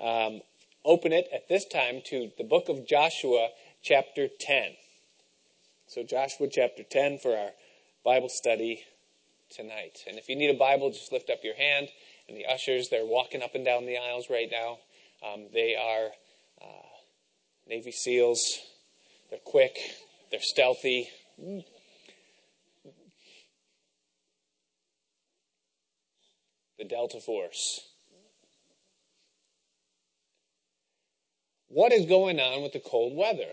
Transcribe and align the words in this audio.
um, 0.00 0.40
open 0.84 1.12
it 1.12 1.28
at 1.32 1.48
this 1.48 1.64
time 1.66 2.02
to 2.06 2.30
the 2.38 2.44
book 2.44 2.68
of 2.68 2.86
Joshua, 2.86 3.48
chapter 3.82 4.28
10. 4.40 4.76
So, 5.88 6.02
Joshua 6.02 6.48
chapter 6.50 6.82
10 6.82 7.18
for 7.18 7.36
our 7.36 7.50
Bible 8.04 8.28
study 8.28 8.84
tonight. 9.50 10.04
And 10.06 10.18
if 10.18 10.28
you 10.28 10.36
need 10.36 10.54
a 10.54 10.58
Bible, 10.58 10.90
just 10.90 11.12
lift 11.12 11.30
up 11.30 11.38
your 11.42 11.56
hand. 11.56 11.88
And 12.28 12.36
the 12.36 12.46
ushers, 12.46 12.88
they're 12.88 13.06
walking 13.06 13.42
up 13.42 13.54
and 13.54 13.64
down 13.64 13.86
the 13.86 13.98
aisles 13.98 14.26
right 14.28 14.48
now. 14.50 14.78
Um, 15.26 15.46
they 15.52 15.76
are 15.76 16.10
uh, 16.60 16.86
Navy 17.68 17.92
SEALs. 17.92 18.58
They're 19.30 19.38
quick, 19.44 19.78
they're 20.30 20.40
stealthy. 20.40 21.08
The 26.78 26.84
Delta 26.84 27.20
Force. 27.20 27.80
What 31.76 31.92
is 31.92 32.06
going 32.06 32.40
on 32.40 32.62
with 32.62 32.72
the 32.72 32.80
cold 32.80 33.14
weather? 33.14 33.52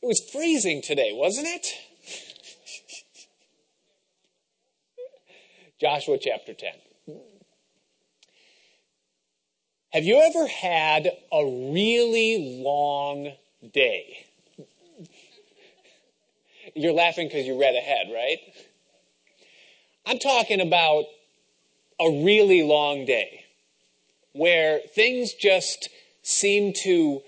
It 0.00 0.06
was 0.06 0.22
freezing 0.32 0.80
today, 0.80 1.10
wasn't 1.12 1.48
it? 1.48 1.74
Joshua 5.80 6.16
chapter 6.18 6.54
10. 6.54 6.70
Have 9.92 10.04
you 10.04 10.22
ever 10.22 10.46
had 10.46 11.10
a 11.32 11.44
really 11.44 12.62
long 12.62 13.32
day? 13.74 14.24
You're 16.76 16.92
laughing 16.92 17.26
because 17.26 17.44
you 17.44 17.60
read 17.60 17.74
ahead, 17.74 18.06
right? 18.14 18.38
I'm 20.06 20.20
talking 20.20 20.60
about 20.60 21.06
a 22.00 22.22
really 22.24 22.62
long 22.62 23.04
day 23.04 23.44
where 24.32 24.80
things 24.94 25.32
just 25.34 25.88
seem 26.22 26.72
to 26.72 27.22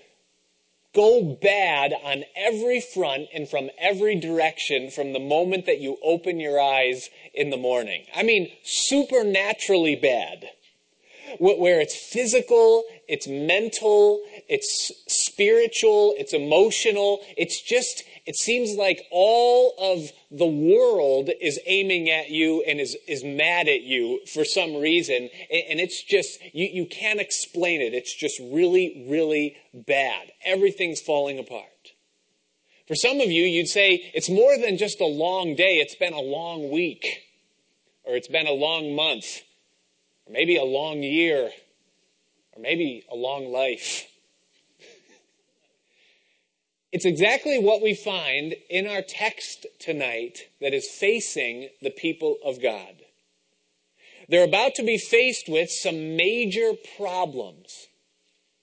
go 0.93 1.37
bad 1.41 1.93
on 2.03 2.23
every 2.35 2.81
front 2.81 3.27
and 3.33 3.47
from 3.47 3.69
every 3.79 4.15
direction 4.19 4.89
from 4.89 5.13
the 5.13 5.19
moment 5.19 5.65
that 5.65 5.79
you 5.79 5.97
open 6.03 6.39
your 6.39 6.59
eyes 6.59 7.09
in 7.33 7.49
the 7.49 7.57
morning. 7.57 8.05
I 8.15 8.23
mean, 8.23 8.51
supernaturally 8.63 9.95
bad. 9.95 10.49
Where 11.39 11.79
it's 11.79 11.95
physical, 11.95 12.83
it's 13.07 13.25
mental, 13.25 14.21
it's 14.49 14.91
spiritual, 15.07 16.13
it's 16.17 16.33
emotional. 16.33 17.21
It's 17.37 17.61
just, 17.61 18.03
it 18.31 18.37
seems 18.37 18.77
like 18.77 19.05
all 19.11 19.75
of 19.77 20.09
the 20.31 20.47
world 20.47 21.29
is 21.41 21.59
aiming 21.65 22.09
at 22.09 22.29
you 22.29 22.63
and 22.65 22.79
is, 22.79 22.95
is 23.05 23.25
mad 23.25 23.67
at 23.67 23.81
you 23.81 24.21
for 24.25 24.45
some 24.45 24.77
reason. 24.77 25.29
And 25.51 25.81
it's 25.81 26.01
just, 26.01 26.39
you, 26.53 26.69
you 26.71 26.85
can't 26.85 27.19
explain 27.19 27.81
it. 27.81 27.93
It's 27.93 28.15
just 28.15 28.39
really, 28.39 29.05
really 29.09 29.57
bad. 29.73 30.31
Everything's 30.45 31.01
falling 31.01 31.39
apart. 31.39 31.65
For 32.87 32.95
some 32.95 33.19
of 33.19 33.29
you, 33.29 33.43
you'd 33.43 33.67
say 33.67 34.09
it's 34.13 34.29
more 34.29 34.57
than 34.57 34.77
just 34.77 35.01
a 35.01 35.05
long 35.05 35.53
day. 35.55 35.79
It's 35.79 35.95
been 35.95 36.13
a 36.13 36.21
long 36.21 36.71
week 36.71 37.23
or 38.05 38.15
it's 38.15 38.29
been 38.29 38.47
a 38.47 38.53
long 38.53 38.95
month 38.95 39.41
or 40.25 40.31
maybe 40.31 40.55
a 40.55 40.63
long 40.63 41.03
year 41.03 41.51
or 42.53 42.61
maybe 42.61 43.03
a 43.11 43.15
long 43.15 43.51
life. 43.51 44.07
It's 46.91 47.05
exactly 47.05 47.57
what 47.57 47.81
we 47.81 47.93
find 47.93 48.53
in 48.69 48.85
our 48.85 49.01
text 49.01 49.65
tonight 49.79 50.49
that 50.59 50.73
is 50.73 50.89
facing 50.89 51.69
the 51.81 51.89
people 51.89 52.37
of 52.43 52.61
God. 52.61 52.95
They're 54.27 54.43
about 54.43 54.75
to 54.75 54.83
be 54.83 54.97
faced 54.97 55.47
with 55.47 55.71
some 55.71 56.17
major 56.17 56.73
problems. 56.97 57.87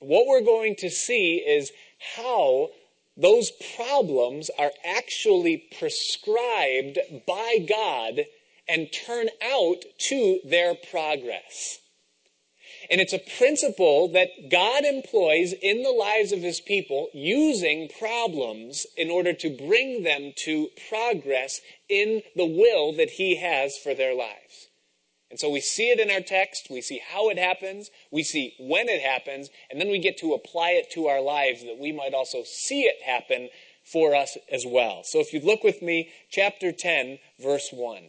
What 0.01 0.27
we're 0.27 0.43
going 0.43 0.77
to 0.77 0.91
see 0.91 1.37
is 1.37 1.73
how 2.17 2.69
those 3.17 3.51
problems 3.77 4.51
are 4.59 4.73
actually 4.85 5.57
prescribed 5.79 6.99
by 7.27 7.67
God 7.67 8.27
and 8.69 8.93
turn 8.93 9.29
out 9.43 9.85
to 9.99 10.41
their 10.45 10.75
progress. 10.75 11.81
And 12.91 13.01
it's 13.01 13.13
a 13.13 13.37
principle 13.37 14.09
that 14.13 14.51
God 14.51 14.85
employs 14.85 15.53
in 15.53 15.83
the 15.83 15.91
lives 15.91 16.33
of 16.33 16.41
his 16.41 16.61
people 16.61 17.09
using 17.13 17.91
problems 17.99 18.87
in 18.97 19.11
order 19.11 19.35
to 19.35 19.51
bring 19.51 20.05
them 20.05 20.33
to 20.45 20.69
progress 20.89 21.61
in 21.89 22.23
the 22.35 22.47
will 22.47 22.95
that 22.95 23.11
he 23.11 23.37
has 23.37 23.77
for 23.77 23.95
their 23.95 24.15
lives. 24.15 24.69
And 25.31 25.39
so 25.39 25.51
we 25.51 25.61
see 25.61 25.91
it 25.91 26.01
in 26.01 26.11
our 26.11 26.23
text, 26.23 26.69
we 26.71 26.81
see 26.81 27.03
how 27.07 27.29
it 27.29 27.37
happens, 27.37 27.91
we 28.11 28.23
see 28.23 28.55
when 28.59 28.89
it 28.89 29.03
happens, 29.03 29.51
and 29.71 29.79
then 29.79 29.91
we 29.91 29.99
get 29.99 30.17
to 30.19 30.33
apply 30.33 30.71
it 30.71 30.91
to 30.93 31.09
our 31.09 31.21
lives 31.21 31.63
that 31.65 31.79
we 31.79 31.93
might 31.93 32.15
also 32.15 32.43
see 32.45 32.85
it 32.85 33.03
happen 33.05 33.51
for 33.85 34.15
us 34.15 34.39
as 34.51 34.65
well. 34.67 35.03
So 35.05 35.21
if 35.21 35.35
you 35.35 35.41
look 35.41 35.63
with 35.63 35.83
me, 35.83 36.11
chapter 36.31 36.73
10, 36.73 37.19
verse 37.39 37.69
1. 37.73 38.09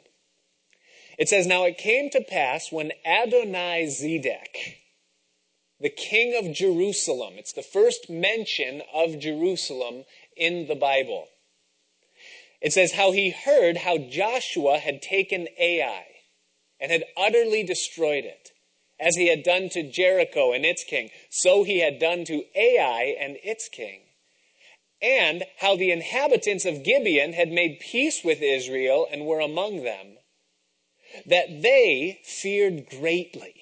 It 1.20 1.28
says, 1.28 1.46
Now 1.46 1.66
it 1.66 1.78
came 1.78 2.10
to 2.12 2.22
pass 2.22 2.72
when 2.72 2.94
Adonai 3.06 3.88
Zedek, 3.88 4.78
the 5.78 5.90
king 5.90 6.34
of 6.34 6.56
Jerusalem, 6.56 7.34
it's 7.36 7.52
the 7.52 7.62
first 7.62 8.10
mention 8.10 8.82
of 8.94 9.20
Jerusalem 9.20 10.06
in 10.38 10.68
the 10.68 10.76
Bible. 10.76 11.28
It 12.62 12.72
says 12.72 12.94
how 12.94 13.12
he 13.12 13.32
heard 13.32 13.78
how 13.78 13.98
Joshua 13.98 14.80
had 14.80 15.02
taken 15.02 15.50
Ai 15.60 16.06
and 16.80 16.90
had 16.90 17.04
utterly 17.18 17.64
destroyed 17.64 18.24
it, 18.24 18.52
as 18.98 19.18
he 19.18 19.28
had 19.28 19.44
done 19.44 19.68
to 19.70 19.84
Jericho 19.84 20.54
and 20.54 20.66
its 20.66 20.86
king, 20.86 21.10
so 21.30 21.64
he 21.64 21.80
had 21.80 22.00
done 22.00 22.24
to 22.26 22.46
Ai 22.56 23.16
and 23.20 23.38
its 23.44 23.68
king. 23.68 24.00
And 25.02 25.44
how 25.58 25.76
the 25.76 25.92
inhabitants 25.92 26.64
of 26.64 26.84
Gibeon 26.84 27.34
had 27.34 27.50
made 27.50 27.82
peace 27.82 28.22
with 28.24 28.42
Israel 28.42 29.06
and 29.12 29.26
were 29.26 29.42
among 29.42 29.84
them 29.84 30.19
that 31.26 31.62
they 31.62 32.20
feared 32.24 32.90
greatly. 32.90 33.56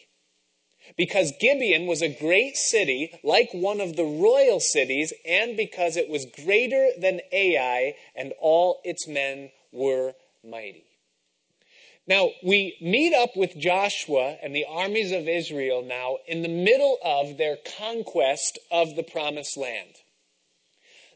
Because 0.96 1.34
Gibeon 1.40 1.86
was 1.86 2.02
a 2.02 2.08
great 2.08 2.58
city, 2.58 3.20
like 3.24 3.50
one 3.52 3.82
of 3.82 3.96
the 3.96 4.06
royal 4.06 4.60
cities, 4.60 5.14
and 5.28 5.58
because 5.58 5.98
it 5.98 6.10
was 6.10 6.26
greater 6.26 6.90
than 6.98 7.22
Ai, 7.32 7.96
and 8.16 8.34
all 8.40 8.80
its 8.84 9.08
men 9.08 9.52
were 9.72 10.14
mighty. 10.44 10.86
Now, 12.08 12.32
we 12.42 12.78
meet 12.80 13.14
up 13.14 13.36
with 13.36 13.58
Joshua 13.58 14.38
and 14.42 14.56
the 14.56 14.66
armies 14.66 15.12
of 15.12 15.28
Israel 15.28 15.84
now 15.84 16.20
in 16.26 16.42
the 16.42 16.48
middle 16.48 16.98
of 17.04 17.38
their 17.38 17.58
conquest 17.78 18.58
of 18.72 18.96
the 18.96 19.04
promised 19.04 19.58
land. 19.58 19.96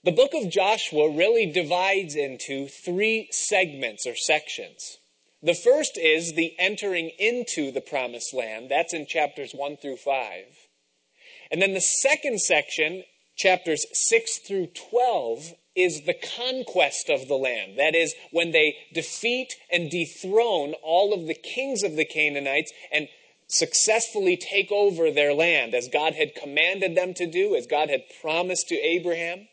The 0.04 0.12
book 0.12 0.34
of 0.34 0.50
Joshua 0.50 1.10
really 1.10 1.46
divides 1.46 2.16
into 2.16 2.68
three 2.68 3.30
segments 3.32 4.06
or 4.06 4.16
sections. 4.16 4.98
The 5.44 5.56
first 5.56 5.98
is 5.98 6.34
the 6.34 6.54
entering 6.60 7.12
into 7.18 7.72
the 7.72 7.82
promised 7.82 8.34
land. 8.34 8.70
That's 8.70 8.94
in 8.94 9.08
chapters 9.08 9.54
1 9.54 9.78
through 9.78 9.98
5. 9.98 10.46
And 11.52 11.62
then 11.62 11.74
the 11.74 11.82
second 11.82 12.40
section, 12.42 13.04
chapters 13.36 13.86
6 13.92 14.38
through 14.40 14.68
12, 14.68 15.54
is 15.76 16.02
the 16.02 16.14
conquest 16.14 17.10
of 17.10 17.28
the 17.28 17.36
land. 17.36 17.78
That 17.78 17.96
is, 17.96 18.14
when 18.32 18.52
they 18.52 18.76
defeat 18.94 19.56
and 19.72 19.90
dethrone 19.90 20.74
all 20.84 21.14
of 21.14 21.28
the 21.28 21.34
kings 21.34 21.82
of 21.84 21.96
the 21.96 22.06
Canaanites 22.06 22.72
and 22.92 23.08
successfully 23.48 24.38
take 24.38 24.72
over 24.72 25.12
their 25.12 25.34
land 25.34 25.74
as 25.74 25.90
God 25.92 26.14
had 26.14 26.36
commanded 26.36 26.96
them 26.96 27.14
to 27.16 27.26
do, 27.26 27.56
as 27.56 27.68
God 27.68 27.90
had 27.90 28.04
promised 28.22 28.68
to 28.70 28.76
Abraham. 28.76 29.48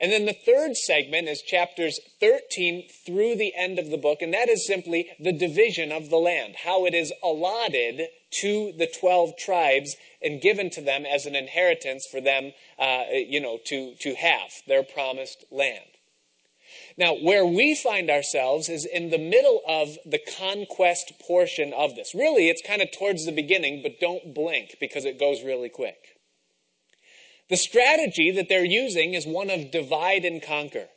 And 0.00 0.10
then 0.10 0.24
the 0.24 0.32
third 0.32 0.76
segment 0.76 1.28
is 1.28 1.42
chapters 1.42 2.00
13 2.20 2.88
through 3.04 3.36
the 3.36 3.52
end 3.54 3.78
of 3.78 3.90
the 3.90 3.98
book, 3.98 4.22
and 4.22 4.32
that 4.32 4.48
is 4.48 4.66
simply 4.66 5.10
the 5.20 5.32
division 5.32 5.92
of 5.92 6.08
the 6.08 6.16
land, 6.16 6.56
how 6.64 6.86
it 6.86 6.94
is 6.94 7.12
allotted 7.22 8.08
to 8.40 8.72
the 8.78 8.86
12 8.86 9.36
tribes 9.36 9.96
and 10.22 10.40
given 10.40 10.70
to 10.70 10.80
them 10.80 11.04
as 11.04 11.26
an 11.26 11.34
inheritance 11.34 12.06
for 12.10 12.20
them, 12.20 12.52
uh, 12.78 13.04
you 13.12 13.40
know, 13.40 13.58
to, 13.66 13.94
to 14.00 14.14
have 14.14 14.50
their 14.66 14.82
promised 14.82 15.44
land. 15.50 15.84
Now, 16.96 17.14
where 17.14 17.44
we 17.44 17.74
find 17.74 18.10
ourselves 18.10 18.68
is 18.68 18.86
in 18.86 19.10
the 19.10 19.18
middle 19.18 19.60
of 19.66 19.98
the 20.06 20.20
conquest 20.38 21.12
portion 21.20 21.72
of 21.72 21.94
this. 21.94 22.14
Really, 22.14 22.48
it's 22.48 22.62
kind 22.62 22.80
of 22.80 22.90
towards 22.92 23.26
the 23.26 23.32
beginning, 23.32 23.82
but 23.82 24.00
don't 24.00 24.34
blink 24.34 24.76
because 24.80 25.04
it 25.04 25.18
goes 25.18 25.42
really 25.42 25.68
quick. 25.68 26.09
The 27.50 27.56
strategy 27.56 28.30
that 28.30 28.48
they're 28.48 28.64
using 28.64 29.14
is 29.14 29.26
one 29.26 29.50
of 29.50 29.70
divide 29.70 30.24
and 30.24 30.40
conquer. 30.42 30.88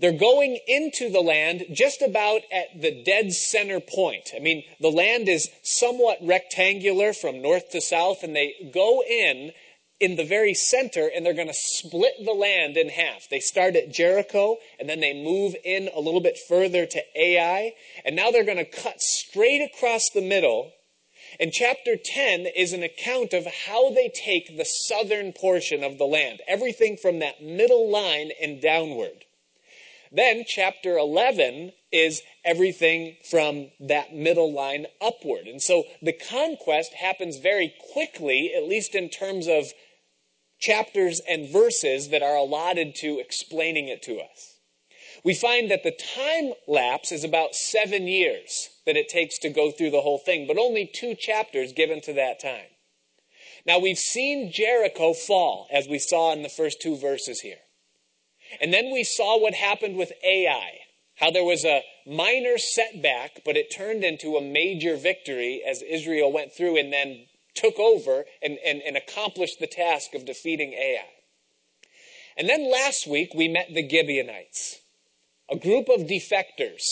They're 0.00 0.18
going 0.18 0.58
into 0.66 1.10
the 1.10 1.20
land 1.20 1.66
just 1.72 2.02
about 2.02 2.40
at 2.50 2.80
the 2.80 3.04
dead 3.04 3.32
center 3.32 3.78
point. 3.78 4.32
I 4.34 4.40
mean, 4.40 4.64
the 4.80 4.90
land 4.90 5.28
is 5.28 5.48
somewhat 5.62 6.18
rectangular 6.20 7.12
from 7.12 7.40
north 7.40 7.70
to 7.70 7.80
south, 7.80 8.24
and 8.24 8.34
they 8.34 8.70
go 8.72 9.04
in 9.08 9.52
in 9.98 10.16
the 10.16 10.24
very 10.24 10.54
center 10.54 11.10
and 11.14 11.24
they're 11.24 11.32
going 11.34 11.46
to 11.48 11.54
split 11.54 12.12
the 12.24 12.32
land 12.32 12.76
in 12.76 12.88
half. 12.88 13.28
They 13.30 13.40
start 13.40 13.76
at 13.76 13.92
Jericho 13.92 14.56
and 14.78 14.88
then 14.88 15.00
they 15.00 15.14
move 15.14 15.54
in 15.64 15.88
a 15.94 16.00
little 16.00 16.20
bit 16.20 16.38
further 16.38 16.84
to 16.84 17.02
Ai 17.18 17.72
and 18.04 18.14
now 18.14 18.30
they're 18.30 18.44
going 18.44 18.58
to 18.58 18.64
cut 18.64 19.00
straight 19.00 19.62
across 19.62 20.10
the 20.10 20.20
middle. 20.20 20.72
And 21.38 21.52
chapter 21.52 21.96
10 21.96 22.46
is 22.56 22.72
an 22.72 22.82
account 22.82 23.32
of 23.32 23.46
how 23.46 23.90
they 23.90 24.08
take 24.08 24.56
the 24.56 24.64
southern 24.64 25.32
portion 25.32 25.84
of 25.84 25.98
the 25.98 26.06
land, 26.06 26.40
everything 26.48 26.96
from 26.96 27.18
that 27.18 27.42
middle 27.42 27.90
line 27.90 28.30
and 28.40 28.60
downward. 28.60 29.24
Then 30.12 30.44
chapter 30.46 30.96
11 30.96 31.72
is 31.92 32.22
everything 32.44 33.16
from 33.28 33.70
that 33.80 34.14
middle 34.14 34.52
line 34.52 34.86
upward. 35.00 35.46
And 35.46 35.60
so 35.60 35.84
the 36.00 36.12
conquest 36.12 36.94
happens 36.94 37.38
very 37.38 37.74
quickly, 37.92 38.52
at 38.56 38.64
least 38.64 38.94
in 38.94 39.08
terms 39.08 39.46
of 39.46 39.72
chapters 40.58 41.20
and 41.28 41.50
verses 41.50 42.08
that 42.10 42.22
are 42.22 42.36
allotted 42.36 42.94
to 42.96 43.18
explaining 43.18 43.88
it 43.88 44.02
to 44.04 44.18
us. 44.20 44.55
We 45.26 45.34
find 45.34 45.72
that 45.72 45.82
the 45.82 45.90
time 45.90 46.52
lapse 46.68 47.10
is 47.10 47.24
about 47.24 47.56
seven 47.56 48.06
years 48.06 48.68
that 48.86 48.96
it 48.96 49.08
takes 49.08 49.40
to 49.40 49.50
go 49.50 49.72
through 49.72 49.90
the 49.90 50.02
whole 50.02 50.18
thing, 50.18 50.46
but 50.46 50.56
only 50.56 50.86
two 50.86 51.16
chapters 51.16 51.72
given 51.72 52.00
to 52.02 52.12
that 52.12 52.38
time. 52.38 52.68
Now 53.66 53.80
we've 53.80 53.98
seen 53.98 54.52
Jericho 54.52 55.14
fall, 55.14 55.66
as 55.72 55.88
we 55.88 55.98
saw 55.98 56.32
in 56.32 56.44
the 56.44 56.48
first 56.48 56.80
two 56.80 56.96
verses 56.96 57.40
here. 57.40 57.58
And 58.60 58.72
then 58.72 58.92
we 58.92 59.02
saw 59.02 59.36
what 59.36 59.54
happened 59.54 59.96
with 59.96 60.12
Ai, 60.24 60.78
how 61.16 61.32
there 61.32 61.42
was 61.42 61.64
a 61.64 61.82
minor 62.06 62.56
setback, 62.56 63.40
but 63.44 63.56
it 63.56 63.74
turned 63.76 64.04
into 64.04 64.36
a 64.36 64.40
major 64.40 64.94
victory 64.96 65.60
as 65.68 65.82
Israel 65.82 66.32
went 66.32 66.52
through 66.52 66.78
and 66.78 66.92
then 66.92 67.26
took 67.52 67.80
over 67.80 68.26
and, 68.40 68.58
and, 68.64 68.80
and 68.80 68.96
accomplished 68.96 69.58
the 69.58 69.66
task 69.66 70.14
of 70.14 70.24
defeating 70.24 70.72
Ai. 70.74 71.08
And 72.38 72.48
then 72.48 72.70
last 72.70 73.08
week 73.08 73.34
we 73.34 73.48
met 73.48 73.74
the 73.74 73.88
Gibeonites, 73.88 74.82
a 75.50 75.56
group 75.56 75.88
of 75.88 76.02
defectors, 76.02 76.82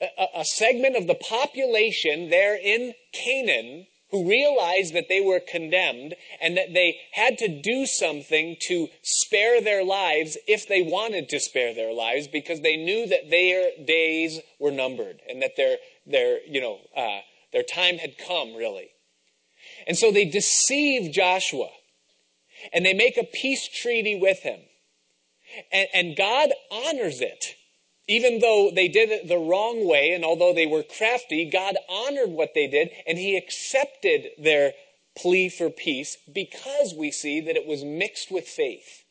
a, 0.00 0.40
a 0.40 0.44
segment 0.44 0.96
of 0.96 1.06
the 1.06 1.14
population 1.14 2.30
there 2.30 2.56
in 2.56 2.94
Canaan 3.12 3.86
who 4.10 4.28
realized 4.28 4.94
that 4.94 5.08
they 5.08 5.20
were 5.20 5.40
condemned 5.40 6.14
and 6.40 6.56
that 6.56 6.72
they 6.72 7.00
had 7.12 7.36
to 7.38 7.48
do 7.48 7.84
something 7.84 8.56
to 8.60 8.88
spare 9.02 9.60
their 9.60 9.84
lives 9.84 10.38
if 10.46 10.68
they 10.68 10.82
wanted 10.82 11.28
to 11.28 11.40
spare 11.40 11.74
their 11.74 11.92
lives 11.92 12.28
because 12.28 12.60
they 12.60 12.76
knew 12.76 13.08
that 13.08 13.28
their 13.30 13.70
days 13.84 14.40
were 14.60 14.70
numbered 14.70 15.20
and 15.28 15.42
that 15.42 15.56
their, 15.56 15.78
their, 16.06 16.38
you 16.46 16.60
know, 16.60 16.78
uh, 16.96 17.20
their 17.52 17.64
time 17.64 17.98
had 17.98 18.16
come, 18.16 18.54
really. 18.54 18.90
And 19.86 19.98
so 19.98 20.12
they 20.12 20.24
deceive 20.24 21.12
Joshua 21.12 21.70
and 22.72 22.86
they 22.86 22.94
make 22.94 23.16
a 23.16 23.24
peace 23.24 23.66
treaty 23.66 24.14
with 24.14 24.40
him. 24.40 24.60
And, 25.72 25.88
and 25.92 26.16
God 26.16 26.50
honors 26.70 27.20
it. 27.20 27.56
Even 28.06 28.40
though 28.40 28.70
they 28.74 28.88
did 28.88 29.10
it 29.10 29.28
the 29.28 29.38
wrong 29.38 29.88
way, 29.88 30.10
and 30.10 30.24
although 30.24 30.52
they 30.52 30.66
were 30.66 30.82
crafty, 30.82 31.48
God 31.48 31.76
honored 31.88 32.30
what 32.30 32.52
they 32.54 32.66
did, 32.66 32.90
and 33.06 33.16
He 33.16 33.36
accepted 33.36 34.28
their 34.38 34.72
plea 35.16 35.48
for 35.48 35.70
peace 35.70 36.18
because 36.32 36.94
we 36.94 37.10
see 37.10 37.40
that 37.40 37.56
it 37.56 37.66
was 37.66 37.82
mixed 37.82 38.30
with 38.30 38.46
faith. 38.46 39.04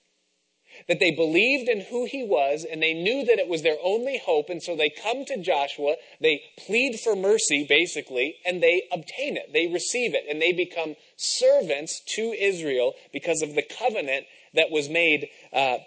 That 0.88 1.00
they 1.00 1.12
believed 1.12 1.70
in 1.70 1.82
who 1.82 2.06
He 2.06 2.24
was, 2.24 2.66
and 2.70 2.84
they 2.84 2.94
knew 2.94 3.26
that 3.26 3.40
it 3.40 3.48
was 3.48 3.64
their 3.64 3.78
only 3.84 4.20
hope, 4.24 4.50
and 4.50 4.62
so 4.62 4.76
they 4.76 4.90
come 4.92 5.26
to 5.26 5.42
Joshua, 5.42 5.96
they 6.22 6.44
plead 6.60 7.00
for 7.00 7.16
mercy, 7.16 7.66
basically, 7.68 8.36
and 8.46 8.62
they 8.62 8.84
obtain 8.92 9.38
it. 9.38 9.54
They 9.54 9.68
receive 9.68 10.14
it, 10.14 10.26
and 10.30 10.40
they 10.40 10.52
become 10.52 10.96
servants 11.16 12.00
to 12.16 12.22
Israel 12.22 12.94
because 13.12 13.42
of 13.42 13.56
the 13.56 13.64
covenant 13.64 14.26
that 14.54 14.70
was 14.70 14.90
made 14.90 15.30
uh, 15.52 15.78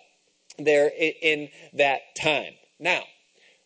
there 0.58 0.90
in 0.96 1.48
that 1.72 2.00
time. 2.16 2.54
Now, 2.78 3.02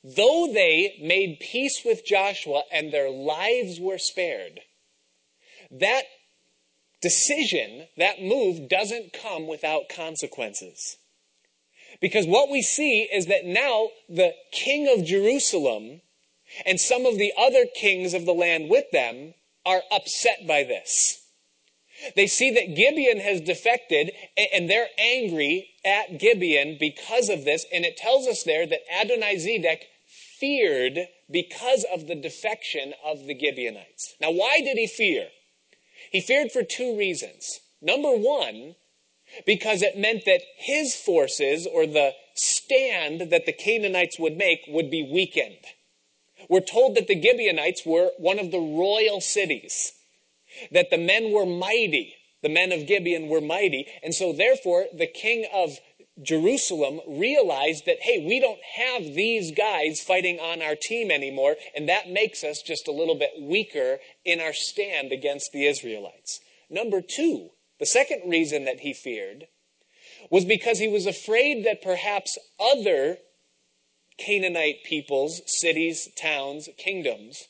though 0.02 0.50
they 0.52 0.98
made 1.00 1.40
peace 1.40 1.82
with 1.84 2.06
Joshua 2.06 2.62
and 2.72 2.92
their 2.92 3.10
lives 3.10 3.78
were 3.80 3.98
spared, 3.98 4.60
that 5.70 6.04
decision, 7.00 7.86
that 7.96 8.22
move, 8.22 8.68
doesn't 8.68 9.12
come 9.12 9.46
without 9.46 9.88
consequences. 9.88 10.96
Because 12.00 12.26
what 12.26 12.50
we 12.50 12.62
see 12.62 13.02
is 13.12 13.26
that 13.26 13.44
now 13.44 13.88
the 14.08 14.32
king 14.52 14.88
of 14.88 15.04
Jerusalem 15.04 16.00
and 16.66 16.80
some 16.80 17.06
of 17.06 17.18
the 17.18 17.32
other 17.38 17.66
kings 17.74 18.14
of 18.14 18.26
the 18.26 18.32
land 18.32 18.70
with 18.70 18.90
them 18.90 19.34
are 19.64 19.82
upset 19.90 20.46
by 20.46 20.62
this. 20.62 21.19
They 22.16 22.26
see 22.26 22.50
that 22.52 22.74
Gibeon 22.74 23.18
has 23.18 23.40
defected 23.40 24.12
and 24.36 24.68
they're 24.68 24.88
angry 24.98 25.70
at 25.84 26.18
Gibeon 26.18 26.76
because 26.78 27.28
of 27.28 27.44
this. 27.44 27.66
And 27.72 27.84
it 27.84 27.96
tells 27.96 28.26
us 28.26 28.42
there 28.42 28.66
that 28.66 28.80
Adonizedek 28.92 29.82
feared 30.38 30.98
because 31.30 31.84
of 31.92 32.06
the 32.06 32.14
defection 32.14 32.94
of 33.04 33.26
the 33.26 33.38
Gibeonites. 33.38 34.14
Now, 34.20 34.30
why 34.30 34.60
did 34.60 34.76
he 34.76 34.86
fear? 34.86 35.28
He 36.10 36.20
feared 36.20 36.50
for 36.50 36.62
two 36.62 36.96
reasons. 36.96 37.60
Number 37.82 38.10
one, 38.10 38.74
because 39.46 39.82
it 39.82 39.96
meant 39.96 40.24
that 40.24 40.42
his 40.56 40.94
forces 40.94 41.66
or 41.66 41.86
the 41.86 42.12
stand 42.34 43.30
that 43.30 43.46
the 43.46 43.52
Canaanites 43.52 44.18
would 44.18 44.36
make 44.36 44.60
would 44.66 44.90
be 44.90 45.08
weakened. 45.10 45.64
We're 46.48 46.60
told 46.60 46.96
that 46.96 47.06
the 47.06 47.20
Gibeonites 47.20 47.84
were 47.84 48.10
one 48.18 48.38
of 48.38 48.50
the 48.50 48.58
royal 48.58 49.20
cities 49.20 49.92
that 50.72 50.90
the 50.90 50.98
men 50.98 51.32
were 51.32 51.46
mighty. 51.46 52.14
The 52.42 52.48
men 52.48 52.72
of 52.72 52.86
Gibeon 52.86 53.28
were 53.28 53.40
mighty. 53.40 53.86
And 54.02 54.14
so, 54.14 54.32
therefore, 54.32 54.86
the 54.96 55.06
king 55.06 55.46
of 55.52 55.78
Jerusalem 56.22 57.00
realized 57.06 57.86
that, 57.86 58.00
hey, 58.00 58.24
we 58.26 58.40
don't 58.40 58.60
have 58.76 59.14
these 59.14 59.52
guys 59.52 60.00
fighting 60.00 60.38
on 60.38 60.62
our 60.62 60.74
team 60.74 61.10
anymore, 61.10 61.56
and 61.74 61.88
that 61.88 62.10
makes 62.10 62.44
us 62.44 62.62
just 62.62 62.88
a 62.88 62.92
little 62.92 63.14
bit 63.14 63.30
weaker 63.40 63.98
in 64.24 64.40
our 64.40 64.52
stand 64.52 65.12
against 65.12 65.50
the 65.52 65.66
Israelites. 65.66 66.40
Number 66.68 67.00
two, 67.00 67.50
the 67.78 67.86
second 67.86 68.28
reason 68.28 68.64
that 68.64 68.80
he 68.80 68.92
feared 68.92 69.46
was 70.30 70.44
because 70.44 70.78
he 70.78 70.88
was 70.88 71.06
afraid 71.06 71.64
that 71.64 71.82
perhaps 71.82 72.36
other 72.58 73.18
Canaanite 74.18 74.84
peoples, 74.84 75.40
cities, 75.46 76.08
towns, 76.16 76.68
kingdoms 76.76 77.48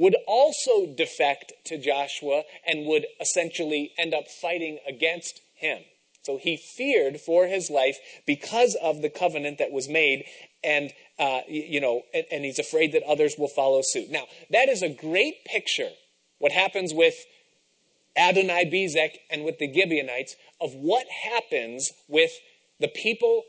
would 0.00 0.16
also 0.26 0.86
defect 0.86 1.52
to 1.66 1.76
Joshua 1.76 2.44
and 2.66 2.86
would 2.86 3.04
essentially 3.20 3.92
end 3.98 4.14
up 4.14 4.28
fighting 4.28 4.78
against 4.88 5.42
him. 5.54 5.82
So 6.22 6.38
he 6.38 6.56
feared 6.56 7.20
for 7.20 7.46
his 7.46 7.68
life 7.68 7.98
because 8.26 8.74
of 8.82 9.02
the 9.02 9.10
covenant 9.10 9.58
that 9.58 9.72
was 9.72 9.90
made, 9.90 10.24
and 10.64 10.90
uh, 11.18 11.40
you 11.46 11.82
know, 11.82 12.00
and, 12.14 12.24
and 12.32 12.44
he's 12.46 12.58
afraid 12.58 12.92
that 12.92 13.02
others 13.02 13.34
will 13.36 13.48
follow 13.48 13.82
suit. 13.82 14.10
Now, 14.10 14.24
that 14.48 14.70
is 14.70 14.82
a 14.82 14.88
great 14.88 15.44
picture. 15.44 15.90
What 16.38 16.52
happens 16.52 16.94
with 16.94 17.16
Adonai 18.16 18.70
Bezek 18.72 19.18
and 19.30 19.44
with 19.44 19.58
the 19.58 19.70
Gibeonites 19.70 20.34
of 20.62 20.72
what 20.74 21.06
happens 21.08 21.92
with 22.08 22.32
the 22.78 22.88
people 22.88 23.42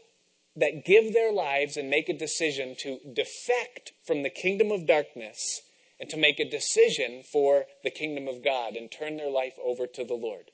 that 0.58 0.84
give 0.86 1.14
their 1.14 1.32
lives 1.32 1.78
and 1.78 1.90
make 1.90 2.10
a 2.10 2.18
decision 2.18 2.76
to 2.80 3.00
defect 3.14 3.94
from 4.06 4.24
the 4.24 4.30
kingdom 4.30 4.70
of 4.70 4.86
darkness 4.86 5.62
and 6.02 6.10
to 6.10 6.18
make 6.18 6.40
a 6.40 6.50
decision 6.50 7.22
for 7.32 7.68
the 7.84 7.92
kingdom 7.92 8.28
of 8.28 8.44
God 8.44 8.76
and 8.76 8.92
turn 8.92 9.18
their 9.18 9.30
life 9.30 9.54
over 9.64 9.86
to 9.86 10.04
the 10.04 10.16
Lord. 10.16 10.50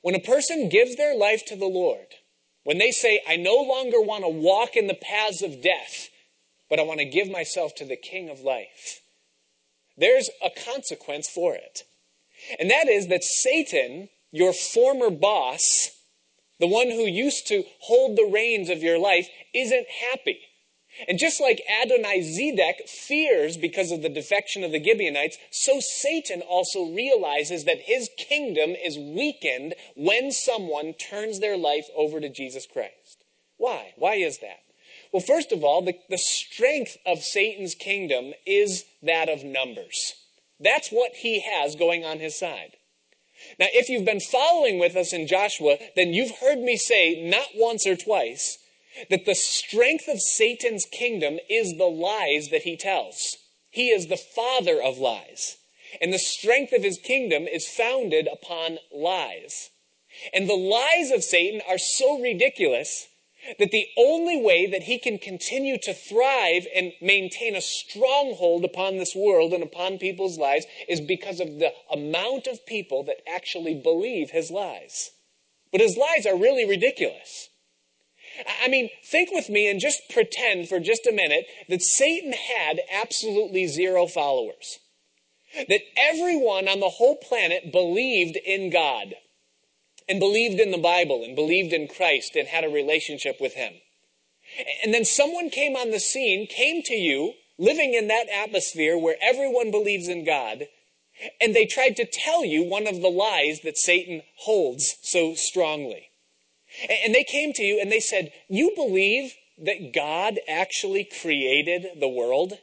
When 0.00 0.14
a 0.14 0.20
person 0.20 0.70
gives 0.70 0.96
their 0.96 1.14
life 1.14 1.44
to 1.46 1.56
the 1.56 1.66
Lord, 1.66 2.06
when 2.64 2.78
they 2.78 2.90
say, 2.90 3.20
I 3.28 3.36
no 3.36 3.56
longer 3.56 4.00
want 4.00 4.24
to 4.24 4.30
walk 4.30 4.76
in 4.76 4.86
the 4.86 4.94
paths 4.94 5.42
of 5.42 5.62
death, 5.62 6.08
but 6.70 6.80
I 6.80 6.84
want 6.84 7.00
to 7.00 7.04
give 7.04 7.30
myself 7.30 7.74
to 7.76 7.84
the 7.84 7.96
King 7.96 8.30
of 8.30 8.40
life, 8.40 9.02
there's 9.98 10.30
a 10.42 10.48
consequence 10.48 11.28
for 11.28 11.54
it. 11.54 11.82
And 12.58 12.70
that 12.70 12.88
is 12.88 13.08
that 13.08 13.24
Satan, 13.24 14.08
your 14.32 14.54
former 14.54 15.10
boss, 15.10 15.90
the 16.60 16.66
one 16.66 16.90
who 16.90 17.04
used 17.04 17.46
to 17.48 17.64
hold 17.80 18.16
the 18.16 18.30
reins 18.32 18.70
of 18.70 18.82
your 18.82 18.98
life, 18.98 19.28
isn't 19.52 19.86
happy. 20.10 20.40
And 21.08 21.18
just 21.18 21.40
like 21.40 21.62
Adonai-Zedek 21.82 22.88
fears 22.88 23.56
because 23.56 23.90
of 23.90 24.02
the 24.02 24.08
defection 24.08 24.62
of 24.62 24.72
the 24.72 24.82
Gibeonites, 24.82 25.38
so 25.50 25.80
Satan 25.80 26.40
also 26.42 26.84
realizes 26.84 27.64
that 27.64 27.80
his 27.80 28.10
kingdom 28.16 28.70
is 28.70 28.96
weakened 28.98 29.74
when 29.96 30.30
someone 30.30 30.94
turns 30.94 31.40
their 31.40 31.56
life 31.56 31.88
over 31.96 32.20
to 32.20 32.28
Jesus 32.28 32.66
Christ. 32.66 33.24
Why? 33.56 33.92
Why 33.96 34.14
is 34.14 34.38
that? 34.38 34.60
Well, 35.12 35.22
first 35.22 35.52
of 35.52 35.64
all, 35.64 35.82
the, 35.82 35.94
the 36.08 36.18
strength 36.18 36.96
of 37.06 37.22
Satan's 37.22 37.74
kingdom 37.74 38.32
is 38.46 38.84
that 39.02 39.28
of 39.28 39.44
numbers. 39.44 40.14
That's 40.60 40.90
what 40.90 41.12
he 41.14 41.40
has 41.40 41.76
going 41.76 42.04
on 42.04 42.20
his 42.20 42.38
side. 42.38 42.76
Now, 43.58 43.66
if 43.72 43.88
you've 43.88 44.04
been 44.04 44.20
following 44.20 44.78
with 44.78 44.96
us 44.96 45.12
in 45.12 45.26
Joshua, 45.26 45.76
then 45.96 46.14
you've 46.14 46.38
heard 46.38 46.58
me 46.58 46.76
say 46.76 47.28
not 47.28 47.48
once 47.54 47.86
or 47.86 47.96
twice 47.96 48.58
that 49.10 49.24
the 49.26 49.34
strength 49.34 50.08
of 50.08 50.20
Satan's 50.20 50.86
kingdom 50.86 51.38
is 51.48 51.76
the 51.76 51.84
lies 51.84 52.48
that 52.50 52.62
he 52.62 52.76
tells. 52.76 53.36
He 53.70 53.88
is 53.88 54.06
the 54.06 54.16
father 54.16 54.80
of 54.80 54.98
lies. 54.98 55.56
And 56.00 56.12
the 56.12 56.18
strength 56.18 56.72
of 56.72 56.82
his 56.82 56.98
kingdom 56.98 57.46
is 57.46 57.68
founded 57.68 58.28
upon 58.32 58.78
lies. 58.92 59.70
And 60.32 60.48
the 60.48 60.54
lies 60.54 61.10
of 61.10 61.24
Satan 61.24 61.60
are 61.68 61.78
so 61.78 62.20
ridiculous 62.20 63.08
that 63.58 63.70
the 63.70 63.86
only 63.98 64.40
way 64.40 64.66
that 64.66 64.84
he 64.84 64.98
can 64.98 65.18
continue 65.18 65.76
to 65.78 65.92
thrive 65.92 66.66
and 66.74 66.92
maintain 67.02 67.54
a 67.54 67.60
stronghold 67.60 68.64
upon 68.64 68.96
this 68.96 69.14
world 69.14 69.52
and 69.52 69.62
upon 69.62 69.98
people's 69.98 70.38
lives 70.38 70.66
is 70.88 71.00
because 71.00 71.40
of 71.40 71.58
the 71.58 71.72
amount 71.90 72.46
of 72.46 72.64
people 72.64 73.02
that 73.04 73.20
actually 73.28 73.74
believe 73.74 74.30
his 74.30 74.50
lies. 74.50 75.10
But 75.72 75.80
his 75.80 75.96
lies 75.96 76.26
are 76.26 76.36
really 76.36 76.64
ridiculous. 76.64 77.50
I 78.62 78.68
mean, 78.68 78.90
think 79.04 79.30
with 79.30 79.48
me 79.48 79.70
and 79.70 79.80
just 79.80 80.08
pretend 80.10 80.68
for 80.68 80.80
just 80.80 81.06
a 81.06 81.12
minute 81.12 81.46
that 81.68 81.82
Satan 81.82 82.32
had 82.32 82.80
absolutely 82.92 83.66
zero 83.66 84.06
followers. 84.06 84.78
That 85.68 85.82
everyone 85.96 86.68
on 86.68 86.80
the 86.80 86.88
whole 86.88 87.16
planet 87.16 87.70
believed 87.70 88.36
in 88.36 88.70
God 88.70 89.14
and 90.08 90.18
believed 90.18 90.60
in 90.60 90.72
the 90.72 90.78
Bible 90.78 91.22
and 91.24 91.36
believed 91.36 91.72
in 91.72 91.86
Christ 91.88 92.34
and 92.34 92.48
had 92.48 92.64
a 92.64 92.68
relationship 92.68 93.40
with 93.40 93.54
Him. 93.54 93.74
And 94.82 94.92
then 94.92 95.04
someone 95.04 95.50
came 95.50 95.76
on 95.76 95.90
the 95.90 96.00
scene, 96.00 96.46
came 96.46 96.82
to 96.82 96.94
you, 96.94 97.34
living 97.58 97.94
in 97.94 98.08
that 98.08 98.28
atmosphere 98.28 98.98
where 98.98 99.16
everyone 99.22 99.70
believes 99.70 100.08
in 100.08 100.24
God, 100.24 100.66
and 101.40 101.54
they 101.54 101.66
tried 101.66 101.96
to 101.96 102.04
tell 102.04 102.44
you 102.44 102.64
one 102.64 102.86
of 102.86 103.00
the 103.00 103.08
lies 103.08 103.60
that 103.60 103.78
Satan 103.78 104.22
holds 104.38 104.96
so 105.02 105.34
strongly. 105.34 106.10
And 107.04 107.14
they 107.14 107.24
came 107.24 107.52
to 107.54 107.62
you 107.62 107.80
and 107.80 107.90
they 107.90 108.00
said, 108.00 108.32
You 108.48 108.72
believe 108.74 109.34
that 109.58 109.92
God 109.94 110.38
actually 110.48 111.04
created 111.04 112.00
the 112.00 112.08
world? 112.08 112.54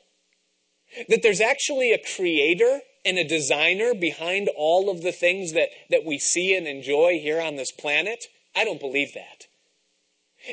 That 1.07 1.21
there's 1.23 1.41
actually 1.41 1.93
a 1.93 2.03
creator 2.15 2.81
and 3.05 3.17
a 3.17 3.27
designer 3.27 3.93
behind 3.93 4.49
all 4.55 4.89
of 4.89 5.01
the 5.01 5.11
things 5.13 5.53
that, 5.53 5.69
that 5.89 6.05
we 6.05 6.19
see 6.19 6.55
and 6.55 6.67
enjoy 6.67 7.19
here 7.19 7.41
on 7.41 7.55
this 7.55 7.71
planet? 7.71 8.25
I 8.55 8.65
don't 8.65 8.79
believe 8.79 9.13
that. 9.13 9.47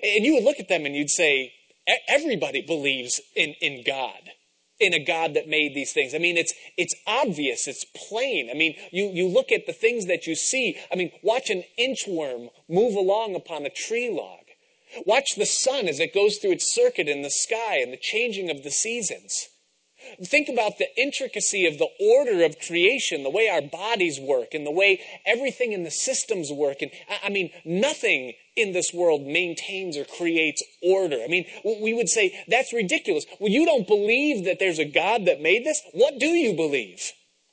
And 0.03 0.25
you 0.25 0.35
would 0.35 0.45
look 0.45 0.61
at 0.61 0.69
them 0.69 0.87
and 0.87 0.95
you'd 0.95 1.11
say, 1.11 1.53
everybody 2.07 2.63
believes 2.63 3.21
in, 3.35 3.55
in 3.61 3.83
God, 3.85 4.31
in 4.81 4.95
a 4.95 5.05
God 5.05 5.35
that 5.35 5.49
made 5.49 5.75
these 5.75 5.93
things. 5.93 6.15
I 6.15 6.19
mean, 6.19 6.37
it's, 6.37 6.55
it's 6.77 6.95
obvious, 7.07 7.67
it's 7.67 7.85
plain. 8.09 8.49
I 8.51 8.55
mean, 8.55 8.77
you, 8.93 9.07
you 9.07 9.29
look 9.29 9.51
at 9.51 9.67
the 9.67 9.73
things 9.73 10.07
that 10.07 10.27
you 10.27 10.35
see. 10.35 10.77
I 10.93 10.97
mean, 10.97 11.11
watch 11.23 11.51
an 11.51 11.65
inchworm 11.79 12.51
move 12.69 12.95
along 12.95 13.35
upon 13.35 13.67
a 13.67 13.71
tree 13.71 14.11
log. 14.11 14.45
Watch 15.05 15.31
the 15.37 15.47
sun 15.47 15.89
as 15.89 16.01
it 16.01 16.15
goes 16.15 16.39
through 16.39 16.53
its 16.53 16.73
circuit 16.73 17.09
in 17.09 17.23
the 17.23 17.31
sky 17.31 17.79
and 17.79 17.93
the 17.93 17.99
changing 17.99 18.51
of 18.51 18.63
the 18.63 18.71
seasons. 18.71 19.49
Think 20.25 20.49
about 20.49 20.79
the 20.79 20.89
intricacy 20.97 21.67
of 21.67 21.79
the 21.79 21.89
order 22.01 22.45
of 22.45 22.61
creation, 22.61 23.25
the 23.25 23.31
way 23.31 23.49
our 23.49 23.61
bodies 23.61 24.21
work, 24.21 24.55
and 24.55 24.65
the 24.65 24.71
way 24.71 25.01
everything 25.27 25.73
in 25.73 25.83
the 25.83 25.91
systems 25.91 26.53
work. 26.53 26.83
And 26.83 26.93
I 27.23 27.29
mean, 27.29 27.51
nothing 27.65 28.35
in 28.59 28.73
this 28.73 28.93
world 28.93 29.27
maintains 29.27 29.97
or 29.97 30.05
creates 30.05 30.63
order. 30.83 31.19
I 31.23 31.29
mean, 31.29 31.47
we 31.65 31.95
would 31.95 32.09
say 32.09 32.45
that's 32.49 32.73
ridiculous. 32.73 33.25
Well, 33.39 33.51
you 33.51 33.65
don't 33.65 33.87
believe 33.87 34.45
that 34.45 34.59
there's 34.59 34.79
a 34.79 34.85
God 34.85 35.25
that 35.27 35.41
made 35.41 35.65
this? 35.65 35.81
What 35.93 36.19
do 36.19 36.27
you 36.27 36.55
believe? 36.55 37.13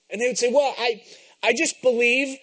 And 0.10 0.20
they 0.20 0.28
would 0.28 0.38
say, 0.38 0.52
well, 0.52 0.74
I, 0.78 1.02
I 1.44 1.54
just 1.54 1.82
believe 1.82 2.38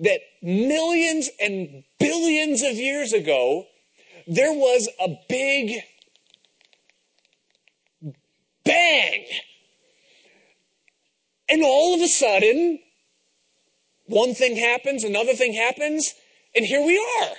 that 0.00 0.20
millions 0.42 1.30
and 1.40 1.84
billions 1.98 2.62
of 2.62 2.72
years 2.72 3.12
ago, 3.12 3.66
there 4.26 4.52
was 4.52 4.88
a 5.00 5.08
big 5.28 5.82
bang. 8.64 9.24
And 11.48 11.62
all 11.62 11.94
of 11.94 12.00
a 12.00 12.08
sudden, 12.08 12.80
one 14.06 14.34
thing 14.34 14.56
happens, 14.56 15.04
another 15.04 15.34
thing 15.34 15.52
happens, 15.52 16.14
and 16.54 16.64
here 16.64 16.84
we 16.84 16.98
are. 17.22 17.34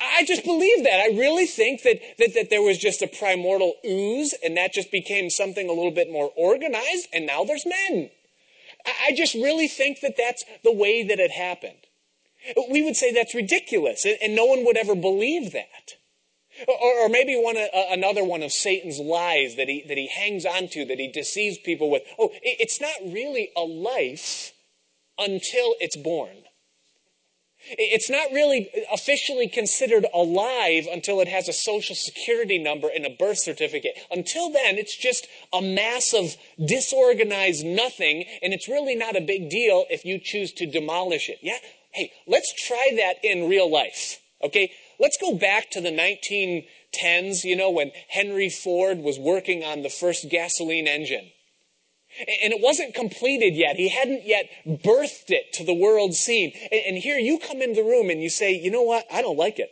I 0.00 0.24
just 0.24 0.44
believe 0.44 0.84
that. 0.84 1.00
I 1.00 1.16
really 1.18 1.46
think 1.46 1.82
that, 1.82 2.00
that, 2.18 2.34
that 2.34 2.50
there 2.50 2.62
was 2.62 2.78
just 2.78 3.02
a 3.02 3.06
primordial 3.06 3.74
ooze, 3.86 4.34
and 4.44 4.56
that 4.56 4.72
just 4.72 4.90
became 4.90 5.30
something 5.30 5.68
a 5.68 5.72
little 5.72 5.90
bit 5.90 6.10
more 6.10 6.30
organized, 6.36 7.08
and 7.12 7.26
now 7.26 7.44
there's 7.44 7.66
men. 7.66 8.10
I 8.86 9.12
just 9.14 9.34
really 9.34 9.68
think 9.68 10.00
that 10.00 10.16
that's 10.16 10.44
the 10.62 10.72
way 10.72 11.02
that 11.04 11.18
it 11.18 11.30
happened. 11.30 11.86
We 12.70 12.82
would 12.82 12.96
say 12.96 13.12
that's 13.12 13.34
ridiculous, 13.34 14.04
and 14.04 14.36
no 14.36 14.44
one 14.44 14.64
would 14.64 14.76
ever 14.76 14.94
believe 14.94 15.52
that. 15.52 15.94
Or, 16.68 17.04
or 17.04 17.08
maybe 17.08 17.34
one, 17.34 17.56
uh, 17.56 17.66
another 17.90 18.24
one 18.24 18.42
of 18.42 18.52
Satan's 18.52 18.98
lies 18.98 19.56
that 19.56 19.68
he, 19.68 19.84
that 19.88 19.96
he 19.96 20.06
hangs 20.08 20.44
on 20.44 20.68
to, 20.68 20.84
that 20.84 20.98
he 20.98 21.08
deceives 21.08 21.58
people 21.58 21.90
with. 21.90 22.02
Oh, 22.18 22.30
it's 22.42 22.80
not 22.80 22.94
really 23.04 23.50
a 23.56 23.62
life 23.62 24.52
until 25.18 25.74
it's 25.80 25.96
born. 25.96 26.44
It's 27.70 28.10
not 28.10 28.30
really 28.32 28.68
officially 28.92 29.48
considered 29.48 30.06
alive 30.12 30.86
until 30.90 31.20
it 31.20 31.28
has 31.28 31.48
a 31.48 31.52
social 31.52 31.94
security 31.94 32.58
number 32.58 32.88
and 32.88 33.06
a 33.06 33.10
birth 33.10 33.38
certificate. 33.38 33.98
Until 34.10 34.50
then, 34.50 34.76
it's 34.76 34.96
just 34.96 35.26
a 35.52 35.62
mass 35.62 36.12
of 36.12 36.36
disorganized 36.64 37.64
nothing, 37.64 38.24
and 38.42 38.52
it's 38.52 38.68
really 38.68 38.94
not 38.94 39.16
a 39.16 39.20
big 39.20 39.50
deal 39.50 39.86
if 39.90 40.04
you 40.04 40.18
choose 40.18 40.52
to 40.52 40.66
demolish 40.66 41.28
it. 41.28 41.38
Yeah? 41.42 41.58
Hey, 41.92 42.12
let's 42.26 42.52
try 42.66 42.90
that 42.96 43.24
in 43.24 43.48
real 43.48 43.70
life. 43.70 44.20
Okay? 44.42 44.70
Let's 44.98 45.18
go 45.20 45.34
back 45.34 45.70
to 45.70 45.80
the 45.80 45.90
1910s, 45.90 47.44
you 47.44 47.56
know, 47.56 47.70
when 47.70 47.92
Henry 48.08 48.50
Ford 48.50 48.98
was 48.98 49.18
working 49.18 49.64
on 49.64 49.82
the 49.82 49.90
first 49.90 50.28
gasoline 50.28 50.86
engine. 50.86 51.30
And 52.42 52.52
it 52.52 52.60
wasn't 52.60 52.94
completed 52.94 53.54
yet. 53.54 53.76
He 53.76 53.88
hadn't 53.88 54.26
yet 54.26 54.48
birthed 54.66 55.30
it 55.30 55.52
to 55.54 55.64
the 55.64 55.74
world 55.74 56.14
scene. 56.14 56.52
And 56.70 56.96
here 56.96 57.18
you 57.18 57.38
come 57.38 57.60
into 57.60 57.82
the 57.82 57.88
room 57.88 58.10
and 58.10 58.22
you 58.22 58.30
say, 58.30 58.54
you 58.54 58.70
know 58.70 58.82
what? 58.82 59.06
I 59.12 59.22
don't 59.22 59.38
like 59.38 59.58
it. 59.58 59.70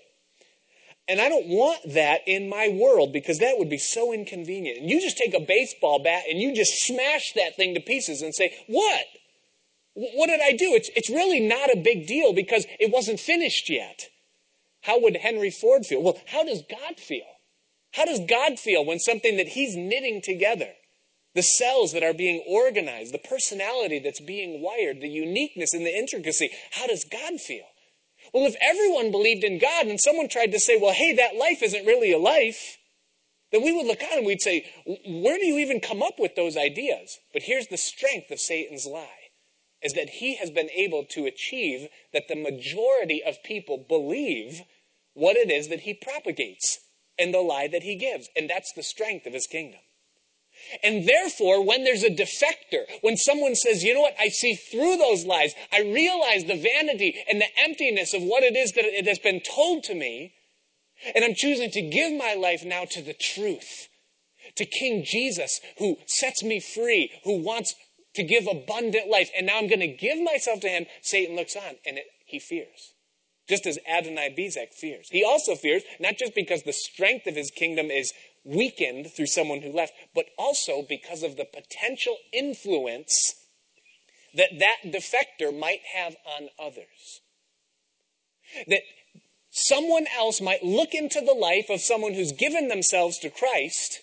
And 1.09 1.21
I 1.21 1.29
don't 1.29 1.49
want 1.49 1.81
that 1.95 2.21
in 2.27 2.49
my 2.49 2.69
world 2.69 3.13
because 3.13 3.39
that 3.39 3.59
would 3.59 3.69
be 3.69 3.79
so 3.79 4.13
inconvenient. 4.13 4.79
And 4.79 4.91
you 4.91 5.01
just 5.01 5.19
take 5.19 5.35
a 5.35 5.41
baseball 5.41 6.03
bat 6.03 6.25
and 6.29 6.41
you 6.41 6.55
just 6.55 6.85
smash 6.85 7.33
that 7.35 7.57
thing 7.57 7.75
to 7.75 7.81
pieces 7.81 8.23
and 8.23 8.35
say, 8.35 8.55
what? 8.67 9.05
What 9.95 10.29
did 10.29 10.41
I 10.41 10.53
do? 10.53 10.75
It's, 10.75 10.91
it's 10.97 11.11
really 11.11 11.41
not 11.41 11.73
a 11.73 11.77
big 11.77 12.07
deal 12.07 12.33
because 12.33 12.67
it 12.81 12.91
wasn't 12.91 13.21
finished 13.21 13.69
yet. 13.69 14.09
How 14.83 15.01
would 15.01 15.17
Henry 15.17 15.51
Ford 15.51 15.87
feel? 15.87 16.03
Well, 16.03 16.19
how 16.27 16.45
does 16.45 16.63
God 16.69 16.99
feel? 16.99 17.27
How 17.93 18.05
does 18.05 18.21
God 18.21 18.59
feel 18.59 18.85
when 18.85 18.99
something 18.99 19.37
that 19.37 19.49
he's 19.49 19.77
knitting 19.77 20.23
together, 20.23 20.71
the 21.35 21.43
cells 21.43 21.93
that 21.93 22.03
are 22.03 22.15
being 22.15 22.45
organized, 22.47 23.13
the 23.13 23.19
personality 23.19 23.99
that's 23.99 24.21
being 24.21 24.61
wired, 24.61 25.01
the 25.01 25.09
uniqueness 25.09 25.73
and 25.73 25.87
the 25.87 25.97
intricacy, 25.97 26.51
how 26.73 26.87
does 26.87 27.05
God 27.05 27.41
feel? 27.41 27.65
Well, 28.33 28.47
if 28.47 28.57
everyone 28.61 29.11
believed 29.11 29.45
in 29.45 29.59
God 29.59 29.87
and 29.87 30.01
someone 30.01 30.29
tried 30.29 30.53
to 30.53 30.61
say, 30.61 30.79
well, 30.81 30.93
hey, 30.93 31.15
that 31.15 31.37
life 31.37 31.63
isn't 31.63 31.87
really 31.87 32.13
a 32.13 32.19
life, 32.19 32.79
then 33.51 33.63
we 33.63 33.73
would 33.73 33.87
look 33.87 34.03
on 34.03 34.19
and 34.19 34.27
we'd 34.27 34.43
say, 34.43 34.67
where 34.87 35.39
do 35.39 35.47
you 35.47 35.59
even 35.59 35.81
come 35.81 36.03
up 36.03 36.19
with 36.19 36.35
those 36.35 36.57
ideas? 36.57 37.19
But 37.33 37.43
here's 37.43 37.67
the 37.67 37.77
strength 37.77 38.31
of 38.31 38.41
Satan's 38.41 38.87
lie 38.87 39.09
is 39.83 39.93
that 39.95 40.09
he 40.09 40.37
has 40.37 40.51
been 40.51 40.71
able 40.71 41.05
to 41.11 41.27
achieve 41.27 41.89
that 42.13 42.29
the 42.29 42.37
majority 42.37 43.23
of 43.27 43.43
people 43.43 43.85
believe 43.89 44.63
what 45.15 45.37
it 45.37 45.51
is 45.51 45.69
that 45.69 45.81
he 45.81 45.93
propagates 45.93 46.79
and 47.19 47.35
the 47.35 47.41
lie 47.41 47.69
that 47.69 47.83
he 47.83 47.97
gives. 47.97 48.29
And 48.37 48.49
that's 48.49 48.73
the 48.75 48.83
strength 48.83 49.27
of 49.27 49.33
his 49.33 49.47
kingdom. 49.47 49.81
And 50.83 51.09
therefore, 51.09 51.65
when 51.65 51.85
there's 51.85 52.03
a 52.03 52.11
defector, 52.11 52.85
when 53.01 53.17
someone 53.17 53.55
says, 53.55 53.85
you 53.85 53.95
know 53.95 54.01
what, 54.01 54.17
I 54.19 54.29
see 54.29 54.55
through 54.55 54.97
those 54.97 55.25
lies, 55.25 55.55
I 55.73 55.81
realize 55.81 56.45
the 56.45 56.57
vanity 56.57 57.17
and 57.29 57.41
the 57.41 57.59
emptiness 57.59 58.15
of 58.15 58.23
what 58.23 58.43
it 58.43 58.57
is 58.57 58.73
that 58.73 58.85
it 58.85 59.07
has 59.07 59.19
been 59.19 59.41
told 59.41 59.85
to 59.85 59.95
me, 59.95 60.35
and 61.15 61.25
I'm 61.25 61.35
choosing 61.35 61.71
to 61.71 61.83
give 61.83 62.13
my 62.13 62.35
life 62.35 62.65
now 62.65 62.85
to 62.85 63.03
the 63.03 63.15
truth, 63.15 63.89
to 64.57 64.65
King 64.65 65.05
Jesus, 65.05 65.61
who 65.79 65.97
sets 66.07 66.43
me 66.43 66.61
free, 66.61 67.11
who 67.25 67.43
wants 67.43 67.75
to 68.15 68.23
give 68.23 68.47
abundant 68.47 69.09
life, 69.09 69.31
and 69.37 69.47
now 69.47 69.59
I'm 69.59 69.69
going 69.69 69.81
to 69.81 69.89
give 69.89 70.21
myself 70.23 70.61
to 70.61 70.69
him, 70.69 70.87
Satan 71.01 71.35
looks 71.37 71.57
on, 71.57 71.77
and 71.87 71.99
it, 71.99 72.05
he 72.27 72.39
fears. 72.39 72.93
Just 73.49 73.67
as 73.67 73.79
Adonai 73.89 74.35
Bezek 74.39 74.73
fears. 74.73 75.09
He 75.11 75.25
also 75.25 75.55
fears, 75.55 75.83
not 75.99 76.17
just 76.17 76.35
because 76.35 76.63
the 76.63 76.73
strength 76.73 77.27
of 77.27 77.35
his 77.35 77.51
kingdom 77.51 77.91
is 77.91 78.13
weakened 78.45 79.13
through 79.13 79.27
someone 79.27 79.63
who 79.63 79.73
left, 79.73 79.95
but 80.15 80.27
also 80.39 80.83
because 80.89 81.23
of 81.23 81.37
the 81.37 81.45
potential 81.45 82.17
influence 82.33 83.35
that 84.35 84.59
that 84.59 84.79
defector 84.85 85.57
might 85.57 85.81
have 85.95 86.17
on 86.39 86.49
others. 86.59 87.21
That 88.67 88.83
someone 89.51 90.07
else 90.17 90.41
might 90.41 90.63
look 90.63 90.95
into 90.95 91.21
the 91.21 91.35
life 91.35 91.71
of 91.71 91.81
someone 91.81 92.15
who's 92.15 92.33
given 92.33 92.69
themselves 92.69 93.19
to 93.19 93.31
Christ 93.31 94.01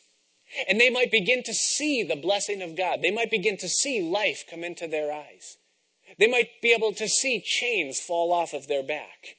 and 0.67 0.79
they 0.79 0.89
might 0.89 1.11
begin 1.11 1.43
to 1.43 1.53
see 1.53 2.01
the 2.01 2.15
blessing 2.15 2.61
of 2.61 2.75
God. 2.75 3.01
They 3.01 3.11
might 3.11 3.29
begin 3.29 3.57
to 3.57 3.69
see 3.69 4.01
life 4.01 4.45
come 4.49 4.63
into 4.63 4.87
their 4.87 5.11
eyes. 5.11 5.57
They 6.17 6.27
might 6.27 6.49
be 6.61 6.73
able 6.73 6.93
to 6.93 7.07
see 7.07 7.39
chains 7.39 7.99
fall 7.99 8.33
off 8.33 8.53
of 8.53 8.67
their 8.67 8.81
back 8.83 9.35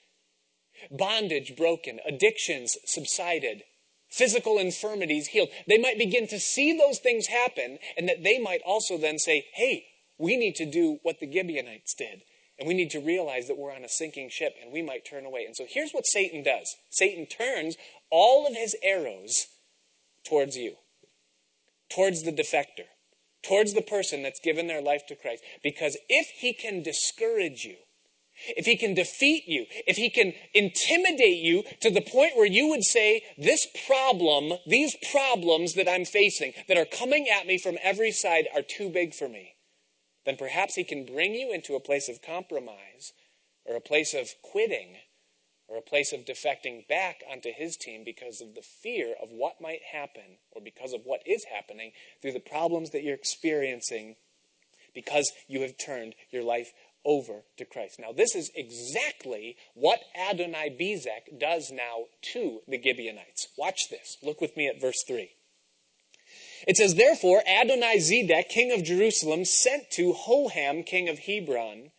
bondage 0.90 1.57
broken, 1.57 2.00
addictions 2.07 2.78
subsided, 2.85 3.64
physical 4.11 4.59
infirmities 4.59 5.29
healed. 5.29 5.49
They 5.67 5.79
might 5.79 5.99
begin 5.99 6.26
to 6.29 6.40
see 6.40 6.76
those 6.76 6.99
things 6.99 7.29
happen, 7.29 7.79
and 7.97 8.09
that 8.09 8.23
they 8.23 8.38
might 8.38 8.61
also 8.67 8.99
then 8.99 9.19
say, 9.19 9.47
hey, 9.55 9.87
we 10.19 10.37
need 10.37 10.57
to 10.57 10.67
do 10.67 10.99
what 11.02 11.21
the 11.21 11.31
Gibeonites 11.31 11.95
did. 11.95 12.23
And 12.59 12.69
we 12.69 12.75
need 12.75 12.90
to 12.90 13.00
realize 13.00 13.49
that 13.49 13.57
we're 13.57 13.75
on 13.75 13.85
a 13.85 13.88
sinking 13.88 14.29
ship 14.29 14.55
and 14.61 14.71
we 14.71 14.83
might 14.83 15.07
turn 15.07 15.25
away. 15.25 15.47
And 15.47 15.57
so 15.57 15.64
here's 15.67 15.93
what 15.93 16.07
Satan 16.07 16.43
does 16.43 16.76
Satan 16.90 17.25
turns 17.25 17.76
all 18.11 18.47
of 18.47 18.55
his 18.55 18.76
arrows 18.83 19.47
towards 20.29 20.57
you, 20.57 20.75
towards 21.88 22.23
the 22.23 22.33
defector, 22.33 22.85
towards 23.43 23.73
the 23.73 23.81
person 23.81 24.23
that's 24.23 24.40
given 24.40 24.67
their 24.67 24.83
life 24.83 25.07
to 25.09 25.17
Christ. 25.17 25.43
Because 25.62 25.97
if 26.11 26.26
he 26.37 26.52
can 26.52 26.83
discourage 26.83 27.64
you, 27.64 27.76
if 28.57 28.67
he 28.67 28.77
can 28.77 28.95
defeat 28.95 29.45
you, 29.47 29.67
if 29.87 29.97
he 29.97 30.11
can 30.11 30.33
intimidate 30.55 31.43
you 31.43 31.65
to 31.81 31.91
the 31.91 32.01
point 32.01 32.37
where 32.37 32.47
you 32.47 32.69
would 32.69 32.85
say, 32.85 33.23
This 33.37 33.67
problem, 33.87 34.59
these 34.67 34.97
problems 35.11 35.75
that 35.75 35.89
I'm 35.89 36.05
facing, 36.05 36.53
that 36.69 36.77
are 36.77 36.85
coming 36.85 37.29
at 37.29 37.47
me 37.47 37.59
from 37.59 37.79
every 37.83 38.13
side, 38.13 38.49
are 38.55 38.63
too 38.63 38.89
big 38.89 39.15
for 39.15 39.29
me, 39.29 39.55
then 40.25 40.37
perhaps 40.37 40.75
he 40.75 40.85
can 40.85 41.05
bring 41.05 41.35
you 41.35 41.53
into 41.53 41.75
a 41.75 41.81
place 41.81 42.09
of 42.09 42.23
compromise 42.23 43.13
or 43.65 43.77
a 43.77 43.81
place 43.81 44.15
of 44.15 44.29
quitting 44.43 44.97
or 45.71 45.79
a 45.79 45.83
place 45.83 46.13
of 46.13 46.25
defecting 46.25 46.87
back 46.89 47.23
onto 47.31 47.53
his 47.53 47.77
team 47.77 48.03
because 48.05 48.41
of 48.41 48.55
the 48.55 48.63
fear 48.63 49.15
of 49.23 49.31
what 49.31 49.61
might 49.61 49.83
happen 49.93 50.39
or 50.51 50.61
because 50.61 50.93
of 50.93 51.03
what 51.05 51.23
is 51.25 51.45
happening 51.45 51.93
through 52.21 52.33
the 52.33 52.41
problems 52.41 52.91
that 52.91 53.05
you're 53.05 53.15
experiencing 53.15 54.17
because 54.95 55.31
you 55.47 55.61
have 55.61 55.79
turned 55.79 56.17
your 56.31 56.43
life 56.43 56.73
over 57.04 57.42
to 57.57 57.64
Christ. 57.64 57.99
Now, 57.99 58.12
this 58.12 58.35
is 58.35 58.50
exactly 58.54 59.57
what 59.75 60.00
Adonai 60.14 60.76
Bezek 60.78 61.38
does 61.38 61.71
now 61.71 62.04
to 62.33 62.61
the 62.69 62.80
Gibeonites. 62.80 63.49
Watch 63.57 63.88
this. 63.88 64.16
Look 64.23 64.40
with 64.40 64.57
me 64.57 64.69
at 64.69 64.80
verse 64.80 65.02
3. 65.07 65.30
It 66.66 66.76
says, 66.76 66.95
Therefore, 66.95 67.42
Adonai 67.47 67.97
Zedek, 67.99 68.49
king 68.49 68.73
of 68.73 68.85
Jerusalem, 68.85 69.45
sent 69.45 69.90
to 69.92 70.12
Hoham, 70.12 70.85
king 70.85 71.09
of 71.09 71.21
Hebron, 71.21 71.90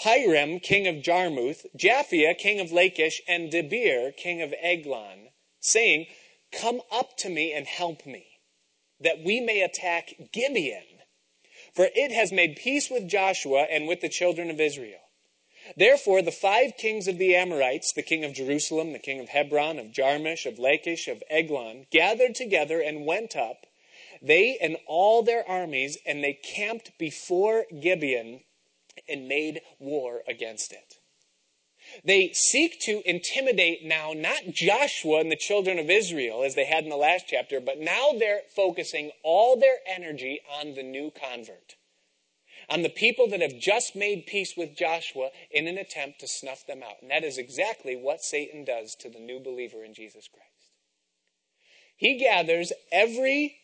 Piram, 0.00 0.62
king 0.62 0.86
of 0.86 1.02
Jarmuth, 1.02 1.66
Japhia, 1.76 2.36
king 2.36 2.60
of 2.60 2.72
Lachish, 2.72 3.20
and 3.28 3.50
Debir, 3.50 4.16
king 4.16 4.40
of 4.40 4.54
Eglon, 4.60 5.30
saying, 5.60 6.06
Come 6.52 6.80
up 6.92 7.16
to 7.18 7.28
me 7.28 7.52
and 7.52 7.66
help 7.66 8.06
me, 8.06 8.38
that 9.00 9.22
we 9.24 9.40
may 9.40 9.62
attack 9.62 10.14
Gibeon 10.32 10.93
for 11.74 11.88
it 11.94 12.12
has 12.12 12.32
made 12.32 12.56
peace 12.56 12.90
with 12.90 13.08
Joshua 13.08 13.66
and 13.70 13.86
with 13.86 14.00
the 14.00 14.08
children 14.08 14.50
of 14.50 14.60
Israel. 14.60 15.00
Therefore, 15.76 16.20
the 16.20 16.30
five 16.30 16.76
kings 16.76 17.08
of 17.08 17.18
the 17.18 17.34
Amorites, 17.34 17.92
the 17.92 18.02
king 18.02 18.24
of 18.24 18.34
Jerusalem, 18.34 18.92
the 18.92 18.98
king 18.98 19.18
of 19.20 19.30
Hebron, 19.30 19.78
of 19.78 19.92
Jarmuth, 19.92 20.44
of 20.46 20.58
Lachish, 20.58 21.08
of 21.08 21.22
Eglon, 21.30 21.86
gathered 21.90 22.34
together 22.34 22.80
and 22.80 23.06
went 23.06 23.34
up, 23.34 23.66
they 24.20 24.58
and 24.58 24.76
all 24.86 25.22
their 25.22 25.48
armies, 25.48 25.98
and 26.06 26.22
they 26.22 26.34
camped 26.34 26.96
before 26.98 27.64
Gibeon 27.80 28.40
and 29.08 29.28
made 29.28 29.62
war 29.78 30.22
against 30.28 30.72
it. 30.72 30.98
They 32.04 32.32
seek 32.32 32.80
to 32.80 33.02
intimidate 33.04 33.84
now 33.84 34.12
not 34.14 34.52
Joshua 34.52 35.20
and 35.20 35.30
the 35.30 35.36
children 35.36 35.78
of 35.78 35.90
Israel 35.90 36.42
as 36.42 36.54
they 36.54 36.64
had 36.64 36.84
in 36.84 36.90
the 36.90 36.96
last 36.96 37.26
chapter, 37.28 37.60
but 37.60 37.78
now 37.78 38.12
they're 38.18 38.42
focusing 38.54 39.10
all 39.22 39.58
their 39.58 39.76
energy 39.86 40.40
on 40.60 40.74
the 40.74 40.82
new 40.82 41.10
convert, 41.10 41.76
on 42.68 42.82
the 42.82 42.88
people 42.88 43.28
that 43.28 43.42
have 43.42 43.58
just 43.58 43.94
made 43.94 44.26
peace 44.26 44.54
with 44.56 44.76
Joshua 44.76 45.30
in 45.50 45.68
an 45.68 45.78
attempt 45.78 46.20
to 46.20 46.28
snuff 46.28 46.66
them 46.66 46.82
out. 46.82 47.02
And 47.02 47.10
that 47.10 47.24
is 47.24 47.38
exactly 47.38 47.94
what 47.94 48.22
Satan 48.22 48.64
does 48.64 48.94
to 48.96 49.08
the 49.08 49.20
new 49.20 49.38
believer 49.38 49.84
in 49.84 49.94
Jesus 49.94 50.28
Christ. 50.28 50.48
He 51.96 52.18
gathers 52.18 52.72
every 52.90 53.58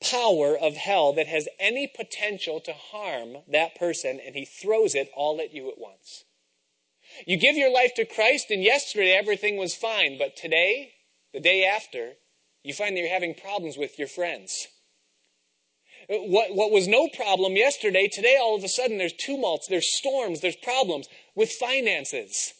power 0.00 0.56
of 0.56 0.76
hell 0.76 1.12
that 1.12 1.26
has 1.26 1.48
any 1.58 1.86
potential 1.86 2.60
to 2.60 2.72
harm 2.72 3.38
that 3.48 3.74
person 3.74 4.20
and 4.24 4.34
he 4.34 4.44
throws 4.44 4.94
it 4.94 5.10
all 5.14 5.40
at 5.40 5.52
you 5.52 5.68
at 5.70 5.78
once. 5.78 6.24
You 7.26 7.36
give 7.36 7.56
your 7.56 7.72
life 7.72 7.94
to 7.96 8.04
Christ, 8.04 8.50
and 8.50 8.62
yesterday 8.62 9.12
everything 9.12 9.56
was 9.56 9.74
fine, 9.74 10.18
but 10.18 10.36
today, 10.36 10.92
the 11.32 11.40
day 11.40 11.64
after, 11.64 12.12
you 12.62 12.74
find 12.74 12.96
that 12.96 13.00
you're 13.00 13.08
having 13.08 13.34
problems 13.34 13.76
with 13.76 13.98
your 13.98 14.08
friends. 14.08 14.66
What, 16.08 16.54
what 16.54 16.70
was 16.70 16.88
no 16.88 17.08
problem 17.08 17.56
yesterday, 17.56 18.08
today 18.08 18.38
all 18.40 18.56
of 18.56 18.64
a 18.64 18.68
sudden 18.68 18.98
there's 18.98 19.12
tumults, 19.12 19.66
there's 19.68 19.94
storms, 19.94 20.40
there's 20.40 20.56
problems 20.56 21.06
with 21.34 21.50
finances. 21.52 22.54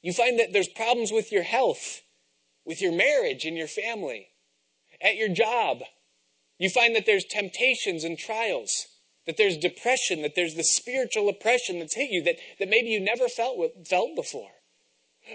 You 0.00 0.12
find 0.12 0.38
that 0.38 0.52
there's 0.52 0.68
problems 0.68 1.12
with 1.12 1.32
your 1.32 1.42
health, 1.42 2.02
with 2.64 2.80
your 2.80 2.92
marriage 2.92 3.44
and 3.44 3.56
your 3.56 3.66
family, 3.66 4.28
at 5.02 5.16
your 5.16 5.28
job. 5.28 5.80
You 6.58 6.70
find 6.70 6.96
that 6.96 7.04
there's 7.04 7.24
temptations 7.24 8.04
and 8.04 8.18
trials 8.18 8.86
that 9.26 9.36
there's 9.36 9.56
depression, 9.56 10.22
that 10.22 10.34
there's 10.34 10.54
the 10.54 10.64
spiritual 10.64 11.28
oppression 11.28 11.78
that's 11.78 11.94
hit 11.94 12.10
you 12.10 12.22
that, 12.24 12.36
that 12.58 12.68
maybe 12.68 12.88
you 12.88 13.00
never 13.00 13.28
felt, 13.28 13.58
felt 13.86 14.14
before. 14.16 14.50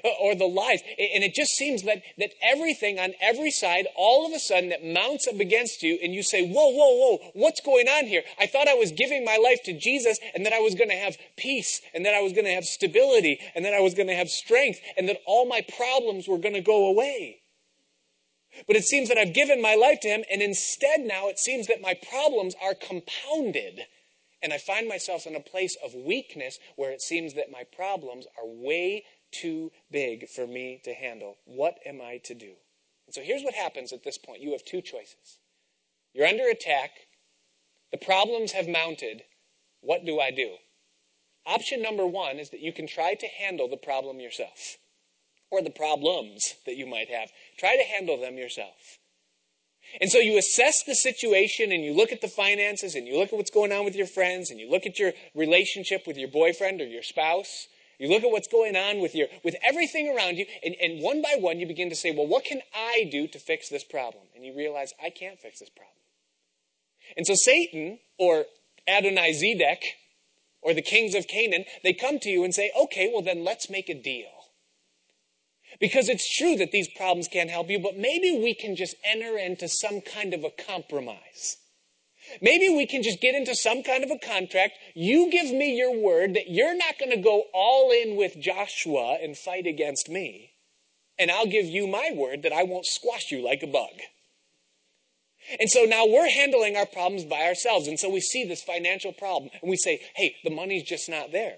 Uh, 0.06 0.08
or 0.22 0.36
the 0.36 0.46
lies. 0.46 0.80
And 0.98 1.22
it 1.22 1.34
just 1.34 1.52
seems 1.52 1.84
that, 1.84 2.02
that 2.18 2.32
everything 2.42 2.98
on 2.98 3.12
every 3.20 3.52
side, 3.52 3.88
all 3.98 4.26
of 4.26 4.32
a 4.32 4.40
sudden, 4.40 4.70
that 4.70 4.86
mounts 4.86 5.28
up 5.28 5.38
against 5.42 5.84
you, 5.84 6.00
and 6.02 6.14
you 6.14 6.24
say, 6.24 6.48
Whoa, 6.48 6.70
whoa, 6.70 6.96
whoa, 6.96 7.32
what's 7.34 7.60
going 7.60 7.90
on 7.90 8.06
here? 8.06 8.24
I 8.40 8.48
thought 8.48 8.70
I 8.70 8.76
was 8.76 8.94
giving 8.94 9.26
my 9.26 9.36
life 9.36 9.60
to 9.66 9.78
Jesus, 9.78 10.18
and 10.34 10.46
that 10.46 10.54
I 10.54 10.60
was 10.60 10.76
going 10.76 10.92
to 10.92 10.96
have 10.96 11.18
peace, 11.36 11.82
and 11.94 12.06
that 12.06 12.14
I 12.14 12.22
was 12.22 12.32
going 12.32 12.46
to 12.46 12.54
have 12.54 12.64
stability, 12.64 13.42
and 13.54 13.66
that 13.66 13.74
I 13.74 13.82
was 13.82 13.94
going 13.94 14.08
to 14.08 14.16
have 14.16 14.30
strength, 14.30 14.80
and 14.96 15.10
that 15.10 15.20
all 15.26 15.46
my 15.46 15.60
problems 15.76 16.26
were 16.26 16.38
going 16.38 16.56
to 16.56 16.62
go 16.62 16.88
away. 16.88 17.41
But 18.68 18.76
it 18.76 18.84
seems 18.84 19.10
that 19.10 19.18
I've 19.18 19.34
given 19.34 19.62
my 19.62 19.76
life 19.76 20.00
to 20.02 20.08
Him, 20.08 20.24
and 20.32 20.42
instead 20.42 21.02
now 21.02 21.30
it 21.30 21.40
seems 21.40 21.68
that 21.68 21.82
my 21.82 21.94
problems 21.94 22.56
are 22.62 22.76
compounded. 22.76 23.82
And 24.44 24.52
I 24.52 24.58
find 24.58 24.88
myself 24.88 25.26
in 25.26 25.36
a 25.36 25.40
place 25.40 25.76
of 25.84 25.94
weakness 25.94 26.58
where 26.76 26.92
it 26.92 27.02
seems 27.02 27.34
that 27.36 27.52
my 27.52 27.64
problems 27.64 28.26
are 28.38 28.48
way 28.48 29.06
too 29.32 29.72
big 29.92 30.28
for 30.30 30.48
me 30.48 30.82
to 30.84 30.94
handle. 30.94 31.38
What 31.46 31.80
am 31.86 32.02
I 32.02 32.18
to 32.26 32.34
do? 32.34 32.54
And 33.08 33.14
so 33.14 33.22
here's 33.22 33.44
what 33.44 33.54
happens 33.54 33.94
at 33.94 34.04
this 34.04 34.18
point 34.18 34.42
you 34.42 34.52
have 34.52 34.66
two 34.66 34.82
choices. 34.82 35.40
You're 36.14 36.28
under 36.28 36.48
attack, 36.48 36.92
the 37.92 37.98
problems 37.98 38.52
have 38.52 38.68
mounted. 38.68 39.24
What 39.82 40.06
do 40.06 40.20
I 40.20 40.32
do? 40.32 40.56
Option 41.46 41.82
number 41.82 42.06
one 42.06 42.38
is 42.38 42.50
that 42.52 42.60
you 42.60 42.72
can 42.72 42.88
try 42.88 43.16
to 43.16 43.28
handle 43.28 43.68
the 43.68 43.78
problem 43.78 44.20
yourself 44.20 44.78
or 45.50 45.62
the 45.62 45.70
problems 45.70 46.56
that 46.66 46.78
you 46.78 46.86
might 46.86 47.10
have. 47.10 47.30
Try 47.62 47.78
to 47.78 47.84
handle 47.84 48.20
them 48.20 48.40
yourself. 48.40 48.98
And 50.02 50.10
so 50.10 50.18
you 50.18 50.36
assess 50.40 50.82
the 50.82 50.96
situation 50.96 51.72
and 51.72 51.84
you 51.84 51.94
look 51.94 52.12
at 52.12 52.20
the 52.20 52.28
finances 52.28 52.96
and 52.96 53.06
you 53.06 53.20
look 53.20 53.32
at 53.32 53.38
what's 53.38 53.52
going 53.52 53.72
on 53.72 53.86
with 53.86 53.96
your 53.96 54.08
friends 54.08 54.50
and 54.50 54.60
you 54.60 54.68
look 54.68 54.88
at 54.88 54.98
your 54.98 55.12
relationship 55.36 56.08
with 56.08 56.18
your 56.18 56.30
boyfriend 56.30 56.82
or 56.82 56.88
your 56.88 57.04
spouse. 57.04 57.68
You 58.00 58.10
look 58.10 58.24
at 58.24 58.32
what's 58.32 58.48
going 58.48 58.76
on 58.76 59.00
with 59.00 59.14
your 59.14 59.28
with 59.44 59.56
everything 59.62 60.12
around 60.12 60.38
you, 60.38 60.48
and, 60.66 60.76
and 60.82 61.04
one 61.04 61.22
by 61.22 61.36
one 61.38 61.60
you 61.60 61.68
begin 61.68 61.92
to 61.92 61.96
say, 61.96 62.10
Well, 62.10 62.26
what 62.26 62.46
can 62.46 62.62
I 62.74 63.08
do 63.12 63.28
to 63.28 63.38
fix 63.38 63.70
this 63.70 63.84
problem? 63.84 64.24
And 64.36 64.44
you 64.44 64.58
realize 64.58 64.92
I 65.00 65.12
can't 65.12 65.38
fix 65.38 65.60
this 65.60 65.70
problem. 65.70 65.94
And 67.16 67.28
so 67.28 67.36
Satan 67.36 68.00
or 68.18 68.46
Adonai 68.88 69.34
Zedek 69.34 69.84
or 70.64 70.74
the 70.74 70.82
kings 70.82 71.14
of 71.14 71.28
Canaan, 71.28 71.66
they 71.84 71.94
come 71.94 72.18
to 72.22 72.30
you 72.30 72.44
and 72.44 72.56
say, 72.56 72.72
Okay, 72.76 73.12
well 73.14 73.22
then 73.22 73.44
let's 73.44 73.70
make 73.70 73.88
a 73.88 73.94
deal. 73.94 74.41
Because 75.80 76.10
it's 76.10 76.36
true 76.36 76.58
that 76.58 76.72
these 76.72 76.90
problems 76.90 77.28
can't 77.28 77.50
help 77.50 77.70
you, 77.70 77.80
but 77.80 77.98
maybe 77.98 78.40
we 78.42 78.54
can 78.54 78.76
just 78.76 78.96
enter 79.04 79.38
into 79.38 79.68
some 79.68 80.02
kind 80.02 80.34
of 80.34 80.44
a 80.44 80.50
compromise. 80.50 81.58
Maybe 82.42 82.70
we 82.70 82.86
can 82.86 83.04
just 83.04 83.20
get 83.20 83.36
into 83.36 83.56
some 83.56 83.84
kind 83.84 84.04
of 84.04 84.12
a 84.12 84.20
contract. 84.20 84.74
You 84.94 85.32
give 85.32 85.52
me 85.52 85.76
your 85.76 85.98
word 85.98 86.36
that 86.36 86.50
you're 86.50 86.76
not 86.76 87.00
going 87.00 87.12
to 87.12 87.22
go 87.22 87.46
all 87.54 87.92
in 87.92 88.16
with 88.16 88.40
Joshua 88.40 89.18
and 89.22 89.38
fight 89.38 89.66
against 89.66 90.08
me. 90.08 90.52
And 91.18 91.32
I'll 91.32 91.48
give 91.48 91.66
you 91.66 91.88
my 91.88 92.12
word 92.14 92.44
that 92.44 92.54
I 92.54 92.64
won't 92.64 92.86
squash 92.86 93.32
you 93.32 93.44
like 93.44 93.64
a 93.64 93.68
bug. 93.68 94.02
And 95.60 95.70
so 95.70 95.84
now 95.84 96.06
we're 96.06 96.30
handling 96.30 96.78
our 96.78 96.86
problems 96.86 97.26
by 97.26 97.48
ourselves. 97.48 97.88
And 97.88 98.00
so 98.00 98.10
we 98.10 98.22
see 98.22 98.46
this 98.46 98.64
financial 98.64 99.12
problem 99.12 99.50
and 99.62 99.70
we 99.70 99.78
say, 99.78 100.00
hey, 100.16 100.36
the 100.44 100.52
money's 100.52 100.84
just 100.84 101.10
not 101.10 101.32
there 101.32 101.58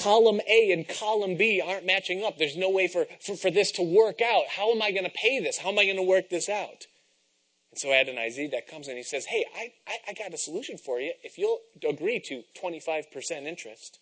column 0.00 0.40
A 0.48 0.72
and 0.72 0.88
column 0.88 1.36
B 1.36 1.62
aren't 1.64 1.86
matching 1.86 2.24
up. 2.24 2.38
There's 2.38 2.56
no 2.56 2.70
way 2.70 2.88
for, 2.88 3.06
for, 3.20 3.36
for 3.36 3.50
this 3.50 3.72
to 3.72 3.82
work 3.82 4.20
out. 4.20 4.44
How 4.48 4.70
am 4.72 4.82
I 4.82 4.90
going 4.90 5.04
to 5.04 5.10
pay 5.10 5.40
this? 5.40 5.58
How 5.58 5.70
am 5.70 5.78
I 5.78 5.84
going 5.84 5.96
to 5.96 6.02
work 6.02 6.30
this 6.30 6.48
out? 6.48 6.86
And 7.70 7.78
so 7.78 7.92
Adonai 7.92 8.28
Zedek 8.28 8.66
comes 8.68 8.88
and 8.88 8.96
he 8.96 9.02
says, 9.02 9.26
Hey, 9.26 9.44
I, 9.56 9.72
I, 9.86 9.98
I 10.08 10.12
got 10.14 10.34
a 10.34 10.38
solution 10.38 10.76
for 10.76 11.00
you. 11.00 11.12
If 11.22 11.38
you'll 11.38 11.60
agree 11.88 12.20
to 12.20 12.42
25% 12.62 13.30
interest, 13.46 14.00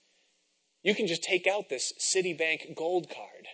you 0.83 0.95
can 0.95 1.07
just 1.07 1.23
take 1.23 1.47
out 1.47 1.69
this 1.69 1.93
Citibank 1.99 2.75
gold 2.75 3.09
card. 3.09 3.49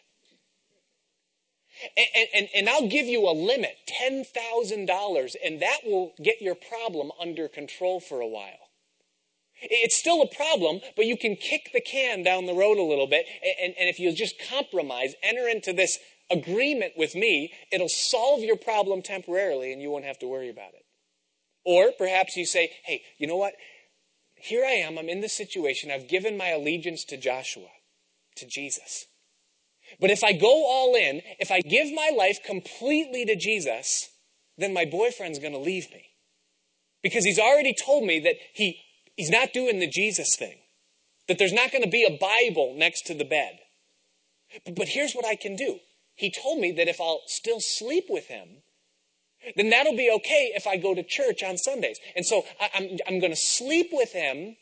And, 1.96 2.28
and, 2.34 2.48
and, 2.54 2.68
I'll 2.68 2.88
give 2.88 3.06
you 3.06 3.28
a 3.28 3.34
limit, 3.34 3.76
$10,000, 4.00 5.36
and 5.44 5.60
that 5.60 5.78
will 5.84 6.14
get 6.22 6.40
your 6.40 6.54
problem 6.54 7.10
under 7.20 7.48
control 7.48 7.98
for 7.98 8.20
a 8.20 8.28
while. 8.28 8.63
It's 9.70 9.96
still 9.96 10.22
a 10.22 10.34
problem, 10.34 10.80
but 10.96 11.06
you 11.06 11.16
can 11.16 11.36
kick 11.36 11.70
the 11.72 11.80
can 11.80 12.22
down 12.22 12.46
the 12.46 12.54
road 12.54 12.78
a 12.78 12.82
little 12.82 13.06
bit. 13.06 13.26
And, 13.62 13.74
and 13.78 13.88
if 13.88 13.98
you 13.98 14.12
just 14.12 14.36
compromise, 14.48 15.14
enter 15.22 15.48
into 15.48 15.72
this 15.72 15.98
agreement 16.30 16.92
with 16.96 17.14
me, 17.14 17.52
it'll 17.70 17.88
solve 17.88 18.40
your 18.40 18.56
problem 18.56 19.02
temporarily 19.02 19.72
and 19.72 19.82
you 19.82 19.90
won't 19.90 20.04
have 20.04 20.18
to 20.20 20.26
worry 20.26 20.48
about 20.48 20.74
it. 20.74 20.84
Or 21.64 21.92
perhaps 21.96 22.36
you 22.36 22.44
say, 22.44 22.70
hey, 22.84 23.02
you 23.18 23.26
know 23.26 23.36
what? 23.36 23.54
here 24.44 24.64
I 24.64 24.72
am, 24.72 24.98
I'm 24.98 25.08
in 25.08 25.20
this 25.20 25.32
situation, 25.32 25.90
I've 25.90 26.08
given 26.08 26.36
my 26.36 26.48
allegiance 26.48 27.04
to 27.06 27.16
Joshua, 27.16 27.68
to 28.36 28.46
Jesus. 28.46 29.06
But 30.00 30.10
if 30.10 30.22
I 30.22 30.32
go 30.32 30.66
all 30.66 30.94
in, 30.94 31.22
if 31.38 31.50
I 31.50 31.60
give 31.60 31.92
my 31.92 32.10
life 32.14 32.38
completely 32.44 33.24
to 33.24 33.36
Jesus, 33.36 34.10
then 34.58 34.74
my 34.74 34.84
boyfriend's 34.84 35.38
going 35.38 35.52
to 35.52 35.58
leave 35.58 35.90
me. 35.90 36.04
Because 37.02 37.24
he's 37.24 37.38
already 37.38 37.74
told 37.74 38.04
me 38.04 38.20
that 38.20 38.36
he, 38.54 38.80
he's 39.16 39.30
not 39.30 39.52
doing 39.52 39.78
the 39.78 39.88
Jesus 39.88 40.36
thing, 40.36 40.58
that 41.28 41.38
there's 41.38 41.52
not 41.52 41.72
going 41.72 41.84
to 41.84 41.90
be 41.90 42.04
a 42.04 42.18
Bible 42.18 42.74
next 42.76 43.06
to 43.06 43.14
the 43.14 43.24
bed. 43.24 43.58
But, 44.76 44.88
here's 44.88 45.14
what 45.14 45.24
I 45.24 45.34
can 45.34 45.56
do. 45.56 45.80
He 46.14 46.30
told 46.30 46.60
me 46.60 46.70
that 46.72 46.86
if 46.86 47.00
I'll 47.00 47.22
still 47.26 47.60
sleep 47.60 48.04
with 48.08 48.26
him, 48.26 48.62
then 49.56 49.70
that'll 49.70 49.96
be 49.96 50.10
okay 50.16 50.52
if 50.54 50.66
I 50.66 50.76
go 50.76 50.94
to 50.94 51.02
church 51.02 51.42
on 51.42 51.58
Sundays. 51.58 51.98
And 52.14 52.24
so 52.24 52.44
I, 52.60 52.70
I'm, 52.74 52.98
I'm 53.08 53.20
going 53.20 53.32
to 53.32 53.36
sleep 53.36 53.88
with 53.92 54.12
him, 54.12 54.56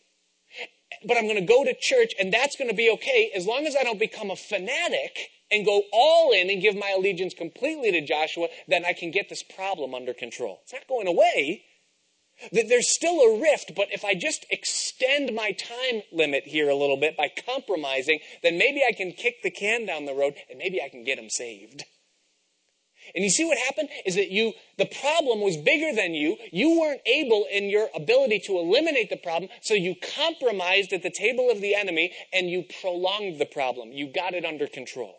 but 1.07 1.17
I'm 1.17 1.25
going 1.25 1.37
to 1.37 1.43
go 1.43 1.65
to 1.65 1.75
church, 1.79 2.15
and 2.19 2.33
that's 2.33 2.57
going 2.57 2.71
to 2.71 2.77
be 2.77 2.91
okay 2.91 3.31
as 3.35 3.47
long 3.47 3.67
as 3.67 3.77
I 3.77 3.83
don't 3.83 3.99
become 3.99 4.31
a 4.31 4.37
fanatic 4.37 5.31
and 5.51 5.67
go 5.67 5.83
all 5.93 6.33
in 6.33 6.49
and 6.49 6.63
give 6.63 6.75
my 6.75 6.95
allegiance 6.97 7.35
completely 7.35 7.93
to 7.93 8.01
Joshua, 8.01 8.49
then 8.67 8.85
I 8.87 8.95
can 8.95 9.11
get 9.11 9.29
this 9.29 9.43
problem 9.43 9.95
under 9.95 10.15
control. 10.15 10.61
It's 10.63 10.73
not 10.73 10.89
going 10.89 11.07
away. 11.07 11.65
That 12.51 12.69
there's 12.69 12.89
still 12.89 13.21
a 13.21 13.41
rift, 13.41 13.73
but 13.77 13.89
if 13.93 14.05
I 14.05 14.15
just 14.15 14.47
extend 14.51 15.35
my 15.35 15.53
time 15.53 16.03
limit 16.13 16.45
here 16.45 16.69
a 16.69 16.75
little 16.75 16.97
bit 16.97 17.17
by 17.17 17.31
compromising, 17.47 18.21
then 18.43 18.59
maybe 18.59 18.83
I 18.87 18.93
can 18.93 19.13
kick 19.13 19.43
the 19.43 19.51
can 19.51 19.87
down 19.87 20.07
the 20.07 20.15
road 20.15 20.35
and 20.51 20.59
maybe 20.59 20.83
I 20.83 20.89
can 20.89 21.05
get 21.05 21.17
them 21.17 21.31
saved. 21.31 21.85
And 23.15 23.25
you 23.25 23.31
see 23.31 23.45
what 23.45 23.59
happened 23.59 23.89
is 24.07 24.15
that 24.15 24.31
you, 24.31 24.53
the 24.79 24.87
problem 24.87 25.41
was 25.41 25.57
bigger 25.57 25.95
than 25.95 26.15
you. 26.15 26.37
You 26.53 26.81
weren't 26.81 27.01
able 27.07 27.47
in 27.51 27.69
your 27.69 27.89
ability 27.95 28.41
to 28.47 28.59
eliminate 28.59 29.11
the 29.11 29.17
problem, 29.17 29.51
so 29.61 29.75
you 29.75 29.95
compromised 30.17 30.93
at 30.93 31.03
the 31.03 31.11
table 31.11 31.51
of 31.51 31.61
the 31.61 31.75
enemy 31.75 32.13
and 32.33 32.49
you 32.49 32.65
prolonged 32.81 33.41
the 33.41 33.47
problem. 33.47 33.93
You 33.93 34.07
got 34.13 34.35
it 34.35 34.45
under 34.45 34.67
control. 34.67 35.15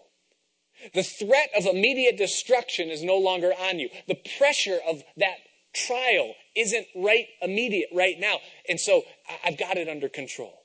The 0.94 1.04
threat 1.04 1.50
of 1.58 1.66
immediate 1.66 2.18
destruction 2.18 2.90
is 2.90 3.04
no 3.04 3.18
longer 3.18 3.54
on 3.54 3.80
you. 3.80 3.90
The 4.08 4.20
pressure 4.38 4.80
of 4.88 5.04
that 5.18 5.38
trial 5.74 6.34
isn't 6.56 6.88
right 6.96 7.26
immediate 7.42 7.90
right 7.94 8.20
now. 8.20 8.40
And 8.70 8.80
so 8.80 9.04
I've 9.44 9.58
got 9.58 9.78
it 9.78 9.88
under 9.88 10.10
control 10.10 10.64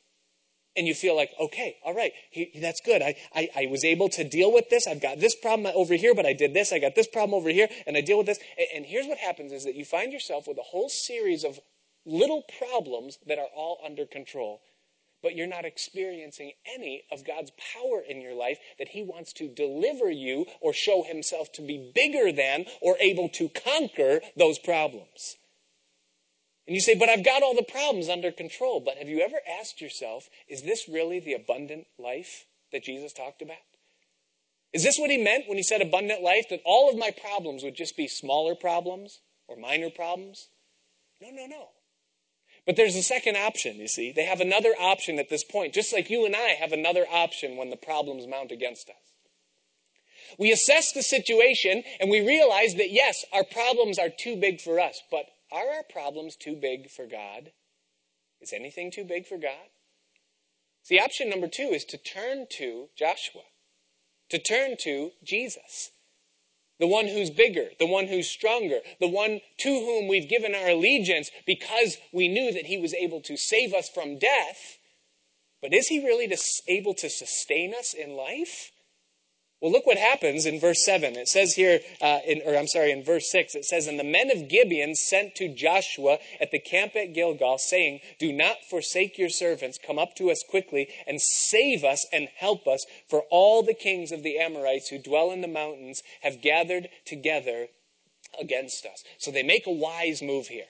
and 0.79 0.87
you 0.87 0.95
feel 0.95 1.17
like, 1.17 1.33
okay, 1.41 1.77
all 1.85 1.93
right, 1.93 2.13
he, 2.31 2.53
that's 2.61 2.81
good. 2.81 3.03
I, 3.03 3.17
I, 3.35 3.49
I, 3.57 3.67
was 3.67 3.85
able 3.85 4.09
to 4.11 4.23
deal 4.23 4.53
with 4.53 4.71
this. 4.71 4.87
I've 4.87 5.03
got 5.03 5.19
this 5.19 5.35
problem 5.35 5.73
over 5.75 5.95
here, 5.95 6.15
but 6.15 6.25
I 6.25 6.33
did 6.33 6.55
this. 6.55 6.73
I 6.73 6.79
got 6.79 6.95
this 6.95 7.09
problem 7.09 7.35
over 7.35 7.51
here, 7.51 7.69
and 7.87 7.97
I 7.97 8.01
deal 8.01 8.17
with 8.17 8.29
this. 8.29 8.39
And, 8.57 8.69
and 8.77 8.87
here's 8.87 9.07
what 9.07 9.19
happens 9.19 9.53
is 9.53 9.65
that 9.65 9.75
you 9.75 9.85
find 9.85 10.13
yourself 10.13 10.47
with 10.47 10.57
a 10.57 10.63
whole 10.63 10.89
series 10.89 11.43
of 11.43 11.59
little 12.07 12.45
problems 12.59 13.19
that 13.27 13.39
are 13.39 13.49
all 13.55 13.81
under 13.85 14.07
control, 14.07 14.61
but 15.21 15.35
you're 15.35 15.49
not 15.49 15.65
experiencing 15.65 16.53
any 16.73 17.03
of 17.11 17.27
God's 17.27 17.51
power 17.75 18.01
in 18.09 18.21
your 18.21 18.35
life 18.35 18.59
that 18.79 18.89
He 18.89 19.03
wants 19.03 19.33
to 19.35 19.49
deliver 19.49 20.09
you 20.09 20.47
or 20.61 20.73
show 20.73 21.03
Himself 21.03 21.51
to 21.55 21.63
be 21.63 21.91
bigger 21.93 22.31
than 22.31 22.67
or 22.81 22.97
able 23.01 23.29
to 23.31 23.49
conquer 23.49 24.21
those 24.37 24.61
problems. 24.61 25.37
And 26.69 26.75
you 26.75 26.83
say, 26.83 26.95
but 26.95 27.09
I've 27.09 27.25
got 27.25 27.43
all 27.43 27.55
the 27.55 27.63
problems 27.63 28.11
under 28.11 28.31
control. 28.31 28.79
But 28.79 28.99
have 28.99 29.09
you 29.09 29.21
ever 29.21 29.39
asked 29.59 29.81
yourself, 29.81 30.29
is 30.49 30.63
this 30.63 30.87
really 30.87 31.19
the 31.19 31.33
abundant 31.33 31.87
life 31.99 32.45
that 32.73 32.85
Jesus 32.85 33.15
talked 33.15 33.41
about? 33.41 33.57
Is 34.75 34.83
this 34.83 34.99
what 34.99 35.11
he 35.11 35.17
meant 35.17 35.49
when 35.49 35.57
he 35.57 35.63
said 35.63 35.81
abundant 35.81 36.23
life? 36.23 36.45
That 36.51 36.61
all 36.67 36.91
of 36.91 36.99
my 36.99 37.11
problems 37.11 37.65
would 37.65 37.75
just 37.75 37.97
be 37.97 38.07
smaller 38.07 38.55
problems 38.55 39.21
or 39.49 39.57
minor 39.57 39.89
problems? 39.89 40.49
No, 41.23 41.31
no, 41.31 41.47
no. 41.47 41.69
But 42.67 42.77
there's 42.77 42.97
a 42.97 43.03
second 43.03 43.39
option, 43.39 43.77
you 43.77 43.89
see. 43.89 44.13
They 44.13 44.27
have 44.27 44.43
another 44.43 44.75
option 44.79 45.19
at 45.19 45.31
this 45.31 45.45
point, 45.45 45.73
just 45.73 45.91
like 45.95 46.11
you 46.11 46.27
and 46.27 46.37
I 46.37 46.51
have 46.61 46.73
another 46.73 47.07
option 47.11 47.57
when 47.57 47.71
the 47.71 47.77
problems 47.77 48.27
mount 48.27 48.53
against 48.53 48.91
us. 48.91 48.97
We 50.39 50.53
assess 50.53 50.93
the 50.93 51.03
situation 51.03 51.83
and 51.99 52.11
we 52.11 52.21
realize 52.21 52.75
that 52.75 52.91
yes, 52.91 53.25
our 53.33 53.45
problems 53.45 53.99
are 53.99 54.11
too 54.11 54.37
big 54.37 54.61
for 54.61 54.79
us, 54.79 55.01
but 55.11 55.25
are 55.53 55.69
our 55.69 55.83
problems 55.83 56.37
too 56.37 56.57
big 56.57 56.91
for 56.91 57.07
God? 57.07 57.53
Is 58.41 58.53
anything 58.53 58.91
too 58.91 59.05
big 59.05 59.27
for 59.27 59.39
God? 59.39 59.71
See, 60.83 60.99
option 60.99 61.29
number 61.29 61.49
two 61.49 61.71
is 61.73 61.85
to 61.87 61.99
turn 61.99 62.47
to 62.53 62.89
Joshua, 62.97 63.43
to 64.31 64.39
turn 64.39 64.77
to 64.81 65.11
Jesus, 65.23 65.91
the 66.79 66.87
one 66.87 67.09
who's 67.09 67.31
bigger, 67.31 67.69
the 67.79 67.87
one 67.87 68.07
who's 68.07 68.31
stronger, 68.31 68.79
the 69.01 69.09
one 69.09 69.41
to 69.59 69.69
whom 69.69 70.09
we've 70.09 70.29
given 70.29 70.55
our 70.55 70.69
allegiance 70.69 71.31
because 71.47 71.99
we 72.13 72.29
knew 72.29 72.53
that 72.53 72.67
he 72.67 72.79
was 72.79 72.95
able 72.95 73.21
to 73.23 73.37
save 73.37 73.75
us 73.75 73.89
from 73.89 74.19
death. 74.19 74.79
But 75.61 75.75
is 75.75 75.89
he 75.89 76.05
really 76.05 76.33
able 76.69 76.95
to 76.95 77.11
sustain 77.11 77.75
us 77.75 77.93
in 77.93 78.13
life? 78.17 78.71
Well, 79.61 79.73
look 79.73 79.87
what 79.87 79.99
happens 79.99 80.47
in 80.47 80.61
verse 80.61 80.85
7. 80.85 81.17
It 81.17 81.27
says 81.27 81.55
here, 81.55 81.81
uh, 82.01 82.21
in, 82.25 82.43
or 82.47 82.57
I'm 82.57 82.69
sorry, 82.69 82.93
in 82.93 83.03
verse 83.03 83.29
6, 83.33 83.57
it 83.57 83.65
says, 83.65 83.89
And 83.89 83.99
the 83.99 84.05
men 84.05 84.31
of 84.31 84.49
Gibeon 84.49 84.95
sent 84.95 85.35
to 85.35 85.53
Joshua 85.53 86.19
at 86.41 86.53
the 86.53 86.61
camp 86.61 86.95
at 86.95 87.13
Gilgal, 87.13 87.59
saying, 87.59 87.99
Do 88.21 88.33
not 88.33 88.59
forsake 88.71 89.19
your 89.19 89.29
servants. 89.29 89.77
Come 89.85 89.99
up 89.99 90.15
to 90.17 90.31
us 90.31 90.45
quickly 90.49 90.89
and 91.09 91.21
save 91.21 91.83
us 91.83 92.07
and 92.13 92.29
help 92.37 92.69
us, 92.69 92.87
for 93.09 93.25
all 93.31 93.65
the 93.65 93.75
kings 93.75 94.13
of 94.13 94.23
the 94.23 94.39
Amorites 94.39 94.91
who 94.91 94.99
dwell 94.99 95.33
in 95.33 95.41
the 95.41 95.49
mountains 95.49 96.05
have 96.23 96.41
gathered 96.41 96.89
together 97.05 97.67
against 98.41 98.87
us. 98.87 99.03
So 99.19 99.33
they 99.33 99.43
make 99.43 99.67
a 99.67 99.73
wise 99.73 100.23
move 100.23 100.47
here. 100.47 100.67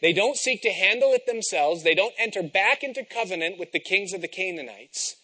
They 0.00 0.14
don't 0.14 0.38
seek 0.38 0.62
to 0.62 0.70
handle 0.70 1.12
it 1.12 1.26
themselves. 1.26 1.82
They 1.82 1.94
don't 1.94 2.14
enter 2.18 2.42
back 2.42 2.82
into 2.82 3.04
covenant 3.04 3.58
with 3.58 3.72
the 3.72 3.80
kings 3.80 4.14
of 4.14 4.22
the 4.22 4.28
Canaanites. 4.28 5.16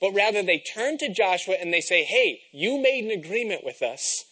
But 0.00 0.12
rather, 0.12 0.42
they 0.42 0.58
turn 0.58 0.98
to 0.98 1.12
Joshua 1.12 1.56
and 1.60 1.72
they 1.72 1.80
say, 1.80 2.04
Hey, 2.04 2.40
you 2.52 2.78
made 2.78 3.04
an 3.04 3.10
agreement 3.10 3.64
with 3.64 3.82
us. 3.82 4.24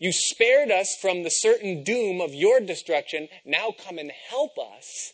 You 0.00 0.12
spared 0.12 0.70
us 0.70 0.96
from 1.00 1.22
the 1.22 1.30
certain 1.30 1.84
doom 1.84 2.20
of 2.20 2.34
your 2.34 2.60
destruction. 2.60 3.28
Now 3.44 3.72
come 3.72 3.98
and 3.98 4.10
help 4.30 4.52
us 4.58 5.12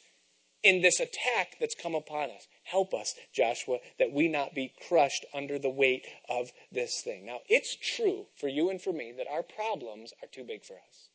in 0.62 0.80
this 0.80 1.00
attack 1.00 1.56
that's 1.60 1.74
come 1.74 1.94
upon 1.94 2.30
us. 2.30 2.46
Help 2.64 2.94
us, 2.94 3.14
Joshua, 3.34 3.78
that 3.98 4.12
we 4.12 4.28
not 4.28 4.54
be 4.54 4.72
crushed 4.88 5.26
under 5.34 5.58
the 5.58 5.70
weight 5.70 6.06
of 6.28 6.52
this 6.70 7.02
thing. 7.02 7.26
Now, 7.26 7.40
it's 7.48 7.76
true 7.76 8.26
for 8.36 8.48
you 8.48 8.70
and 8.70 8.80
for 8.80 8.92
me 8.92 9.12
that 9.16 9.26
our 9.30 9.42
problems 9.42 10.12
are 10.22 10.28
too 10.28 10.44
big 10.44 10.64
for 10.64 10.74
us. 10.74 11.08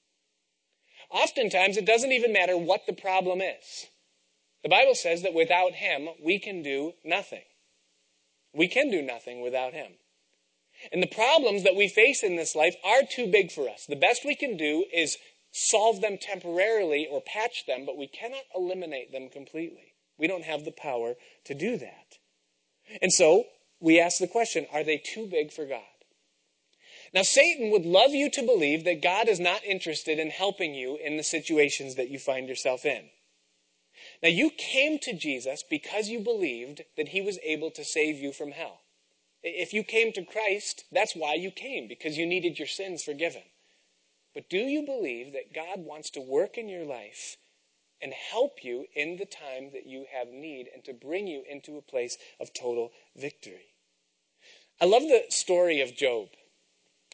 Oftentimes, 1.10 1.78
it 1.78 1.86
doesn't 1.86 2.12
even 2.12 2.34
matter 2.34 2.58
what 2.58 2.86
the 2.86 2.94
problem 2.94 3.42
is. 3.42 3.88
The 4.64 4.70
Bible 4.70 4.96
says 4.96 5.22
that 5.22 5.34
without 5.34 5.74
Him, 5.74 6.10
we 6.22 6.40
can 6.40 6.62
do 6.62 6.94
nothing. 7.06 7.44
We 8.58 8.68
can 8.68 8.90
do 8.90 9.02
nothing 9.02 9.42
without 9.42 9.74
Him. 9.74 9.94
And 10.92 11.02
the 11.02 11.08
problems 11.08 11.64
that 11.64 11.76
we 11.76 11.88
face 11.88 12.24
in 12.24 12.36
this 12.36 12.56
life 12.56 12.76
are 12.84 13.02
too 13.10 13.28
big 13.28 13.52
for 13.52 13.70
us. 13.70 13.86
The 13.86 13.96
best 13.96 14.26
we 14.26 14.36
can 14.36 14.58
do 14.58 14.86
is 14.94 15.18
solve 15.52 16.02
them 16.02 16.18
temporarily 16.20 17.08
or 17.10 17.22
patch 17.22 17.66
them, 17.66 17.86
but 17.86 17.98
we 17.98 18.08
cannot 18.08 18.44
eliminate 18.56 19.12
them 19.12 19.30
completely. 19.30 19.94
We 20.18 20.28
don't 20.28 20.44
have 20.44 20.66
the 20.66 20.72
power 20.72 21.16
to 21.46 21.54
do 21.54 21.78
that. 21.78 22.18
And 23.02 23.12
so 23.12 23.46
we 23.80 24.00
ask 24.00 24.20
the 24.20 24.28
question 24.28 24.66
are 24.74 24.84
they 24.84 24.98
too 24.98 25.28
big 25.28 25.52
for 25.52 25.66
God? 25.66 25.82
Now, 27.14 27.22
Satan 27.22 27.72
would 27.72 27.86
love 27.86 28.12
you 28.12 28.30
to 28.32 28.44
believe 28.44 28.84
that 28.84 29.02
God 29.02 29.30
is 29.30 29.40
not 29.40 29.64
interested 29.64 30.20
in 30.20 30.30
helping 30.30 30.76
you 30.76 30.98
in 30.98 31.16
the 31.16 31.24
situations 31.24 31.96
that 31.96 32.10
you 32.10 32.20
find 32.20 32.50
yourself 32.50 32.86
in. 32.86 33.10
Now, 34.24 34.30
you 34.30 34.50
came 34.50 34.98
to 35.00 35.14
Jesus 35.14 35.64
because 35.70 36.10
you 36.10 36.20
believed 36.20 36.84
that 36.96 37.10
he 37.10 37.22
was 37.22 37.40
able 37.44 37.72
to 37.72 37.86
save 37.86 38.18
you 38.18 38.32
from 38.32 38.52
hell. 38.52 38.82
If 39.44 39.74
you 39.74 39.84
came 39.84 40.12
to 40.14 40.26
Christ, 40.26 40.86
that's 40.92 41.16
why 41.16 41.36
you 41.36 41.52
came, 41.52 41.88
because 41.88 42.18
you 42.18 42.26
needed 42.26 42.58
your 42.58 42.68
sins 42.68 43.04
forgiven. 43.04 43.44
But 44.34 44.50
do 44.50 44.58
you 44.58 44.86
believe 44.86 45.34
that 45.34 45.54
God 45.54 45.86
wants 45.86 46.10
to 46.12 46.22
work 46.22 46.58
in 46.58 46.68
your 46.68 46.86
life 46.86 47.38
and 48.02 48.14
help 48.14 48.64
you 48.64 48.86
in 48.96 49.18
the 49.18 49.26
time 49.26 49.72
that 49.74 49.86
you 49.86 50.06
have 50.12 50.28
need 50.28 50.68
and 50.74 50.84
to 50.86 50.94
bring 50.94 51.28
you 51.28 51.44
into 51.50 51.78
a 51.78 51.82
place 51.82 52.18
of 52.40 52.54
total 52.54 52.92
victory? 53.16 53.74
I 54.82 54.86
love 54.86 55.04
the 55.04 55.26
story 55.30 55.82
of 55.82 55.96
Job. 55.96 56.28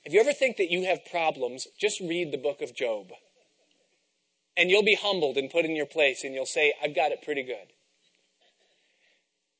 If 0.03 0.11
you 0.11 0.19
ever 0.19 0.33
think 0.33 0.57
that 0.57 0.71
you 0.71 0.85
have 0.85 1.05
problems, 1.05 1.67
just 1.79 2.01
read 2.01 2.31
the 2.31 2.37
book 2.37 2.61
of 2.61 2.75
Job. 2.75 3.11
And 4.55 4.69
you'll 4.69 4.83
be 4.83 4.95
humbled 4.95 5.37
and 5.37 5.49
put 5.49 5.65
in 5.65 5.75
your 5.75 5.85
place, 5.85 6.23
and 6.23 6.33
you'll 6.33 6.45
say, 6.45 6.73
I've 6.81 6.95
got 6.95 7.11
it 7.11 7.23
pretty 7.23 7.43
good. 7.43 7.73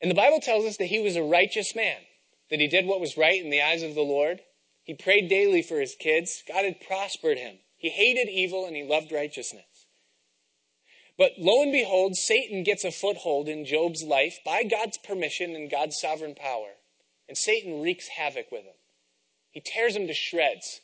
And 0.02 0.12
the 0.12 0.16
Bible 0.16 0.40
tells 0.40 0.66
us 0.66 0.78
that 0.78 0.86
he 0.86 1.00
was 1.00 1.16
a 1.16 1.24
righteous 1.24 1.76
man, 1.76 1.98
that 2.50 2.60
he 2.60 2.68
did 2.68 2.86
what 2.86 3.00
was 3.00 3.18
right 3.18 3.42
in 3.42 3.50
the 3.50 3.62
eyes 3.62 3.84
of 3.84 3.96
the 3.96 4.02
Lord. 4.02 4.42
He 4.84 4.94
prayed 4.94 5.30
daily 5.30 5.62
for 5.62 5.80
his 5.80 5.96
kids. 5.96 6.44
God 6.48 6.66
had 6.66 6.82
prospered 6.82 7.38
him. 7.38 7.56
He 7.78 7.90
hated 7.90 8.30
evil 8.30 8.66
and 8.66 8.76
he 8.76 8.84
loved 8.84 9.12
righteousness. 9.12 9.64
But 11.18 11.34
lo 11.38 11.62
and 11.62 11.72
behold, 11.72 12.16
Satan 12.16 12.64
gets 12.64 12.84
a 12.84 12.92
foothold 12.92 13.48
in 13.48 13.66
Job's 13.66 14.04
life 14.04 14.40
by 14.46 14.64
God's 14.64 14.98
permission 14.98 15.56
and 15.56 15.70
God's 15.70 16.00
sovereign 16.00 16.36
power. 16.36 16.72
And 17.30 17.38
Satan 17.38 17.82
wreaks 17.82 18.10
havoc 18.10 18.52
with 18.52 18.64
him. 18.64 18.76
He 19.52 19.62
tears 19.62 19.96
him 19.96 20.08
to 20.08 20.14
shreds. 20.14 20.82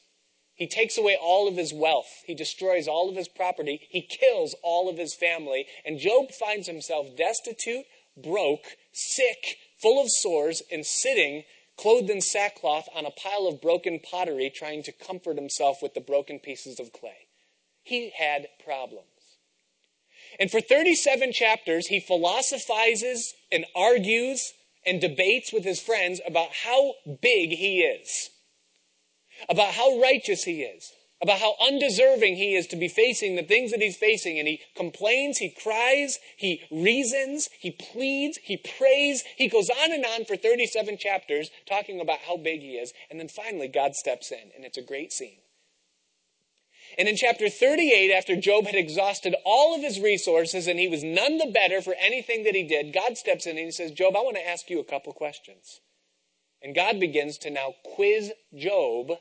He 0.60 0.68
takes 0.68 0.98
away 0.98 1.16
all 1.16 1.48
of 1.48 1.56
his 1.56 1.74
wealth. 1.74 2.22
He 2.26 2.36
destroys 2.36 2.86
all 2.86 3.10
of 3.10 3.16
his 3.16 3.30
property. 3.30 3.88
He 3.90 4.02
kills 4.02 4.54
all 4.62 4.90
of 4.90 4.98
his 4.98 5.16
family. 5.16 5.66
And 5.86 5.98
Job 5.98 6.32
finds 6.32 6.68
himself 6.68 7.16
destitute, 7.16 7.86
broke, 8.22 8.76
sick, 8.92 9.56
full 9.82 10.02
of 10.04 10.10
sores, 10.12 10.62
and 10.70 10.86
sitting 10.86 11.46
clothed 11.78 12.10
in 12.10 12.20
sackcloth 12.20 12.90
on 12.94 13.06
a 13.06 13.12
pile 13.12 13.48
of 13.48 13.62
broken 13.62 14.02
pottery, 14.02 14.52
trying 14.54 14.84
to 14.84 14.92
comfort 14.92 15.38
himself 15.38 15.82
with 15.82 15.94
the 15.94 16.02
broken 16.02 16.40
pieces 16.40 16.78
of 16.78 16.92
clay. 16.92 17.28
He 17.82 18.10
had 18.10 18.50
problems. 18.62 19.06
And 20.42 20.52
for 20.52 20.60
37 20.60 21.32
chapters, 21.32 21.88
he 21.88 22.02
philosophizes 22.02 23.34
and 23.50 23.66
argues 23.74 24.52
and 24.86 25.00
debates 25.00 25.54
with 25.54 25.64
his 25.64 25.80
friends 25.80 26.20
about 26.28 26.50
how 26.66 26.96
big 27.22 27.52
he 27.52 27.80
is 27.80 28.30
about 29.48 29.74
how 29.74 30.00
righteous 30.00 30.44
he 30.44 30.62
is, 30.64 30.92
about 31.22 31.40
how 31.40 31.56
undeserving 31.62 32.36
he 32.36 32.56
is 32.56 32.68
to 32.68 32.76
be 32.76 32.88
facing 32.88 33.36
the 33.36 33.44
things 33.44 33.72
that 33.72 33.82
he's 33.82 33.98
facing. 33.98 34.40
And 34.40 34.48
he 34.48 34.62
complains, 34.76 35.38
he 35.38 35.50
cries, 35.50 36.18
he 36.38 36.62
reasons, 36.72 37.50
he 37.60 37.72
pleads, 37.72 38.38
he 38.44 38.58
prays. 38.58 39.24
He 39.38 39.48
goes 39.48 39.70
on 39.70 39.92
and 39.92 40.06
on 40.06 40.26
for 40.26 40.36
37 40.36 40.98
chapters 40.98 41.50
talking 41.68 42.00
about 42.00 42.20
how 42.20 42.38
big 42.38 42.62
he 42.62 42.76
is. 42.76 42.94
And 43.10 43.20
then 43.20 43.28
finally, 43.28 43.68
God 43.68 43.96
steps 43.96 44.32
in, 44.32 44.52
and 44.56 44.66
it's 44.66 44.78
a 44.78 44.84
great 44.84 45.12
scene. 45.12 45.40
And 46.98 47.08
in 47.08 47.16
chapter 47.16 47.50
38, 47.50 48.12
after 48.12 48.36
Job 48.36 48.66
had 48.66 48.76
exhausted 48.76 49.36
all 49.46 49.76
of 49.76 49.82
his 49.82 50.00
resources 50.00 50.68
and 50.68 50.80
he 50.80 50.88
was 50.88 51.04
none 51.04 51.38
the 51.38 51.52
better 51.54 51.82
for 51.82 51.94
anything 52.00 52.44
that 52.44 52.56
he 52.56 52.64
did, 52.64 52.94
God 52.94 53.18
steps 53.18 53.46
in 53.46 53.58
and 53.58 53.66
he 53.66 53.72
says, 53.72 53.92
Job, 53.92 54.16
I 54.16 54.22
want 54.22 54.38
to 54.38 54.48
ask 54.48 54.70
you 54.70 54.80
a 54.80 54.84
couple 54.84 55.14
questions. 55.14 55.82
And 56.62 56.76
God 56.76 57.00
begins 57.00 57.38
to 57.40 57.52
now 57.52 57.76
quiz 57.96 58.34
Job 58.56 59.12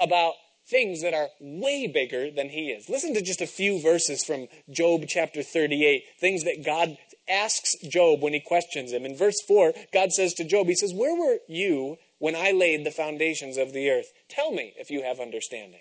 about 0.00 0.34
things 0.66 1.02
that 1.02 1.14
are 1.14 1.28
way 1.40 1.86
bigger 1.86 2.30
than 2.30 2.48
he 2.48 2.70
is. 2.70 2.88
Listen 2.88 3.14
to 3.14 3.22
just 3.22 3.40
a 3.40 3.46
few 3.46 3.80
verses 3.80 4.24
from 4.24 4.48
Job 4.70 5.04
chapter 5.06 5.42
38, 5.42 6.04
things 6.18 6.44
that 6.44 6.64
God 6.64 6.96
asks 7.28 7.76
Job 7.88 8.22
when 8.22 8.32
he 8.32 8.40
questions 8.40 8.92
him. 8.92 9.04
In 9.04 9.16
verse 9.16 9.40
4, 9.46 9.72
God 9.92 10.12
says 10.12 10.34
to 10.34 10.44
Job, 10.44 10.66
He 10.66 10.74
says, 10.74 10.94
Where 10.94 11.14
were 11.14 11.38
you 11.48 11.98
when 12.18 12.34
I 12.34 12.52
laid 12.52 12.84
the 12.84 12.90
foundations 12.90 13.56
of 13.56 13.72
the 13.72 13.90
earth? 13.90 14.12
Tell 14.28 14.52
me 14.52 14.72
if 14.78 14.90
you 14.90 15.02
have 15.02 15.20
understanding. 15.20 15.80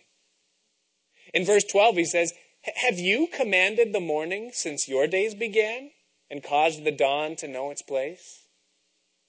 In 1.34 1.46
verse 1.46 1.64
12, 1.64 1.96
he 1.96 2.06
says, 2.06 2.34
Have 2.76 3.00
you 3.00 3.28
commanded 3.28 3.94
the 3.94 4.00
morning 4.00 4.52
since 4.54 4.88
your 4.88 5.08
days 5.08 5.34
began 5.34 5.92
and 6.30 6.44
caused 6.44 6.84
the 6.84 6.92
dawn 6.92 7.36
to 7.38 7.48
know 7.48 7.72
its 7.72 7.82
place? 7.82 8.43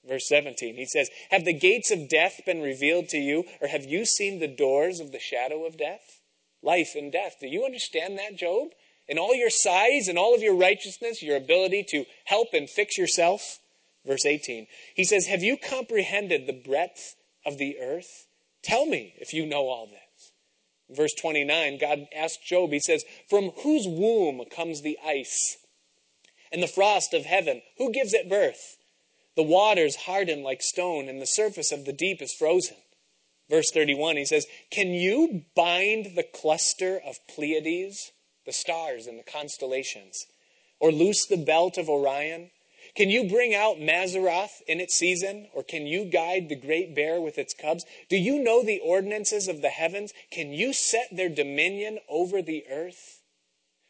Verse 0.07 0.27
17, 0.27 0.75
he 0.75 0.85
says, 0.85 1.09
Have 1.31 1.45
the 1.45 1.53
gates 1.53 1.89
of 1.89 2.09
death 2.09 2.41
been 2.45 2.61
revealed 2.61 3.09
to 3.09 3.17
you, 3.17 3.45
or 3.59 3.67
have 3.67 3.85
you 3.85 4.05
seen 4.05 4.39
the 4.39 4.47
doors 4.47 4.99
of 4.99 5.11
the 5.11 5.19
shadow 5.19 5.65
of 5.65 5.77
death? 5.77 6.21
Life 6.61 6.93
and 6.95 7.11
death. 7.11 7.37
Do 7.41 7.47
you 7.47 7.65
understand 7.65 8.17
that, 8.19 8.37
Job? 8.37 8.69
In 9.07 9.17
all 9.17 9.35
your 9.35 9.49
size 9.49 10.07
and 10.07 10.17
all 10.17 10.35
of 10.35 10.41
your 10.41 10.55
righteousness, 10.55 11.23
your 11.23 11.37
ability 11.37 11.85
to 11.89 12.05
help 12.25 12.49
and 12.53 12.69
fix 12.69 12.97
yourself? 12.97 13.59
Verse 14.05 14.25
18, 14.25 14.67
he 14.95 15.03
says, 15.03 15.25
Have 15.25 15.41
you 15.41 15.57
comprehended 15.57 16.45
the 16.45 16.53
breadth 16.53 17.15
of 17.45 17.57
the 17.57 17.77
earth? 17.79 18.27
Tell 18.63 18.85
me 18.85 19.13
if 19.17 19.33
you 19.33 19.45
know 19.45 19.67
all 19.67 19.87
this. 19.87 20.31
Verse 20.95 21.13
29, 21.13 21.79
God 21.79 22.07
asks 22.15 22.43
Job, 22.43 22.71
He 22.71 22.79
says, 22.79 23.03
From 23.27 23.51
whose 23.63 23.87
womb 23.87 24.43
comes 24.55 24.81
the 24.81 24.99
ice 25.03 25.57
and 26.51 26.61
the 26.61 26.67
frost 26.67 27.13
of 27.13 27.25
heaven? 27.25 27.63
Who 27.79 27.91
gives 27.91 28.13
it 28.13 28.29
birth? 28.29 28.74
The 29.35 29.43
waters 29.43 29.95
harden 29.95 30.43
like 30.43 30.61
stone, 30.61 31.09
and 31.09 31.21
the 31.21 31.25
surface 31.25 31.71
of 31.71 31.85
the 31.85 31.93
deep 31.93 32.21
is 32.21 32.33
frozen. 32.33 32.77
Verse 33.49 33.69
31, 33.71 34.17
he 34.17 34.25
says, 34.25 34.47
Can 34.71 34.89
you 34.89 35.43
bind 35.55 36.15
the 36.15 36.23
cluster 36.23 36.99
of 37.05 37.19
Pleiades, 37.27 38.11
the 38.45 38.53
stars 38.53 39.07
and 39.07 39.19
the 39.19 39.23
constellations, 39.23 40.25
or 40.79 40.91
loose 40.91 41.25
the 41.25 41.37
belt 41.37 41.77
of 41.77 41.89
Orion? 41.89 42.49
Can 42.95 43.09
you 43.09 43.27
bring 43.27 43.53
out 43.53 43.77
Mazzaroth 43.77 44.61
in 44.67 44.79
its 44.79 44.95
season, 44.95 45.49
or 45.53 45.63
can 45.63 45.85
you 45.85 46.05
guide 46.05 46.47
the 46.47 46.55
great 46.55 46.95
bear 46.95 47.19
with 47.19 47.37
its 47.37 47.53
cubs? 47.53 47.85
Do 48.09 48.15
you 48.15 48.41
know 48.41 48.63
the 48.63 48.79
ordinances 48.79 49.47
of 49.47 49.61
the 49.61 49.69
heavens? 49.69 50.13
Can 50.31 50.53
you 50.53 50.71
set 50.71 51.09
their 51.11 51.29
dominion 51.29 51.99
over 52.07 52.41
the 52.41 52.63
earth? 52.69 53.21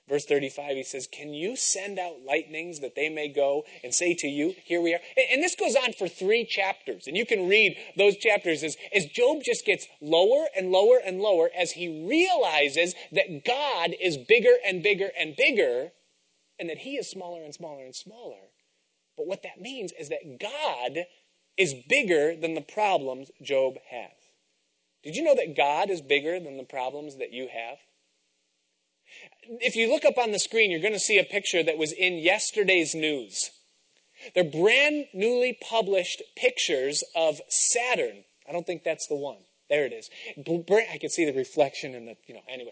Verse 0.08 0.26
35, 0.26 0.76
he 0.76 0.84
says, 0.84 1.08
Can 1.08 1.34
you 1.34 1.56
send 1.56 1.98
out 1.98 2.22
lightnings 2.24 2.80
that 2.82 2.96
they 2.96 3.10
may 3.10 3.28
go 3.28 3.63
and 3.84 3.94
say 3.94 4.13
to 4.13 4.28
you, 4.28 4.54
Here 4.63 4.80
we 4.80 4.94
are? 4.94 5.00
And 5.32 5.41
this 5.41 5.56
goes 5.56 5.76
on 5.76 5.94
for 5.94 6.08
three 6.08 6.46
chapters. 6.46 7.08
And 7.08 7.18
you 7.18 7.26
can 7.26 7.50
read 7.50 7.76
those 7.98 8.15
chapters 8.15 8.63
as, 8.63 8.78
as 8.94 9.06
Job 9.08 9.41
just 9.44 9.65
gets 9.65 9.88
lower 10.02 10.46
and 10.56 10.72
lower 10.72 11.00
and 11.04 11.20
lower 11.22 11.50
as 11.58 11.72
he 11.72 12.06
realizes 12.08 12.94
that 13.13 13.46
God 13.46 13.96
is 14.00 14.18
bigger 14.18 14.54
and 14.63 14.84
bigger 14.84 15.10
and 15.18 15.36
bigger, 15.36 15.91
and 16.60 16.70
that 16.70 16.80
he 16.80 16.98
is 16.98 17.10
smaller 17.10 17.44
and 17.44 17.54
smaller 17.54 17.84
and 17.84 17.96
smaller. 17.96 18.52
But 19.18 19.26
what 19.26 19.41
that 19.41 19.60
means 19.60 19.91
is 20.00 20.10
that 20.10 20.39
God 20.39 21.06
is 21.58 21.74
bigger 21.89 22.36
than 22.36 22.54
the 22.54 22.62
problems 22.62 23.32
Job 23.41 23.76
has. 23.89 24.12
Did 25.04 25.15
you 25.15 25.24
know 25.24 25.36
that 25.36 25.58
God 25.58 25.89
is 25.89 26.02
bigger 26.02 26.39
than 26.39 26.58
the 26.58 26.63
problems 26.63 27.18
that 27.18 27.32
you 27.32 27.48
have? 27.52 27.78
If 29.48 29.76
you 29.76 29.90
look 29.90 30.06
up 30.06 30.18
on 30.18 30.32
the 30.32 30.40
screen, 30.40 30.72
you're 30.72 30.82
going 30.82 30.94
to 30.94 31.00
see 31.00 31.20
a 31.20 31.24
picture 31.24 31.64
that 31.64 31.78
was 31.78 31.92
in 31.92 32.18
yesterday's 32.18 32.96
news. 32.96 33.52
They're 34.34 34.44
brand 34.44 35.06
newly 35.14 35.58
published 35.62 36.22
pictures 36.36 37.04
of 37.16 37.42
Saturn. 37.50 38.24
I 38.48 38.52
don't 38.52 38.66
think 38.66 38.84
that's 38.84 39.08
the 39.08 39.16
one. 39.16 39.38
There 39.70 39.86
it 39.86 39.94
is. 39.94 40.10
I 40.38 40.98
can 41.00 41.10
see 41.10 41.26
the 41.26 41.34
reflection 41.34 41.96
in 41.96 42.06
the, 42.06 42.16
you 42.28 42.36
know, 42.36 42.42
anyway. 42.48 42.72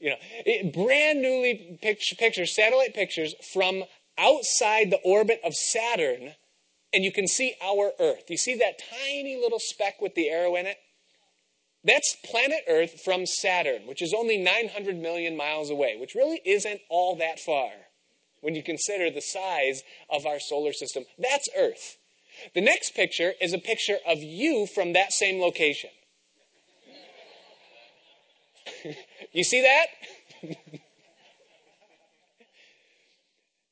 You 0.00 0.10
know, 0.10 0.70
brand 0.72 1.22
newly 1.22 1.78
pictures, 1.80 2.54
satellite 2.54 2.94
pictures 2.94 3.34
from 3.52 3.84
outside 4.18 4.90
the 4.90 5.00
orbit 5.04 5.40
of 5.44 5.54
Saturn, 5.54 6.34
and 6.92 7.04
you 7.04 7.12
can 7.12 7.28
see 7.28 7.54
our 7.62 7.92
Earth. 8.00 8.24
You 8.28 8.36
see 8.36 8.56
that 8.56 8.80
tiny 8.90 9.36
little 9.36 9.60
speck 9.60 10.00
with 10.00 10.14
the 10.14 10.28
arrow 10.28 10.56
in 10.56 10.66
it? 10.66 10.78
That's 11.84 12.16
planet 12.24 12.60
Earth 12.68 13.00
from 13.04 13.26
Saturn, 13.26 13.86
which 13.86 14.02
is 14.02 14.14
only 14.16 14.36
900 14.38 14.96
million 14.96 15.36
miles 15.36 15.68
away, 15.68 15.96
which 15.98 16.14
really 16.14 16.40
isn't 16.44 16.80
all 16.88 17.16
that 17.16 17.40
far 17.40 17.70
when 18.40 18.54
you 18.54 18.62
consider 18.62 19.10
the 19.10 19.20
size 19.20 19.82
of 20.08 20.24
our 20.24 20.38
solar 20.38 20.72
system. 20.72 21.04
That's 21.18 21.48
Earth. 21.56 21.98
The 22.54 22.60
next 22.60 22.94
picture 22.94 23.32
is 23.40 23.52
a 23.52 23.58
picture 23.58 23.98
of 24.06 24.18
you 24.18 24.66
from 24.66 24.92
that 24.92 25.12
same 25.12 25.40
location. 25.40 25.90
you 29.32 29.42
see 29.44 29.62
that? 29.62 29.86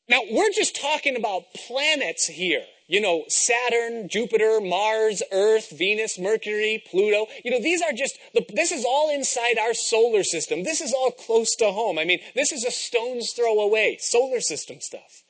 now, 0.08 0.20
we're 0.30 0.50
just 0.50 0.80
talking 0.80 1.16
about 1.16 1.54
planets 1.54 2.26
here 2.26 2.64
you 2.90 3.00
know, 3.00 3.22
Saturn, 3.28 4.08
Jupiter, 4.08 4.60
Mars, 4.60 5.22
Earth, 5.30 5.70
Venus, 5.70 6.18
Mercury, 6.18 6.82
Pluto. 6.90 7.28
You 7.44 7.52
know, 7.52 7.62
these 7.62 7.80
are 7.80 7.92
just, 7.92 8.18
this 8.52 8.72
is 8.72 8.84
all 8.84 9.14
inside 9.14 9.58
our 9.60 9.74
solar 9.74 10.24
system. 10.24 10.64
This 10.64 10.80
is 10.80 10.92
all 10.92 11.12
close 11.12 11.54
to 11.58 11.70
home. 11.70 12.00
I 12.00 12.04
mean, 12.04 12.18
this 12.34 12.50
is 12.50 12.64
a 12.64 12.70
stone's 12.72 13.30
throw 13.30 13.60
away, 13.60 13.98
solar 14.00 14.40
system 14.40 14.80
stuff. 14.80 15.22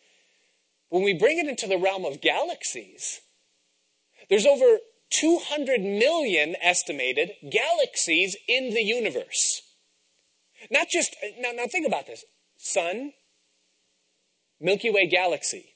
When 0.88 1.02
we 1.02 1.12
bring 1.12 1.36
it 1.38 1.48
into 1.48 1.66
the 1.66 1.76
realm 1.76 2.06
of 2.06 2.22
galaxies, 2.22 3.20
there's 4.30 4.46
over 4.46 4.78
200 5.10 5.82
million 5.82 6.56
estimated 6.62 7.32
galaxies 7.50 8.38
in 8.48 8.70
the 8.70 8.82
universe. 8.82 9.60
Not 10.70 10.88
just, 10.88 11.14
now, 11.38 11.50
now 11.52 11.66
think 11.66 11.86
about 11.86 12.06
this. 12.06 12.24
Sun, 12.56 13.12
Milky 14.58 14.88
Way 14.88 15.06
galaxy. 15.08 15.74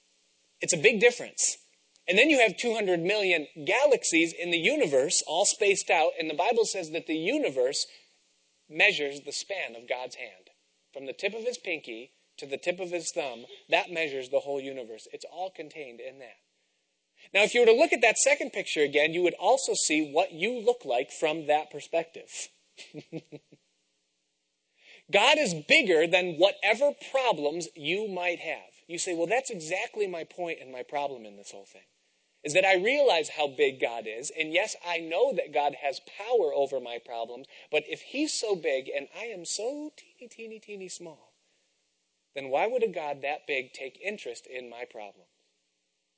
It's 0.63 0.73
a 0.73 0.79
big 0.79 0.99
difference. 0.99 1.59
And 2.07 2.19
then 2.19 2.29
you 2.29 2.39
have 2.41 2.57
200 2.59 3.01
million 3.01 3.47
galaxies 3.65 4.35
in 4.39 4.51
the 4.51 4.59
universe, 4.59 5.23
all 5.27 5.47
spaced 5.47 5.89
out, 5.89 6.13
and 6.19 6.29
the 6.29 6.35
Bible 6.35 6.67
says 6.67 6.91
that 6.91 7.07
the 7.07 7.17
universe 7.17 7.87
measures 8.69 9.21
the 9.21 9.33
span 9.33 9.75
of 9.75 9.89
God's 9.89 10.17
hand. 10.17 10.51
From 10.93 11.07
the 11.07 11.15
tip 11.15 11.35
of 11.35 11.45
his 11.45 11.57
pinky 11.59 12.13
to 12.37 12.47
the 12.47 12.59
tip 12.59 12.79
of 12.79 12.91
his 12.91 13.11
thumb, 13.11 13.47
that 13.71 13.91
measures 13.91 14.29
the 14.29 14.41
whole 14.41 14.61
universe. 14.61 15.09
It's 15.13 15.25
all 15.25 15.51
contained 15.51 16.01
in 16.01 16.19
that. 16.19 16.37
Now, 17.33 17.43
if 17.43 17.55
you 17.55 17.61
were 17.61 17.67
to 17.67 17.73
look 17.73 17.93
at 17.95 18.03
that 18.03 18.19
second 18.19 18.53
picture 18.53 18.83
again, 18.83 19.15
you 19.15 19.23
would 19.23 19.35
also 19.41 19.73
see 19.75 20.11
what 20.13 20.33
you 20.33 20.61
look 20.61 20.85
like 20.85 21.11
from 21.11 21.47
that 21.47 21.71
perspective. 21.71 22.29
God 25.11 25.39
is 25.39 25.55
bigger 25.55 26.07
than 26.07 26.35
whatever 26.35 26.93
problems 27.11 27.69
you 27.75 28.09
might 28.09 28.41
have. 28.41 28.71
You 28.89 28.99
say, 28.99 29.15
well, 29.15 29.27
that's 29.27 29.51
exactly 29.51 30.07
my 30.07 30.25
point 30.25 30.59
and 30.61 30.71
my 30.71 30.83
problem 30.83 31.25
in 31.25 31.37
this 31.37 31.51
whole 31.51 31.65
thing 31.65 31.83
is 32.45 32.53
that 32.53 32.65
I 32.65 32.77
realize 32.77 33.31
how 33.31 33.49
big 33.49 33.81
God 33.81 34.05
is. 34.07 34.31
And 34.39 34.53
yes, 34.53 34.77
I 34.87 34.99
know 34.99 35.33
that 35.33 35.53
God 35.53 35.77
has 35.83 36.01
power 36.01 36.53
over 36.55 36.79
my 36.79 36.99
problems. 37.05 37.47
But 37.71 37.85
if 37.89 38.03
He's 38.03 38.33
so 38.33 38.55
big 38.55 38.91
and 38.95 39.09
I 39.19 39.25
am 39.25 39.45
so 39.45 39.93
teeny, 39.97 40.29
teeny, 40.29 40.59
teeny 40.61 40.89
small, 40.89 41.33
then 42.35 42.51
why 42.51 42.67
would 42.67 42.83
a 42.83 42.89
God 42.89 43.23
that 43.23 43.47
big 43.47 43.73
take 43.73 43.99
interest 44.01 44.47
in 44.47 44.69
my 44.69 44.85
problem? 44.85 45.27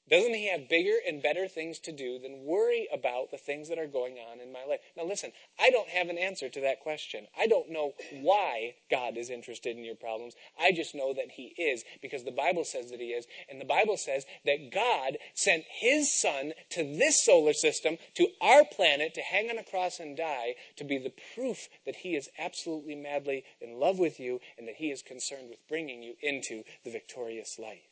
Doesn't 0.09 0.35
he 0.35 0.49
have 0.51 0.69
bigger 0.69 0.95
and 1.05 1.21
better 1.21 1.49
things 1.49 1.81
to 1.81 1.91
do 1.91 2.21
than 2.21 2.45
worry 2.45 2.87
about 2.93 3.33
the 3.33 3.39
things 3.39 3.69
that 3.69 3.79
are 3.79 3.89
going 3.89 4.19
on 4.19 4.39
in 4.39 4.53
my 4.53 4.65
life? 4.65 4.79
Now, 4.97 5.05
listen, 5.05 5.33
I 5.59 5.71
don't 5.71 5.89
have 5.89 6.09
an 6.09 6.17
answer 6.17 6.49
to 6.49 6.61
that 6.61 6.79
question. 6.79 7.27
I 7.37 7.49
don't 7.49 7.71
know 7.71 7.95
why 8.13 8.77
God 8.89 9.17
is 9.17 9.31
interested 9.31 9.77
in 9.77 9.85
your 9.85 9.97
problems. 9.97 10.35
I 10.61 10.71
just 10.71 10.95
know 10.95 11.13
that 11.13 11.33
he 11.33 11.55
is 11.61 11.83
because 12.01 12.23
the 12.23 12.31
Bible 12.31 12.65
says 12.65 12.91
that 12.93 13.01
he 13.01 13.09
is. 13.09 13.27
And 13.51 13.61
the 13.61 13.65
Bible 13.65 13.97
says 13.97 14.25
that 14.45 14.71
God 14.73 15.19
sent 15.35 15.65
his 15.69 16.15
son 16.15 16.53
to 16.71 16.85
this 16.85 17.25
solar 17.25 17.53
system, 17.53 17.99
to 18.15 18.29
our 18.41 18.65
planet, 18.65 19.13
to 19.15 19.23
hang 19.23 19.51
on 19.51 19.59
a 19.59 19.65
cross 19.65 19.99
and 19.99 20.17
die, 20.17 20.55
to 20.77 20.85
be 20.85 20.99
the 20.99 21.15
proof 21.35 21.69
that 21.85 21.97
he 21.97 22.15
is 22.15 22.29
absolutely 22.39 22.95
madly 22.95 23.45
in 23.61 23.81
love 23.81 23.99
with 23.99 24.21
you 24.21 24.41
and 24.57 24.69
that 24.69 24.77
he 24.77 24.93
is 24.93 25.03
concerned 25.03 25.51
with 25.51 25.67
bringing 25.69 26.05
you 26.05 26.15
into 26.23 26.63
the 26.85 26.93
victorious 26.93 27.59
life. 27.59 27.86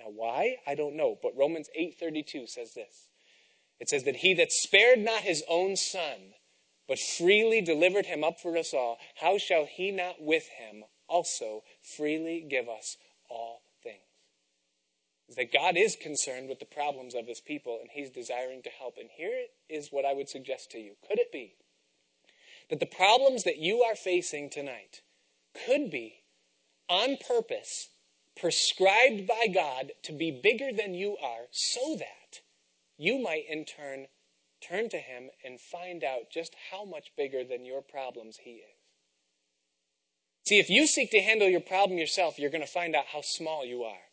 Now 0.00 0.10
why? 0.10 0.56
I 0.66 0.74
don't 0.74 0.96
know, 0.96 1.18
but 1.22 1.36
Romans 1.36 1.68
8:32 1.78 2.48
says 2.48 2.72
this. 2.74 3.08
It 3.78 3.88
says 3.88 4.04
that 4.04 4.16
he 4.16 4.34
that 4.34 4.52
spared 4.52 4.98
not 4.98 5.22
his 5.22 5.42
own 5.48 5.76
son, 5.76 6.34
but 6.88 6.98
freely 6.98 7.60
delivered 7.60 8.06
him 8.06 8.24
up 8.24 8.40
for 8.40 8.56
us 8.56 8.74
all, 8.74 8.98
how 9.16 9.38
shall 9.38 9.66
he 9.66 9.90
not 9.90 10.20
with 10.20 10.48
him 10.48 10.84
also 11.08 11.62
freely 11.82 12.40
give 12.40 12.68
us 12.68 12.96
all 13.28 13.62
things? 13.82 14.00
That 15.36 15.52
God 15.52 15.76
is 15.76 15.96
concerned 15.96 16.48
with 16.48 16.58
the 16.58 16.64
problems 16.64 17.14
of 17.14 17.26
his 17.26 17.40
people 17.40 17.78
and 17.80 17.90
he's 17.90 18.10
desiring 18.10 18.62
to 18.62 18.70
help. 18.70 18.96
And 18.98 19.08
here 19.10 19.46
is 19.68 19.92
what 19.92 20.04
I 20.04 20.14
would 20.14 20.28
suggest 20.28 20.70
to 20.72 20.78
you. 20.78 20.96
Could 21.06 21.18
it 21.18 21.32
be 21.32 21.54
that 22.70 22.80
the 22.80 22.86
problems 22.86 23.44
that 23.44 23.58
you 23.58 23.82
are 23.82 23.96
facing 23.96 24.50
tonight 24.50 25.02
could 25.66 25.90
be 25.90 26.22
on 26.88 27.16
purpose 27.16 27.88
prescribed 28.36 29.26
by 29.26 29.46
God 29.52 29.92
to 30.04 30.12
be 30.12 30.30
bigger 30.30 30.70
than 30.72 30.94
you 30.94 31.16
are 31.22 31.46
so 31.50 31.96
that 31.96 32.40
you 32.96 33.18
might 33.18 33.44
in 33.48 33.64
turn 33.64 34.06
turn 34.60 34.90
to 34.90 34.98
Him 34.98 35.30
and 35.44 35.58
find 35.58 36.04
out 36.04 36.30
just 36.32 36.54
how 36.70 36.84
much 36.84 37.12
bigger 37.16 37.44
than 37.44 37.64
your 37.64 37.80
problems 37.80 38.38
He 38.42 38.50
is. 38.50 38.76
See, 40.46 40.58
if 40.58 40.68
you 40.68 40.86
seek 40.86 41.10
to 41.12 41.20
handle 41.20 41.48
your 41.48 41.60
problem 41.60 41.98
yourself, 41.98 42.38
you're 42.38 42.50
going 42.50 42.60
to 42.60 42.66
find 42.66 42.94
out 42.94 43.06
how 43.12 43.22
small 43.22 43.64
you 43.64 43.84
are. 43.84 44.10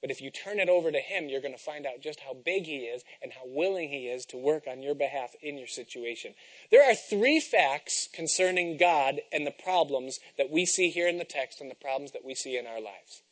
But 0.00 0.10
if 0.10 0.20
you 0.20 0.30
turn 0.30 0.60
it 0.60 0.68
over 0.68 0.92
to 0.92 1.00
Him, 1.00 1.28
you're 1.28 1.40
going 1.40 1.56
to 1.56 1.62
find 1.62 1.84
out 1.84 2.00
just 2.00 2.20
how 2.20 2.32
big 2.32 2.66
He 2.66 2.78
is 2.78 3.02
and 3.20 3.32
how 3.32 3.42
willing 3.44 3.88
He 3.88 4.06
is 4.06 4.24
to 4.26 4.36
work 4.36 4.64
on 4.68 4.82
your 4.82 4.94
behalf 4.94 5.34
in 5.42 5.58
your 5.58 5.66
situation. 5.66 6.34
There 6.70 6.88
are 6.88 6.94
three 6.94 7.40
facts 7.40 8.08
concerning 8.12 8.76
God 8.76 9.20
and 9.32 9.46
the 9.46 9.50
problems 9.50 10.20
that 10.36 10.50
we 10.50 10.64
see 10.64 10.90
here 10.90 11.08
in 11.08 11.18
the 11.18 11.24
text 11.24 11.60
and 11.60 11.70
the 11.70 11.74
problems 11.74 12.12
that 12.12 12.24
we 12.24 12.34
see 12.34 12.56
in 12.56 12.66
our 12.66 12.80
lives. 12.80 13.22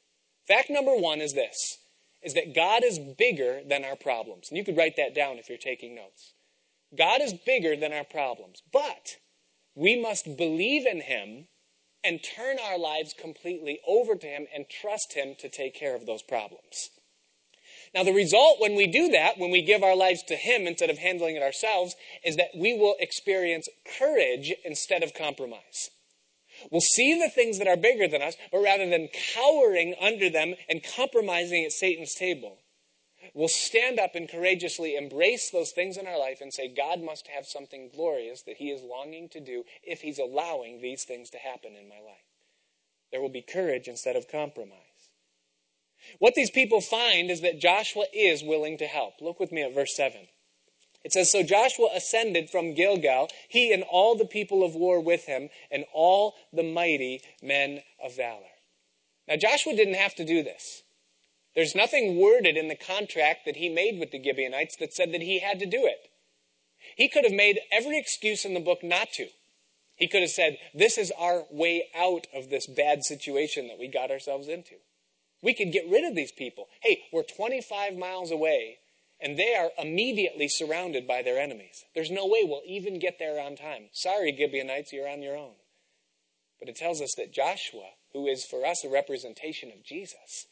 Fact 0.46 0.70
number 0.70 0.94
one 0.94 1.20
is 1.20 1.32
this 1.32 1.78
is 2.22 2.34
that 2.34 2.54
God 2.54 2.82
is 2.82 2.98
bigger 2.98 3.60
than 3.68 3.84
our 3.84 3.94
problems. 3.94 4.48
And 4.48 4.58
you 4.58 4.64
could 4.64 4.76
write 4.76 4.96
that 4.96 5.14
down 5.14 5.38
if 5.38 5.48
you're 5.48 5.58
taking 5.58 5.94
notes. 5.94 6.32
God 6.96 7.20
is 7.20 7.32
bigger 7.32 7.76
than 7.76 7.92
our 7.92 8.04
problems. 8.04 8.62
But 8.72 9.16
we 9.76 10.00
must 10.00 10.36
believe 10.36 10.86
in 10.86 11.02
Him 11.02 11.46
and 12.02 12.20
turn 12.22 12.56
our 12.58 12.78
lives 12.78 13.14
completely 13.16 13.78
over 13.86 14.16
to 14.16 14.26
Him 14.26 14.46
and 14.52 14.66
trust 14.68 15.12
Him 15.14 15.36
to 15.38 15.48
take 15.48 15.74
care 15.74 15.94
of 15.94 16.06
those 16.06 16.22
problems. 16.22 16.90
Now, 17.94 18.02
the 18.02 18.12
result 18.12 18.60
when 18.60 18.74
we 18.74 18.86
do 18.86 19.08
that, 19.10 19.38
when 19.38 19.50
we 19.50 19.62
give 19.62 19.82
our 19.82 19.96
lives 19.96 20.22
to 20.24 20.36
Him 20.36 20.66
instead 20.66 20.90
of 20.90 20.98
handling 20.98 21.36
it 21.36 21.42
ourselves, 21.42 21.94
is 22.24 22.36
that 22.36 22.56
we 22.56 22.74
will 22.74 22.96
experience 22.98 23.68
courage 23.98 24.52
instead 24.64 25.02
of 25.02 25.14
compromise. 25.14 25.90
We'll 26.70 26.80
see 26.80 27.18
the 27.18 27.30
things 27.30 27.58
that 27.58 27.68
are 27.68 27.76
bigger 27.76 28.08
than 28.08 28.22
us, 28.22 28.34
but 28.50 28.62
rather 28.62 28.88
than 28.88 29.08
cowering 29.34 29.94
under 30.00 30.30
them 30.30 30.54
and 30.68 30.82
compromising 30.82 31.64
at 31.64 31.72
Satan's 31.72 32.14
table, 32.14 32.58
we'll 33.34 33.48
stand 33.48 33.98
up 33.98 34.14
and 34.14 34.28
courageously 34.28 34.96
embrace 34.96 35.50
those 35.50 35.72
things 35.72 35.96
in 35.96 36.06
our 36.06 36.18
life 36.18 36.40
and 36.40 36.52
say, 36.52 36.72
God 36.74 37.02
must 37.02 37.28
have 37.28 37.46
something 37.46 37.90
glorious 37.94 38.42
that 38.42 38.56
He 38.56 38.70
is 38.70 38.82
longing 38.82 39.28
to 39.30 39.40
do 39.40 39.64
if 39.82 40.00
He's 40.00 40.18
allowing 40.18 40.80
these 40.80 41.04
things 41.04 41.30
to 41.30 41.38
happen 41.38 41.74
in 41.74 41.88
my 41.88 42.00
life. 42.00 42.24
There 43.12 43.20
will 43.20 43.28
be 43.28 43.42
courage 43.42 43.88
instead 43.88 44.16
of 44.16 44.28
compromise. 44.28 44.80
What 46.18 46.34
these 46.34 46.50
people 46.50 46.80
find 46.80 47.30
is 47.30 47.40
that 47.40 47.60
Joshua 47.60 48.04
is 48.12 48.42
willing 48.42 48.78
to 48.78 48.86
help. 48.86 49.14
Look 49.20 49.40
with 49.40 49.52
me 49.52 49.62
at 49.62 49.74
verse 49.74 49.96
7. 49.96 50.28
It 51.06 51.12
says, 51.12 51.30
So 51.30 51.44
Joshua 51.44 51.90
ascended 51.94 52.50
from 52.50 52.74
Gilgal, 52.74 53.28
he 53.48 53.72
and 53.72 53.84
all 53.84 54.16
the 54.16 54.24
people 54.24 54.64
of 54.64 54.74
war 54.74 54.98
with 54.98 55.26
him, 55.26 55.50
and 55.70 55.84
all 55.94 56.34
the 56.52 56.64
mighty 56.64 57.22
men 57.40 57.82
of 58.02 58.16
valor. 58.16 58.50
Now, 59.28 59.36
Joshua 59.36 59.76
didn't 59.76 59.94
have 59.94 60.16
to 60.16 60.24
do 60.24 60.42
this. 60.42 60.82
There's 61.54 61.76
nothing 61.76 62.16
worded 62.16 62.56
in 62.56 62.66
the 62.66 62.74
contract 62.74 63.44
that 63.46 63.54
he 63.54 63.68
made 63.68 64.00
with 64.00 64.10
the 64.10 64.20
Gibeonites 64.20 64.74
that 64.80 64.94
said 64.94 65.12
that 65.12 65.22
he 65.22 65.38
had 65.38 65.60
to 65.60 65.66
do 65.66 65.86
it. 65.86 66.10
He 66.96 67.08
could 67.08 67.22
have 67.22 67.32
made 67.32 67.60
every 67.70 67.96
excuse 67.96 68.44
in 68.44 68.54
the 68.54 68.58
book 68.58 68.82
not 68.82 69.12
to. 69.12 69.28
He 69.94 70.08
could 70.08 70.22
have 70.22 70.30
said, 70.30 70.58
This 70.74 70.98
is 70.98 71.12
our 71.16 71.44
way 71.52 71.84
out 71.96 72.26
of 72.34 72.50
this 72.50 72.66
bad 72.66 73.04
situation 73.04 73.68
that 73.68 73.78
we 73.78 73.86
got 73.86 74.10
ourselves 74.10 74.48
into. 74.48 74.74
We 75.40 75.54
could 75.54 75.70
get 75.70 75.88
rid 75.88 76.02
of 76.02 76.16
these 76.16 76.32
people. 76.32 76.66
Hey, 76.82 77.02
we're 77.12 77.22
25 77.22 77.96
miles 77.96 78.32
away 78.32 78.78
and 79.20 79.38
they 79.38 79.54
are 79.54 79.70
immediately 79.78 80.48
surrounded 80.48 81.06
by 81.06 81.22
their 81.22 81.38
enemies. 81.38 81.84
There's 81.94 82.10
no 82.10 82.26
way 82.26 82.44
we'll 82.44 82.62
even 82.66 82.98
get 82.98 83.18
there 83.18 83.40
on 83.40 83.56
time. 83.56 83.88
Sorry, 83.92 84.34
Gibeonites, 84.36 84.92
you're 84.92 85.08
on 85.08 85.22
your 85.22 85.36
own. 85.36 85.54
But 86.58 86.68
it 86.68 86.76
tells 86.76 87.00
us 87.00 87.14
that 87.16 87.32
Joshua, 87.32 87.90
who 88.12 88.26
is 88.26 88.44
for 88.44 88.64
us 88.64 88.84
a 88.84 88.88
representation 88.88 89.70
of 89.70 89.84
Jesus, 89.84 90.46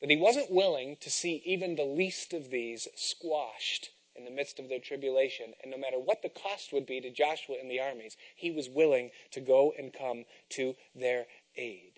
that 0.00 0.10
he 0.10 0.16
wasn't 0.16 0.50
willing 0.50 0.96
to 1.00 1.10
see 1.10 1.42
even 1.44 1.76
the 1.76 1.84
least 1.84 2.32
of 2.32 2.50
these 2.50 2.88
squashed 2.96 3.90
in 4.16 4.24
the 4.24 4.30
midst 4.30 4.58
of 4.58 4.68
their 4.68 4.80
tribulation. 4.80 5.52
And 5.62 5.70
no 5.70 5.78
matter 5.78 5.98
what 5.98 6.22
the 6.22 6.28
cost 6.28 6.72
would 6.72 6.86
be 6.86 7.00
to 7.00 7.10
Joshua 7.10 7.56
and 7.60 7.70
the 7.70 7.80
armies, 7.80 8.16
he 8.36 8.50
was 8.50 8.68
willing 8.68 9.10
to 9.32 9.40
go 9.40 9.72
and 9.76 9.92
come 9.92 10.24
to 10.50 10.74
their 10.94 11.26
aid. 11.56 11.92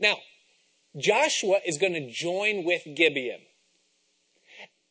Now, 0.00 0.18
Joshua 0.96 1.58
is 1.64 1.78
going 1.78 1.92
to 1.92 2.10
join 2.10 2.64
with 2.64 2.82
Gibeon. 2.94 3.40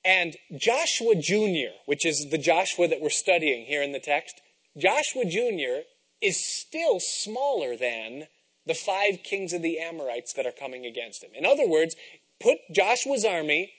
And 0.08 0.38
Joshua 0.56 1.16
Jr., 1.16 1.76
which 1.86 2.06
is 2.06 2.30
the 2.32 2.38
Joshua 2.38 2.88
that 2.88 3.02
we're 3.02 3.10
studying 3.10 3.66
here 3.66 3.84
in 3.84 3.92
the 3.92 4.00
text, 4.00 4.40
Joshua 4.78 5.26
Jr. 5.26 5.84
is 6.22 6.42
still 6.42 7.02
smaller 7.02 7.76
than 7.76 8.28
the 8.66 8.74
five 8.74 9.22
kings 9.22 9.52
of 9.52 9.62
the 9.62 9.80
Amorites 9.80 10.32
that 10.34 10.46
are 10.46 10.54
coming 10.54 10.86
against 10.86 11.26
him. 11.26 11.32
In 11.36 11.46
other 11.46 11.68
words, 11.68 11.98
put 12.40 12.60
Joshua's 12.74 13.26
army, 13.26 13.74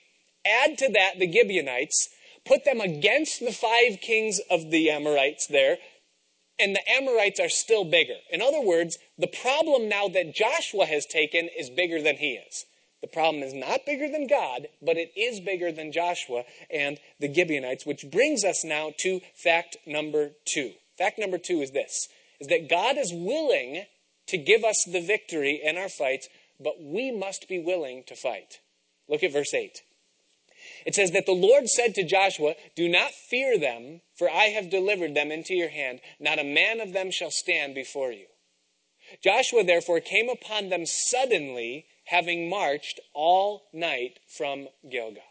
add 0.45 0.77
to 0.77 0.91
that 0.91 1.17
the 1.17 1.31
Gibeonites, 1.31 2.09
put 2.45 2.63
them 2.63 2.79
against 2.79 3.39
the 3.39 3.51
five 3.51 3.99
kings 3.99 4.39
of 4.51 4.69
the 4.69 4.91
Amorites 4.91 5.47
there, 5.47 5.79
and 6.59 6.75
the 6.75 6.91
Amorites 6.91 7.39
are 7.39 7.49
still 7.49 7.85
bigger. 7.85 8.17
In 8.29 8.39
other 8.39 8.61
words, 8.61 8.99
the 9.17 9.25
problem 9.27 9.89
now 9.89 10.07
that 10.09 10.35
Joshua 10.35 10.85
has 10.85 11.07
taken 11.07 11.49
is 11.57 11.71
bigger 11.71 11.99
than 12.03 12.17
he 12.17 12.33
is. 12.33 12.65
The 13.01 13.07
problem 13.07 13.43
is 13.43 13.53
not 13.53 13.85
bigger 13.85 14.09
than 14.09 14.27
God, 14.27 14.67
but 14.81 14.97
it 14.97 15.11
is 15.15 15.39
bigger 15.39 15.71
than 15.71 15.91
Joshua 15.91 16.43
and 16.69 16.99
the 17.19 17.33
Gibeonites, 17.33 17.85
which 17.85 18.09
brings 18.11 18.43
us 18.43 18.63
now 18.63 18.91
to 18.99 19.21
fact 19.35 19.77
number 19.85 20.31
two. 20.45 20.73
Fact 20.97 21.17
number 21.17 21.37
two 21.37 21.61
is 21.61 21.71
this, 21.71 22.09
is 22.39 22.47
that 22.47 22.69
God 22.69 22.97
is 22.97 23.13
willing 23.13 23.85
to 24.27 24.37
give 24.37 24.63
us 24.63 24.83
the 24.83 25.01
victory 25.01 25.61
in 25.63 25.77
our 25.77 25.89
fights, 25.89 26.27
but 26.59 26.81
we 26.81 27.11
must 27.11 27.47
be 27.47 27.59
willing 27.59 28.03
to 28.07 28.15
fight. 28.15 28.59
Look 29.07 29.23
at 29.23 29.33
verse 29.33 29.53
8. 29.53 29.81
It 30.85 30.93
says 30.93 31.11
that 31.11 31.25
the 31.25 31.31
Lord 31.31 31.69
said 31.69 31.95
to 31.95 32.03
Joshua, 32.03 32.55
Do 32.75 32.89
not 32.89 33.11
fear 33.11 33.57
them, 33.57 34.01
for 34.15 34.29
I 34.29 34.45
have 34.45 34.69
delivered 34.69 35.15
them 35.15 35.31
into 35.31 35.53
your 35.53 35.69
hand. 35.69 36.01
Not 36.19 36.37
a 36.37 36.43
man 36.43 36.79
of 36.79 36.93
them 36.93 37.11
shall 37.11 37.31
stand 37.31 37.75
before 37.75 38.11
you. 38.11 38.25
Joshua 39.23 39.63
therefore 39.63 39.99
came 39.99 40.29
upon 40.29 40.69
them 40.69 40.85
suddenly 40.85 41.85
having 42.09 42.49
marched 42.49 42.99
all 43.13 43.67
night 43.71 44.19
from 44.27 44.67
Gilgal. 44.89 45.21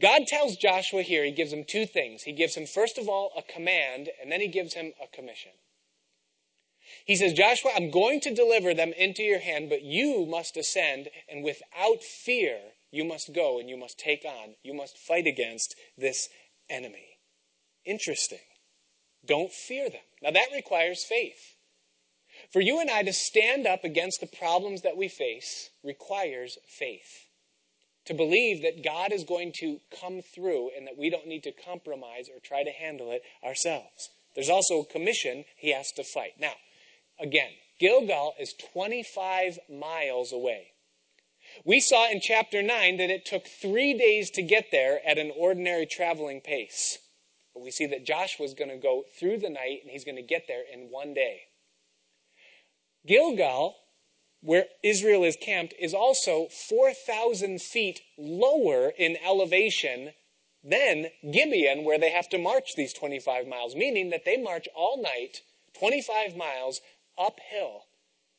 God 0.00 0.26
tells 0.26 0.56
Joshua 0.56 1.02
here, 1.02 1.24
he 1.24 1.30
gives 1.30 1.52
him 1.52 1.64
two 1.64 1.86
things. 1.86 2.22
He 2.22 2.32
gives 2.32 2.54
him, 2.54 2.66
first 2.66 2.98
of 2.98 3.08
all, 3.08 3.32
a 3.36 3.42
command, 3.42 4.10
and 4.20 4.30
then 4.30 4.40
he 4.40 4.48
gives 4.48 4.74
him 4.74 4.92
a 5.02 5.14
commission. 5.14 5.52
He 7.04 7.16
says, 7.16 7.32
Joshua, 7.32 7.70
I'm 7.74 7.90
going 7.90 8.20
to 8.20 8.34
deliver 8.34 8.74
them 8.74 8.92
into 8.96 9.22
your 9.22 9.38
hand, 9.38 9.68
but 9.68 9.82
you 9.82 10.26
must 10.26 10.56
ascend, 10.56 11.08
and 11.28 11.44
without 11.44 12.02
fear, 12.02 12.58
you 12.90 13.04
must 13.04 13.32
go 13.32 13.58
and 13.58 13.68
you 13.68 13.76
must 13.76 13.98
take 13.98 14.24
on, 14.24 14.56
you 14.62 14.74
must 14.74 14.98
fight 14.98 15.26
against 15.26 15.76
this 15.96 16.28
enemy. 16.68 17.18
Interesting. 17.84 18.38
Don't 19.24 19.52
fear 19.52 19.88
them. 19.88 20.00
Now 20.22 20.30
that 20.30 20.48
requires 20.54 21.04
faith. 21.04 21.56
For 22.52 22.60
you 22.60 22.80
and 22.80 22.90
I 22.90 23.04
to 23.04 23.12
stand 23.12 23.66
up 23.66 23.84
against 23.84 24.20
the 24.20 24.26
problems 24.26 24.82
that 24.82 24.96
we 24.96 25.08
face 25.08 25.70
requires 25.84 26.58
faith. 26.66 27.26
To 28.06 28.14
believe 28.14 28.62
that 28.62 28.82
God 28.82 29.12
is 29.12 29.22
going 29.22 29.52
to 29.60 29.78
come 30.00 30.20
through 30.20 30.70
and 30.76 30.86
that 30.86 30.98
we 30.98 31.10
don't 31.10 31.28
need 31.28 31.44
to 31.44 31.52
compromise 31.52 32.28
or 32.28 32.40
try 32.40 32.64
to 32.64 32.70
handle 32.70 33.12
it 33.12 33.22
ourselves. 33.44 34.10
There's 34.34 34.48
also 34.48 34.80
a 34.80 34.86
commission 34.86 35.44
he 35.56 35.72
has 35.72 35.92
to 35.92 36.02
fight. 36.02 36.32
Now, 36.40 36.54
again, 37.20 37.50
Gilgal 37.78 38.34
is 38.40 38.54
25 38.72 39.58
miles 39.70 40.32
away. 40.32 40.72
We 41.64 41.80
saw 41.80 42.10
in 42.10 42.20
chapter 42.20 42.62
9 42.62 42.96
that 42.96 43.10
it 43.10 43.24
took 43.24 43.46
three 43.46 43.94
days 43.94 44.30
to 44.32 44.42
get 44.42 44.66
there 44.72 45.00
at 45.06 45.18
an 45.18 45.32
ordinary 45.36 45.86
traveling 45.86 46.40
pace. 46.40 46.98
But 47.54 47.62
we 47.62 47.70
see 47.70 47.86
that 47.86 48.06
Joshua's 48.06 48.54
going 48.54 48.70
to 48.70 48.76
go 48.76 49.04
through 49.18 49.38
the 49.38 49.50
night 49.50 49.80
and 49.82 49.90
he's 49.90 50.04
going 50.04 50.16
to 50.16 50.22
get 50.22 50.44
there 50.48 50.62
in 50.72 50.88
one 50.90 51.14
day. 51.14 51.42
Gilgal, 53.06 53.76
where 54.42 54.66
Israel 54.82 55.24
is 55.24 55.36
camped, 55.36 55.74
is 55.78 55.94
also 55.94 56.48
4,000 56.48 57.60
feet 57.60 58.00
lower 58.16 58.90
in 58.90 59.16
elevation 59.24 60.12
than 60.62 61.06
Gibeon, 61.30 61.84
where 61.84 61.98
they 61.98 62.10
have 62.10 62.28
to 62.30 62.38
march 62.38 62.74
these 62.76 62.92
25 62.92 63.46
miles, 63.46 63.74
meaning 63.74 64.10
that 64.10 64.24
they 64.24 64.36
march 64.36 64.68
all 64.74 65.00
night, 65.00 65.42
25 65.78 66.36
miles 66.36 66.80
uphill, 67.18 67.84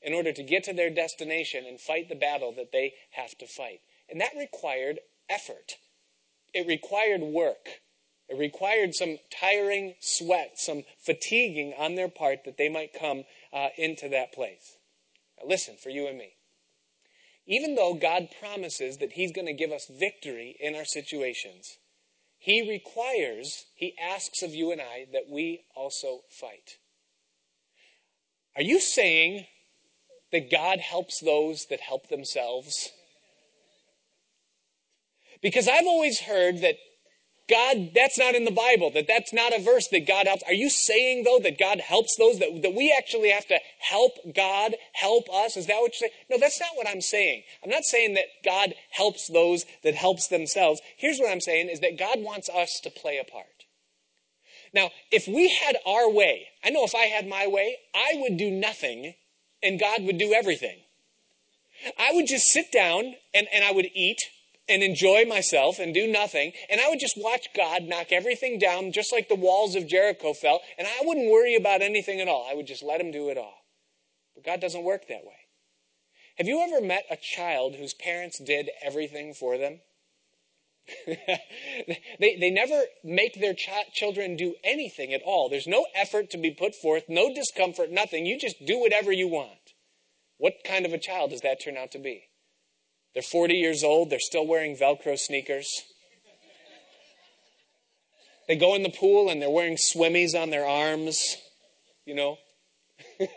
in 0.01 0.13
order 0.13 0.31
to 0.31 0.43
get 0.43 0.63
to 0.65 0.73
their 0.73 0.89
destination 0.89 1.65
and 1.65 1.79
fight 1.79 2.09
the 2.09 2.15
battle 2.15 2.51
that 2.53 2.71
they 2.71 2.93
have 3.11 3.37
to 3.39 3.47
fight. 3.47 3.81
And 4.09 4.19
that 4.21 4.35
required 4.37 4.99
effort. 5.29 5.77
It 6.53 6.67
required 6.67 7.21
work. 7.21 7.81
It 8.27 8.37
required 8.37 8.95
some 8.95 9.17
tiring 9.29 9.95
sweat, 9.99 10.59
some 10.59 10.83
fatiguing 10.99 11.73
on 11.77 11.95
their 11.95 12.07
part 12.07 12.45
that 12.45 12.57
they 12.57 12.69
might 12.69 12.93
come 12.93 13.23
uh, 13.53 13.69
into 13.77 14.09
that 14.09 14.33
place. 14.33 14.77
Now, 15.37 15.47
listen, 15.47 15.75
for 15.81 15.89
you 15.89 16.07
and 16.07 16.17
me. 16.17 16.33
Even 17.45 17.75
though 17.75 17.93
God 17.93 18.29
promises 18.39 18.97
that 18.97 19.13
He's 19.13 19.31
going 19.31 19.47
to 19.47 19.53
give 19.53 19.71
us 19.71 19.87
victory 19.87 20.55
in 20.59 20.75
our 20.75 20.85
situations, 20.85 21.77
He 22.37 22.69
requires, 22.69 23.65
He 23.75 23.95
asks 24.01 24.41
of 24.41 24.53
you 24.53 24.71
and 24.71 24.81
I 24.81 25.07
that 25.11 25.29
we 25.29 25.65
also 25.75 26.21
fight. 26.29 26.77
Are 28.55 28.61
you 28.61 28.79
saying 28.79 29.47
that 30.31 30.51
God 30.51 30.79
helps 30.79 31.19
those 31.19 31.65
that 31.69 31.79
help 31.79 32.09
themselves? 32.09 32.89
Because 35.41 35.67
I've 35.67 35.87
always 35.87 36.21
heard 36.21 36.61
that 36.61 36.75
God, 37.51 37.91
that's 37.93 38.17
not 38.17 38.33
in 38.33 38.45
the 38.45 38.51
Bible, 38.51 38.91
that 38.91 39.07
that's 39.07 39.33
not 39.33 39.53
a 39.53 39.61
verse 39.61 39.89
that 39.89 40.07
God 40.07 40.25
helps. 40.25 40.43
Are 40.43 40.53
you 40.53 40.69
saying, 40.69 41.25
though, 41.25 41.39
that 41.39 41.59
God 41.59 41.81
helps 41.81 42.15
those, 42.15 42.39
that, 42.39 42.61
that 42.61 42.73
we 42.73 42.95
actually 42.97 43.29
have 43.29 43.45
to 43.47 43.59
help 43.79 44.13
God 44.33 44.75
help 44.93 45.25
us? 45.29 45.57
Is 45.57 45.67
that 45.67 45.81
what 45.81 45.91
you're 45.99 46.09
saying? 46.09 46.13
No, 46.29 46.37
that's 46.39 46.59
not 46.61 46.69
what 46.75 46.87
I'm 46.87 47.01
saying. 47.01 47.43
I'm 47.63 47.69
not 47.69 47.83
saying 47.83 48.13
that 48.13 48.25
God 48.45 48.73
helps 48.91 49.27
those 49.27 49.65
that 49.83 49.95
helps 49.95 50.29
themselves. 50.29 50.81
Here's 50.97 51.19
what 51.19 51.29
I'm 51.29 51.41
saying, 51.41 51.67
is 51.67 51.81
that 51.81 51.99
God 51.99 52.19
wants 52.21 52.49
us 52.49 52.79
to 52.83 52.89
play 52.89 53.17
a 53.17 53.29
part. 53.29 53.45
Now, 54.73 54.89
if 55.11 55.27
we 55.27 55.49
had 55.49 55.75
our 55.85 56.09
way, 56.09 56.47
I 56.63 56.69
know 56.69 56.85
if 56.85 56.95
I 56.95 57.05
had 57.05 57.27
my 57.27 57.47
way, 57.47 57.75
I 57.93 58.13
would 58.15 58.37
do 58.37 58.49
nothing 58.49 59.13
and 59.61 59.79
God 59.79 60.03
would 60.03 60.17
do 60.17 60.33
everything. 60.33 60.77
I 61.99 62.11
would 62.13 62.27
just 62.27 62.47
sit 62.47 62.71
down 62.71 63.15
and, 63.33 63.47
and 63.53 63.65
I 63.65 63.71
would 63.71 63.89
eat 63.93 64.19
and 64.71 64.81
enjoy 64.81 65.25
myself 65.25 65.79
and 65.79 65.93
do 65.93 66.07
nothing. 66.07 66.53
And 66.69 66.79
I 66.79 66.89
would 66.89 66.99
just 66.99 67.17
watch 67.17 67.47
God 67.55 67.83
knock 67.83 68.11
everything 68.11 68.57
down 68.57 68.91
just 68.91 69.11
like 69.11 69.29
the 69.29 69.35
walls 69.35 69.75
of 69.75 69.87
Jericho 69.87 70.33
fell. 70.33 70.61
And 70.77 70.87
I 70.87 71.01
wouldn't 71.03 71.31
worry 71.31 71.55
about 71.55 71.81
anything 71.81 72.21
at 72.21 72.27
all. 72.27 72.47
I 72.49 72.55
would 72.55 72.67
just 72.67 72.83
let 72.83 73.01
him 73.01 73.11
do 73.11 73.29
it 73.29 73.37
all. 73.37 73.65
But 74.35 74.45
God 74.45 74.61
doesn't 74.61 74.83
work 74.83 75.07
that 75.07 75.25
way. 75.25 75.41
Have 76.37 76.47
you 76.47 76.61
ever 76.61 76.83
met 76.83 77.05
a 77.11 77.17
child 77.17 77.75
whose 77.75 77.93
parents 77.93 78.39
did 78.39 78.69
everything 78.83 79.33
for 79.33 79.57
them? 79.57 79.81
they, 81.05 82.37
they 82.39 82.49
never 82.49 82.83
make 83.03 83.39
their 83.39 83.53
ch- 83.53 83.69
children 83.93 84.35
do 84.35 84.55
anything 84.63 85.13
at 85.13 85.21
all. 85.23 85.49
There's 85.49 85.67
no 85.67 85.85
effort 85.95 86.29
to 86.31 86.37
be 86.37 86.51
put 86.51 86.73
forth, 86.75 87.03
no 87.07 87.33
discomfort, 87.33 87.91
nothing. 87.91 88.25
You 88.25 88.39
just 88.39 88.65
do 88.65 88.79
whatever 88.79 89.11
you 89.11 89.27
want. 89.27 89.73
What 90.37 90.53
kind 90.65 90.85
of 90.85 90.93
a 90.93 90.97
child 90.97 91.29
does 91.29 91.41
that 91.41 91.61
turn 91.63 91.77
out 91.77 91.91
to 91.91 91.99
be? 91.99 92.30
They're 93.13 93.23
40 93.23 93.55
years 93.55 93.83
old, 93.83 94.09
they're 94.09 94.19
still 94.19 94.47
wearing 94.47 94.75
Velcro 94.75 95.17
sneakers. 95.17 95.83
They 98.47 98.55
go 98.55 98.75
in 98.75 98.83
the 98.83 98.89
pool 98.89 99.29
and 99.29 99.41
they're 99.41 99.49
wearing 99.49 99.77
swimmies 99.77 100.35
on 100.35 100.49
their 100.49 100.65
arms, 100.65 101.37
you 102.05 102.15
know. 102.15 102.37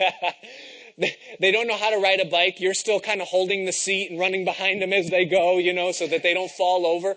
they 1.41 1.51
don't 1.53 1.67
know 1.67 1.77
how 1.77 1.91
to 1.91 1.99
ride 1.99 2.21
a 2.21 2.25
bike. 2.25 2.61
You're 2.61 2.75
still 2.75 3.01
kind 3.01 3.21
of 3.21 3.29
holding 3.29 3.65
the 3.65 3.73
seat 3.73 4.11
and 4.11 4.19
running 4.19 4.45
behind 4.45 4.81
them 4.81 4.93
as 4.93 5.11
they 5.11 5.25
go, 5.25 5.59
you 5.59 5.73
know, 5.73 5.93
so 5.93 6.07
that 6.07 6.23
they 6.23 6.35
don't 6.35 6.51
fall 6.51 6.87
over. 6.87 7.17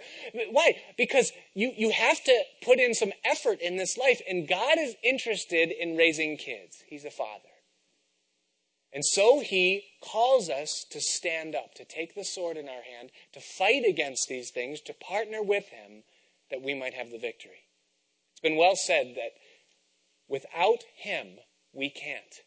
Why? 0.52 0.78
Because 0.98 1.32
you, 1.54 1.72
you 1.76 1.92
have 1.92 2.24
to 2.24 2.44
put 2.64 2.80
in 2.80 2.94
some 2.94 3.12
effort 3.24 3.60
in 3.62 3.78
this 3.78 3.98
life, 3.98 4.22
and 4.28 4.48
God 4.48 4.78
is 4.78 4.96
interested 5.04 5.72
in 5.72 5.96
raising 5.96 6.38
kids. 6.38 6.84
He's 6.88 7.06
a 7.06 7.12
father. 7.12 7.47
And 8.98 9.06
so 9.06 9.42
he 9.42 9.84
calls 10.02 10.50
us 10.50 10.84
to 10.90 11.00
stand 11.00 11.54
up, 11.54 11.76
to 11.76 11.86
take 11.86 12.16
the 12.16 12.24
sword 12.24 12.58
in 12.58 12.68
our 12.68 12.82
hand, 12.82 13.12
to 13.34 13.40
fight 13.40 13.84
against 13.88 14.28
these 14.28 14.50
things, 14.50 14.82
to 14.82 14.94
partner 14.96 15.44
with 15.44 15.68
him 15.68 16.02
that 16.50 16.64
we 16.64 16.74
might 16.74 16.96
have 16.96 17.12
the 17.12 17.20
victory. 17.20 17.68
It's 18.32 18.40
been 18.42 18.58
well 18.58 18.76
said 18.76 19.14
that 19.16 19.34
without 20.28 20.80
him, 20.96 21.28
we 21.74 21.92
can't. 21.92 22.42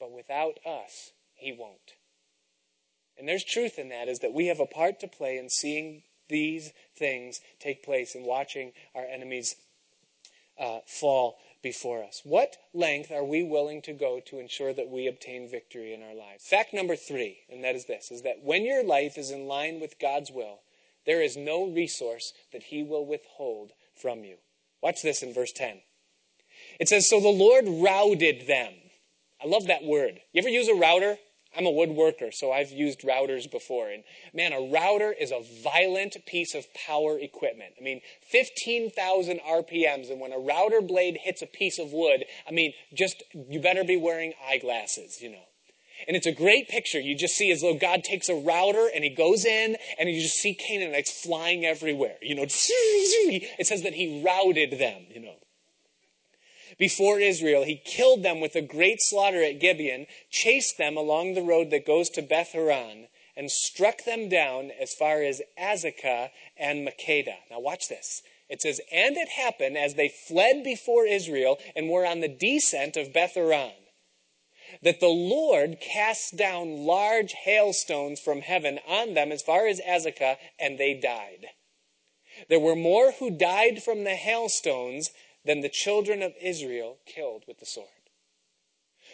But 0.00 0.10
without 0.10 0.58
us, 0.66 1.12
he 1.36 1.52
won't. 1.52 1.92
And 3.16 3.28
there's 3.28 3.44
truth 3.44 3.78
in 3.78 3.90
that, 3.90 4.08
is 4.08 4.18
that 4.18 4.34
we 4.34 4.46
have 4.46 4.58
a 4.58 4.66
part 4.66 4.98
to 4.98 5.06
play 5.06 5.38
in 5.38 5.48
seeing 5.48 6.02
these 6.28 6.72
things 6.98 7.38
take 7.60 7.84
place 7.84 8.16
and 8.16 8.24
watching 8.24 8.72
our 8.96 9.04
enemies 9.04 9.54
uh, 10.58 10.80
fall 10.88 11.38
before 11.64 12.04
us. 12.04 12.20
What 12.22 12.56
length 12.72 13.10
are 13.10 13.24
we 13.24 13.42
willing 13.42 13.82
to 13.82 13.92
go 13.92 14.20
to 14.26 14.38
ensure 14.38 14.72
that 14.74 14.88
we 14.88 15.08
obtain 15.08 15.50
victory 15.50 15.92
in 15.92 16.02
our 16.02 16.14
lives? 16.14 16.46
Fact 16.46 16.72
number 16.72 16.94
three, 16.94 17.38
and 17.50 17.64
that 17.64 17.74
is 17.74 17.86
this, 17.86 18.12
is 18.12 18.22
that 18.22 18.44
when 18.44 18.64
your 18.64 18.84
life 18.84 19.18
is 19.18 19.32
in 19.32 19.48
line 19.48 19.80
with 19.80 19.98
God's 19.98 20.30
will, 20.30 20.60
there 21.06 21.22
is 21.22 21.36
no 21.36 21.66
resource 21.66 22.32
that 22.52 22.64
he 22.64 22.84
will 22.84 23.04
withhold 23.04 23.72
from 24.00 24.22
you. 24.22 24.36
Watch 24.82 25.02
this 25.02 25.22
in 25.22 25.34
verse 25.34 25.52
10. 25.52 25.80
It 26.78 26.88
says, 26.88 27.08
So 27.08 27.18
the 27.18 27.28
Lord 27.28 27.64
routed 27.66 28.46
them. 28.46 28.74
I 29.42 29.48
love 29.48 29.66
that 29.66 29.84
word. 29.84 30.20
You 30.32 30.40
ever 30.40 30.48
use 30.48 30.68
a 30.68 30.74
router? 30.74 31.16
I'm 31.56 31.66
a 31.66 31.72
woodworker, 31.72 32.32
so 32.32 32.52
I've 32.52 32.70
used 32.70 33.00
routers 33.00 33.50
before. 33.50 33.88
And 33.88 34.04
man, 34.32 34.52
a 34.52 34.60
router 34.60 35.12
is 35.12 35.30
a 35.30 35.42
violent 35.62 36.16
piece 36.26 36.54
of 36.54 36.66
power 36.74 37.18
equipment. 37.18 37.74
I 37.78 37.82
mean, 37.82 38.00
15,000 38.28 39.40
RPMs, 39.40 40.10
and 40.10 40.20
when 40.20 40.32
a 40.32 40.38
router 40.38 40.80
blade 40.80 41.18
hits 41.22 41.42
a 41.42 41.46
piece 41.46 41.78
of 41.78 41.92
wood, 41.92 42.24
I 42.48 42.52
mean, 42.52 42.72
just, 42.92 43.22
you 43.32 43.60
better 43.60 43.84
be 43.84 43.96
wearing 43.96 44.34
eyeglasses, 44.48 45.20
you 45.20 45.30
know. 45.30 45.44
And 46.06 46.16
it's 46.16 46.26
a 46.26 46.32
great 46.32 46.68
picture. 46.68 47.00
You 47.00 47.16
just 47.16 47.36
see 47.36 47.50
as 47.50 47.62
though 47.62 47.74
God 47.74 48.02
takes 48.04 48.28
a 48.28 48.34
router 48.34 48.90
and 48.94 49.04
he 49.04 49.10
goes 49.10 49.44
in 49.44 49.76
and 49.98 50.08
you 50.08 50.20
just 50.20 50.36
see 50.36 50.52
Canaanites 50.52 51.10
flying 51.10 51.64
everywhere. 51.64 52.16
You 52.20 52.34
know, 52.34 52.42
it 52.48 53.66
says 53.66 53.82
that 53.82 53.94
he 53.94 54.22
routed 54.22 54.78
them, 54.78 55.06
you 55.08 55.20
know 55.20 55.34
before 56.78 57.20
Israel. 57.20 57.64
He 57.64 57.76
killed 57.76 58.22
them 58.22 58.40
with 58.40 58.56
a 58.56 58.62
great 58.62 59.00
slaughter 59.00 59.42
at 59.42 59.60
Gibeon, 59.60 60.06
chased 60.30 60.78
them 60.78 60.96
along 60.96 61.34
the 61.34 61.42
road 61.42 61.70
that 61.70 61.86
goes 61.86 62.08
to 62.10 62.22
Beth 62.22 62.52
Horon, 62.52 63.08
and 63.36 63.50
struck 63.50 64.04
them 64.04 64.28
down 64.28 64.70
as 64.70 64.94
far 64.94 65.22
as 65.22 65.42
Azekah 65.58 66.30
and 66.56 66.86
Makkedah. 66.86 67.50
Now 67.50 67.60
watch 67.60 67.88
this. 67.88 68.22
It 68.48 68.60
says, 68.60 68.80
And 68.92 69.16
it 69.16 69.28
happened 69.28 69.76
as 69.76 69.94
they 69.94 70.08
fled 70.08 70.62
before 70.62 71.06
Israel 71.06 71.58
and 71.74 71.88
were 71.88 72.06
on 72.06 72.20
the 72.20 72.28
descent 72.28 72.96
of 72.96 73.12
Beth 73.12 73.34
Horon, 73.34 73.72
that 74.82 75.00
the 75.00 75.08
Lord 75.08 75.80
cast 75.80 76.36
down 76.36 76.84
large 76.84 77.32
hailstones 77.32 78.20
from 78.20 78.42
heaven 78.42 78.78
on 78.86 79.14
them 79.14 79.32
as 79.32 79.42
far 79.42 79.66
as 79.66 79.80
Azekah, 79.80 80.36
and 80.58 80.78
they 80.78 80.94
died. 80.94 81.46
There 82.48 82.60
were 82.60 82.76
more 82.76 83.12
who 83.12 83.30
died 83.30 83.82
from 83.82 84.04
the 84.04 84.16
hailstones 84.16 85.10
than 85.44 85.60
the 85.60 85.68
children 85.68 86.22
of 86.22 86.32
Israel 86.40 86.98
killed 87.06 87.44
with 87.46 87.58
the 87.58 87.66
sword. 87.66 87.88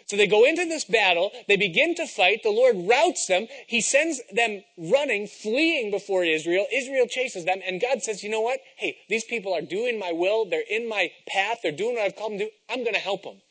So 0.05 0.17
they 0.17 0.27
go 0.27 0.45
into 0.45 0.65
this 0.65 0.85
battle, 0.85 1.31
they 1.47 1.57
begin 1.57 1.95
to 1.95 2.07
fight, 2.07 2.43
the 2.43 2.49
Lord 2.49 2.75
routs 2.87 3.27
them, 3.27 3.47
He 3.67 3.81
sends 3.81 4.21
them 4.31 4.63
running, 4.77 5.27
fleeing 5.27 5.91
before 5.91 6.23
Israel, 6.23 6.65
Israel 6.73 7.07
chases 7.07 7.45
them, 7.45 7.61
and 7.65 7.81
God 7.81 8.01
says, 8.01 8.23
you 8.23 8.29
know 8.29 8.41
what? 8.41 8.59
Hey, 8.77 8.97
these 9.09 9.23
people 9.23 9.53
are 9.53 9.61
doing 9.61 9.99
my 9.99 10.11
will, 10.11 10.45
they're 10.45 10.63
in 10.69 10.89
my 10.89 11.11
path, 11.27 11.59
they're 11.61 11.71
doing 11.71 11.95
what 11.95 12.05
I've 12.05 12.15
called 12.15 12.33
them 12.33 12.39
to 12.39 12.45
do, 12.45 12.51
I'm 12.69 12.83
gonna 12.83 12.97
help 12.97 13.23
them. 13.23 13.41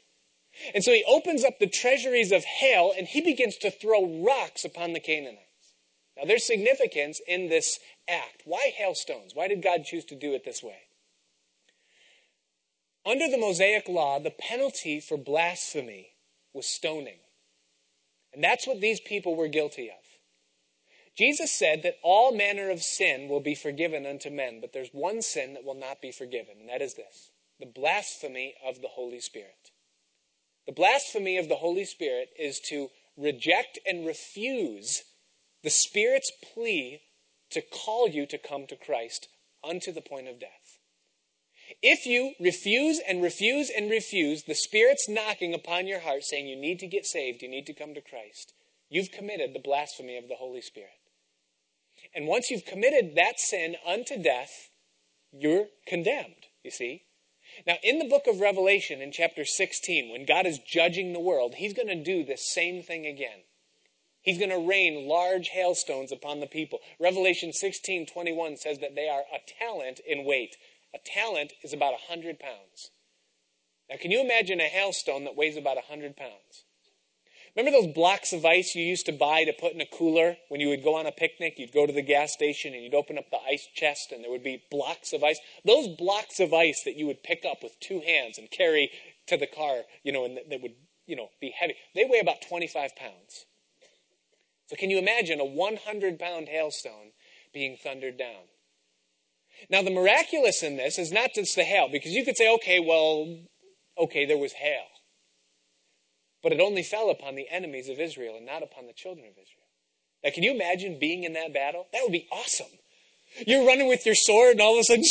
And 0.74 0.82
so 0.82 0.92
he 0.92 1.04
opens 1.06 1.44
up 1.44 1.58
the 1.58 1.66
treasuries 1.66 2.32
of 2.32 2.44
hail 2.44 2.92
and 2.96 3.06
he 3.06 3.20
begins 3.20 3.56
to 3.58 3.70
throw 3.70 4.24
rocks 4.24 4.64
upon 4.64 4.92
the 4.92 5.00
Canaanites. 5.00 5.46
Now 6.16 6.24
there's 6.24 6.46
significance 6.46 7.20
in 7.26 7.48
this 7.48 7.78
act. 8.08 8.42
Why 8.44 8.72
hailstones? 8.76 9.34
Why 9.34 9.48
did 9.48 9.62
God 9.62 9.84
choose 9.84 10.04
to 10.06 10.16
do 10.16 10.34
it 10.34 10.44
this 10.44 10.62
way? 10.62 10.78
Under 13.04 13.28
the 13.28 13.38
Mosaic 13.38 13.88
law, 13.88 14.18
the 14.18 14.30
penalty 14.30 15.00
for 15.00 15.16
blasphemy 15.16 16.10
was 16.52 16.66
stoning. 16.66 17.18
And 18.32 18.44
that's 18.44 18.66
what 18.66 18.80
these 18.80 19.00
people 19.00 19.34
were 19.34 19.48
guilty 19.48 19.88
of. 19.88 19.96
Jesus 21.16 21.50
said 21.50 21.82
that 21.82 21.98
all 22.02 22.34
manner 22.34 22.70
of 22.70 22.82
sin 22.82 23.28
will 23.28 23.40
be 23.40 23.54
forgiven 23.54 24.06
unto 24.06 24.30
men, 24.30 24.60
but 24.60 24.72
there's 24.72 24.90
one 24.92 25.22
sin 25.22 25.54
that 25.54 25.64
will 25.64 25.74
not 25.74 26.00
be 26.00 26.12
forgiven, 26.12 26.56
and 26.60 26.68
that 26.68 26.82
is 26.82 26.94
this 26.94 27.30
the 27.58 27.66
blasphemy 27.66 28.54
of 28.66 28.80
the 28.80 28.88
Holy 28.88 29.20
Spirit. 29.20 29.70
The 30.66 30.72
blasphemy 30.72 31.36
of 31.36 31.48
the 31.48 31.56
Holy 31.56 31.84
Spirit 31.84 32.30
is 32.38 32.58
to 32.68 32.88
reject 33.18 33.78
and 33.86 34.06
refuse 34.06 35.02
the 35.62 35.70
Spirit's 35.70 36.32
plea 36.54 37.02
to 37.50 37.60
call 37.60 38.08
you 38.08 38.24
to 38.26 38.38
come 38.38 38.66
to 38.66 38.76
Christ 38.76 39.28
unto 39.62 39.92
the 39.92 40.00
point 40.00 40.28
of 40.28 40.40
death. 40.40 40.79
If 41.82 42.04
you 42.04 42.34
refuse 42.38 43.00
and 43.06 43.22
refuse 43.22 43.70
and 43.74 43.90
refuse, 43.90 44.42
the 44.42 44.54
Spirit's 44.54 45.08
knocking 45.08 45.54
upon 45.54 45.86
your 45.86 46.00
heart 46.00 46.24
saying 46.24 46.46
you 46.46 46.56
need 46.56 46.78
to 46.80 46.86
get 46.86 47.06
saved, 47.06 47.42
you 47.42 47.48
need 47.48 47.66
to 47.66 47.72
come 47.72 47.94
to 47.94 48.02
Christ. 48.02 48.52
You've 48.90 49.12
committed 49.12 49.54
the 49.54 49.60
blasphemy 49.60 50.18
of 50.18 50.28
the 50.28 50.34
Holy 50.34 50.60
Spirit. 50.60 50.90
And 52.14 52.26
once 52.26 52.50
you've 52.50 52.66
committed 52.66 53.14
that 53.14 53.40
sin 53.40 53.76
unto 53.86 54.20
death, 54.20 54.70
you're 55.32 55.66
condemned, 55.86 56.48
you 56.62 56.70
see. 56.70 57.04
Now, 57.66 57.76
in 57.82 57.98
the 57.98 58.08
book 58.08 58.26
of 58.26 58.40
Revelation, 58.40 59.00
in 59.00 59.12
chapter 59.12 59.44
16, 59.44 60.10
when 60.10 60.26
God 60.26 60.46
is 60.46 60.58
judging 60.58 61.12
the 61.12 61.20
world, 61.20 61.54
He's 61.56 61.74
going 61.74 61.88
to 61.88 62.02
do 62.02 62.24
this 62.24 62.48
same 62.52 62.82
thing 62.82 63.06
again. 63.06 63.40
He's 64.22 64.38
going 64.38 64.50
to 64.50 64.68
rain 64.68 65.08
large 65.08 65.48
hailstones 65.48 66.12
upon 66.12 66.40
the 66.40 66.46
people. 66.46 66.80
Revelation 66.98 67.52
16 67.52 68.06
21 68.06 68.56
says 68.56 68.78
that 68.78 68.94
they 68.94 69.08
are 69.08 69.24
a 69.32 69.40
talent 69.58 70.00
in 70.06 70.24
weight. 70.24 70.56
A 70.94 70.98
talent 70.98 71.52
is 71.62 71.72
about 71.72 71.92
100 71.92 72.38
pounds. 72.38 72.90
Now, 73.88 73.96
can 74.00 74.10
you 74.10 74.20
imagine 74.20 74.60
a 74.60 74.64
hailstone 74.64 75.24
that 75.24 75.36
weighs 75.36 75.56
about 75.56 75.76
100 75.76 76.16
pounds? 76.16 76.64
Remember 77.56 77.76
those 77.76 77.92
blocks 77.92 78.32
of 78.32 78.44
ice 78.44 78.76
you 78.76 78.84
used 78.84 79.06
to 79.06 79.12
buy 79.12 79.44
to 79.44 79.52
put 79.52 79.72
in 79.72 79.80
a 79.80 79.86
cooler 79.86 80.36
when 80.48 80.60
you 80.60 80.68
would 80.68 80.84
go 80.84 80.94
on 80.94 81.06
a 81.06 81.12
picnic? 81.12 81.58
You'd 81.58 81.72
go 81.72 81.86
to 81.86 81.92
the 81.92 82.02
gas 82.02 82.32
station 82.32 82.74
and 82.74 82.84
you'd 82.84 82.94
open 82.94 83.18
up 83.18 83.30
the 83.30 83.40
ice 83.40 83.66
chest 83.74 84.12
and 84.12 84.22
there 84.22 84.30
would 84.30 84.44
be 84.44 84.62
blocks 84.70 85.12
of 85.12 85.24
ice. 85.24 85.40
Those 85.64 85.88
blocks 85.88 86.38
of 86.38 86.54
ice 86.54 86.82
that 86.84 86.96
you 86.96 87.06
would 87.06 87.24
pick 87.24 87.44
up 87.44 87.62
with 87.62 87.78
two 87.80 88.00
hands 88.00 88.38
and 88.38 88.50
carry 88.50 88.90
to 89.26 89.36
the 89.36 89.48
car, 89.48 89.82
you 90.04 90.12
know, 90.12 90.24
and 90.24 90.38
that 90.48 90.62
would, 90.62 90.74
you 91.06 91.16
know, 91.16 91.30
be 91.40 91.50
heavy. 91.50 91.74
They 91.94 92.04
weigh 92.04 92.20
about 92.20 92.42
25 92.42 92.94
pounds. 92.94 93.46
So 94.68 94.76
can 94.76 94.90
you 94.90 94.98
imagine 94.98 95.40
a 95.40 95.44
100 95.44 96.18
pound 96.20 96.46
hailstone 96.48 97.10
being 97.52 97.76
thundered 97.76 98.16
down? 98.16 98.46
Now, 99.68 99.82
the 99.82 99.90
miraculous 99.90 100.62
in 100.62 100.76
this 100.76 100.98
is 100.98 101.12
not 101.12 101.30
just 101.34 101.56
the 101.56 101.64
hail, 101.64 101.88
because 101.90 102.12
you 102.12 102.24
could 102.24 102.36
say, 102.36 102.52
okay, 102.54 102.80
well, 102.80 103.38
okay, 103.98 104.24
there 104.24 104.38
was 104.38 104.52
hail. 104.52 104.84
But 106.42 106.52
it 106.52 106.60
only 106.60 106.82
fell 106.82 107.10
upon 107.10 107.34
the 107.34 107.46
enemies 107.50 107.88
of 107.88 108.00
Israel 108.00 108.36
and 108.36 108.46
not 108.46 108.62
upon 108.62 108.86
the 108.86 108.94
children 108.94 109.26
of 109.26 109.32
Israel. 109.32 109.66
Now, 110.24 110.30
can 110.30 110.42
you 110.42 110.52
imagine 110.52 110.98
being 110.98 111.24
in 111.24 111.34
that 111.34 111.52
battle? 111.52 111.86
That 111.92 112.02
would 112.02 112.12
be 112.12 112.26
awesome. 112.32 112.66
You're 113.46 113.66
running 113.66 113.88
with 113.88 114.04
your 114.06 114.14
sword, 114.14 114.52
and 114.52 114.60
all 114.60 114.74
of 114.74 114.80
a 114.80 114.84
sudden, 114.84 115.04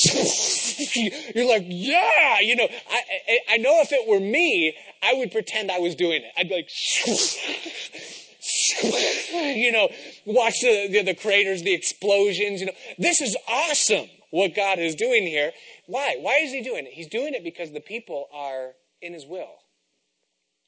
you're 1.36 1.48
like, 1.48 1.64
yeah, 1.68 2.40
you 2.42 2.56
know. 2.56 2.68
I, 2.90 3.02
I, 3.30 3.40
I 3.52 3.58
know 3.58 3.80
if 3.82 3.94
it 3.94 4.08
were 4.10 4.20
me, 4.20 4.76
I 5.02 5.14
would 5.14 5.32
pretend 5.32 5.72
I 5.72 5.80
was 5.80 5.96
doing 5.96 6.24
it. 6.24 6.32
I'd 6.38 6.50
be 6.50 6.56
like, 6.56 6.70
you 9.56 9.72
know, 9.72 9.90
watch 10.26 10.60
the, 10.62 10.90
the, 10.92 11.04
the 11.04 11.16
craters, 11.16 11.64
the 11.64 11.74
explosions. 11.74 12.60
You 12.60 12.68
know, 12.68 12.74
this 12.98 13.22
is 13.22 13.38
awesome 13.48 14.10
what 14.32 14.56
God 14.56 14.80
is 14.80 14.96
doing 14.96 15.24
here. 15.24 15.52
Why? 15.88 16.18
Why 16.20 16.40
is 16.42 16.52
He 16.52 16.62
doing 16.62 16.86
it? 16.86 16.94
He's 16.94 17.08
doing 17.08 17.34
it 17.34 17.44
because 17.44 17.72
the 17.72 17.80
people 17.80 18.28
are 18.34 18.72
in 19.02 19.14
His 19.14 19.26
will. 19.26 19.56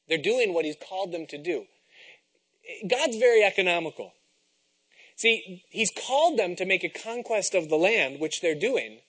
They're 0.08 0.18
doing 0.18 0.54
what 0.54 0.66
He's 0.66 0.76
called 0.76 1.12
them 1.12 1.26
to 1.28 1.38
do. 1.38 1.66
God's 2.88 3.18
very 3.18 3.44
economical. 3.44 4.14
See, 5.16 5.64
He's 5.70 5.92
called 5.92 6.38
them 6.40 6.56
to 6.56 6.66
make 6.66 6.84
a 6.84 6.90
conquest 6.90 7.54
of 7.54 7.70
the 7.70 7.78
land, 7.78 8.20
which 8.20 8.42
they're 8.42 8.56
doing. 8.56 9.00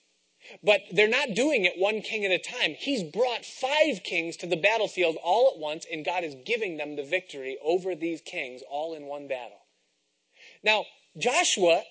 But 0.61 0.81
they're 0.91 1.07
not 1.07 1.35
doing 1.35 1.63
it 1.63 1.77
one 1.77 2.01
king 2.01 2.25
at 2.25 2.31
a 2.31 2.37
time. 2.37 2.75
He's 2.77 3.03
brought 3.03 3.45
five 3.45 4.03
kings 4.03 4.35
to 4.37 4.45
the 4.45 4.57
battlefield 4.57 5.17
all 5.23 5.51
at 5.53 5.59
once, 5.59 5.85
and 5.89 6.03
God 6.03 6.23
is 6.23 6.35
giving 6.45 6.77
them 6.77 6.95
the 6.95 7.03
victory 7.03 7.57
over 7.63 7.95
these 7.95 8.21
kings 8.21 8.61
all 8.69 8.93
in 8.93 9.05
one 9.05 9.27
battle. 9.27 9.59
Now, 10.61 10.85
Joshua, 11.17 11.83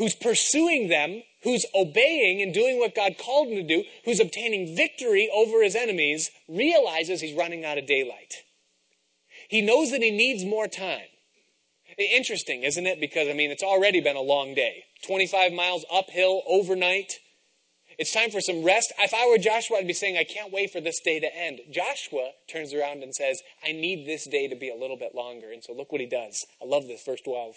who's 0.00 0.14
pursuing 0.14 0.88
them, 0.88 1.22
who's 1.42 1.66
obeying 1.74 2.40
and 2.40 2.54
doing 2.54 2.78
what 2.78 2.94
God 2.94 3.16
called 3.18 3.48
him 3.48 3.56
to 3.56 3.62
do, 3.62 3.84
who's 4.04 4.18
obtaining 4.18 4.74
victory 4.74 5.30
over 5.32 5.62
his 5.62 5.76
enemies, 5.76 6.30
realizes 6.48 7.20
he's 7.20 7.36
running 7.36 7.64
out 7.64 7.78
of 7.78 7.86
daylight. 7.86 8.42
He 9.48 9.60
knows 9.60 9.90
that 9.90 10.02
he 10.02 10.10
needs 10.10 10.44
more 10.44 10.66
time. 10.66 11.06
Interesting, 11.98 12.62
isn't 12.62 12.86
it? 12.86 12.98
Because, 12.98 13.28
I 13.28 13.34
mean, 13.34 13.50
it's 13.50 13.62
already 13.62 14.00
been 14.00 14.16
a 14.16 14.22
long 14.22 14.54
day. 14.54 14.84
25 15.06 15.52
miles 15.52 15.84
uphill 15.92 16.42
overnight 16.48 17.18
it's 18.00 18.14
time 18.14 18.30
for 18.30 18.40
some 18.40 18.64
rest. 18.64 18.94
If 18.98 19.12
I 19.12 19.28
were 19.28 19.36
Joshua, 19.36 19.76
I'd 19.76 19.86
be 19.86 19.92
saying, 19.92 20.16
I 20.16 20.24
can't 20.24 20.50
wait 20.50 20.70
for 20.70 20.80
this 20.80 21.00
day 21.00 21.20
to 21.20 21.36
end. 21.36 21.60
Joshua 21.70 22.30
turns 22.48 22.72
around 22.72 23.02
and 23.02 23.14
says, 23.14 23.42
I 23.62 23.72
need 23.72 24.06
this 24.06 24.26
day 24.26 24.48
to 24.48 24.56
be 24.56 24.70
a 24.70 24.74
little 24.74 24.96
bit 24.96 25.14
longer. 25.14 25.52
And 25.52 25.62
so 25.62 25.74
look 25.74 25.92
what 25.92 26.00
he 26.00 26.06
does. 26.06 26.46
I 26.62 26.64
love 26.64 26.86
this, 26.86 27.04
verse 27.04 27.20
12. 27.20 27.56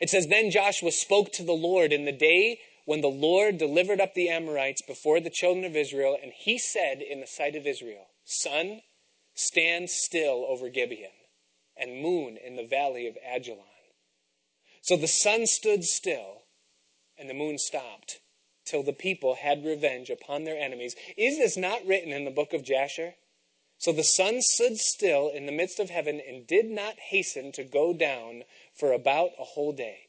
It 0.00 0.10
says, 0.10 0.26
Then 0.26 0.50
Joshua 0.50 0.92
spoke 0.92 1.32
to 1.32 1.42
the 1.42 1.52
Lord 1.52 1.92
in 1.92 2.04
the 2.04 2.12
day 2.12 2.60
when 2.84 3.00
the 3.00 3.08
Lord 3.08 3.58
delivered 3.58 4.00
up 4.00 4.14
the 4.14 4.28
Amorites 4.28 4.82
before 4.82 5.20
the 5.20 5.30
children 5.30 5.64
of 5.64 5.76
Israel, 5.76 6.16
and 6.20 6.32
he 6.32 6.58
said 6.58 7.00
in 7.00 7.20
the 7.20 7.26
sight 7.26 7.54
of 7.54 7.66
Israel, 7.66 8.08
Sun, 8.24 8.82
stand 9.34 9.90
still 9.90 10.44
over 10.48 10.68
Gibeon, 10.68 11.10
and 11.76 12.02
moon 12.02 12.36
in 12.36 12.56
the 12.56 12.66
valley 12.66 13.06
of 13.06 13.16
Ajalon. 13.24 13.64
So 14.82 14.96
the 14.96 15.08
sun 15.08 15.46
stood 15.46 15.84
still, 15.84 16.42
and 17.18 17.28
the 17.28 17.34
moon 17.34 17.58
stopped 17.58 18.20
till 18.64 18.82
the 18.82 18.92
people 18.92 19.34
had 19.34 19.64
revenge 19.64 20.10
upon 20.10 20.44
their 20.44 20.58
enemies. 20.58 20.94
Is 21.16 21.38
this 21.38 21.56
not 21.56 21.86
written 21.86 22.12
in 22.12 22.24
the 22.24 22.30
book 22.30 22.52
of 22.52 22.64
Jasher? 22.64 23.14
So 23.78 23.92
the 23.92 24.04
sun 24.04 24.42
stood 24.42 24.78
still 24.78 25.28
in 25.28 25.46
the 25.46 25.52
midst 25.52 25.80
of 25.80 25.90
heaven 25.90 26.20
and 26.26 26.46
did 26.46 26.66
not 26.66 26.98
hasten 26.98 27.50
to 27.52 27.64
go 27.64 27.92
down 27.92 28.44
for 28.80 28.92
about 28.92 29.30
a 29.38 29.44
whole 29.44 29.72
day. 29.72 30.08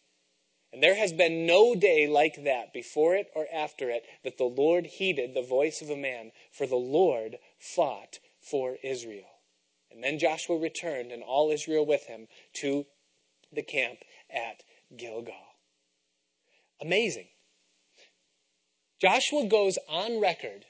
And 0.74 0.82
there 0.82 0.95
has 0.95 1.11
been 1.11 1.45
no 1.45 1.76
day 1.76 2.07
like 2.07 2.45
that 2.45 2.72
before 2.72 3.13
it 3.15 3.28
or 3.36 3.45
after 3.53 3.89
it 3.89 4.05
that 4.24 4.38
the 4.38 4.45
Lord 4.45 4.86
heeded 4.86 5.34
the 5.34 5.41
voice 5.41 5.82
of 5.82 5.89
a 5.89 5.97
man, 5.97 6.32
for 6.51 6.65
the 6.65 6.78
Lord 6.78 7.38
fought 7.59 8.19
for 8.39 8.78
Israel. 8.82 9.28
And 9.91 10.01
then 10.01 10.17
Joshua 10.17 10.57
returned, 10.57 11.11
and 11.11 11.22
all 11.22 11.51
Israel 11.51 11.86
with 11.86 12.05
him, 12.05 12.28
to 12.53 12.86
the 13.51 13.61
camp 13.61 13.99
at 14.34 14.63
Gilgal. 14.95 15.34
Amazing. 16.80 17.28
Joshua 19.01 19.45
goes 19.47 19.78
on 19.89 20.22
record 20.22 20.65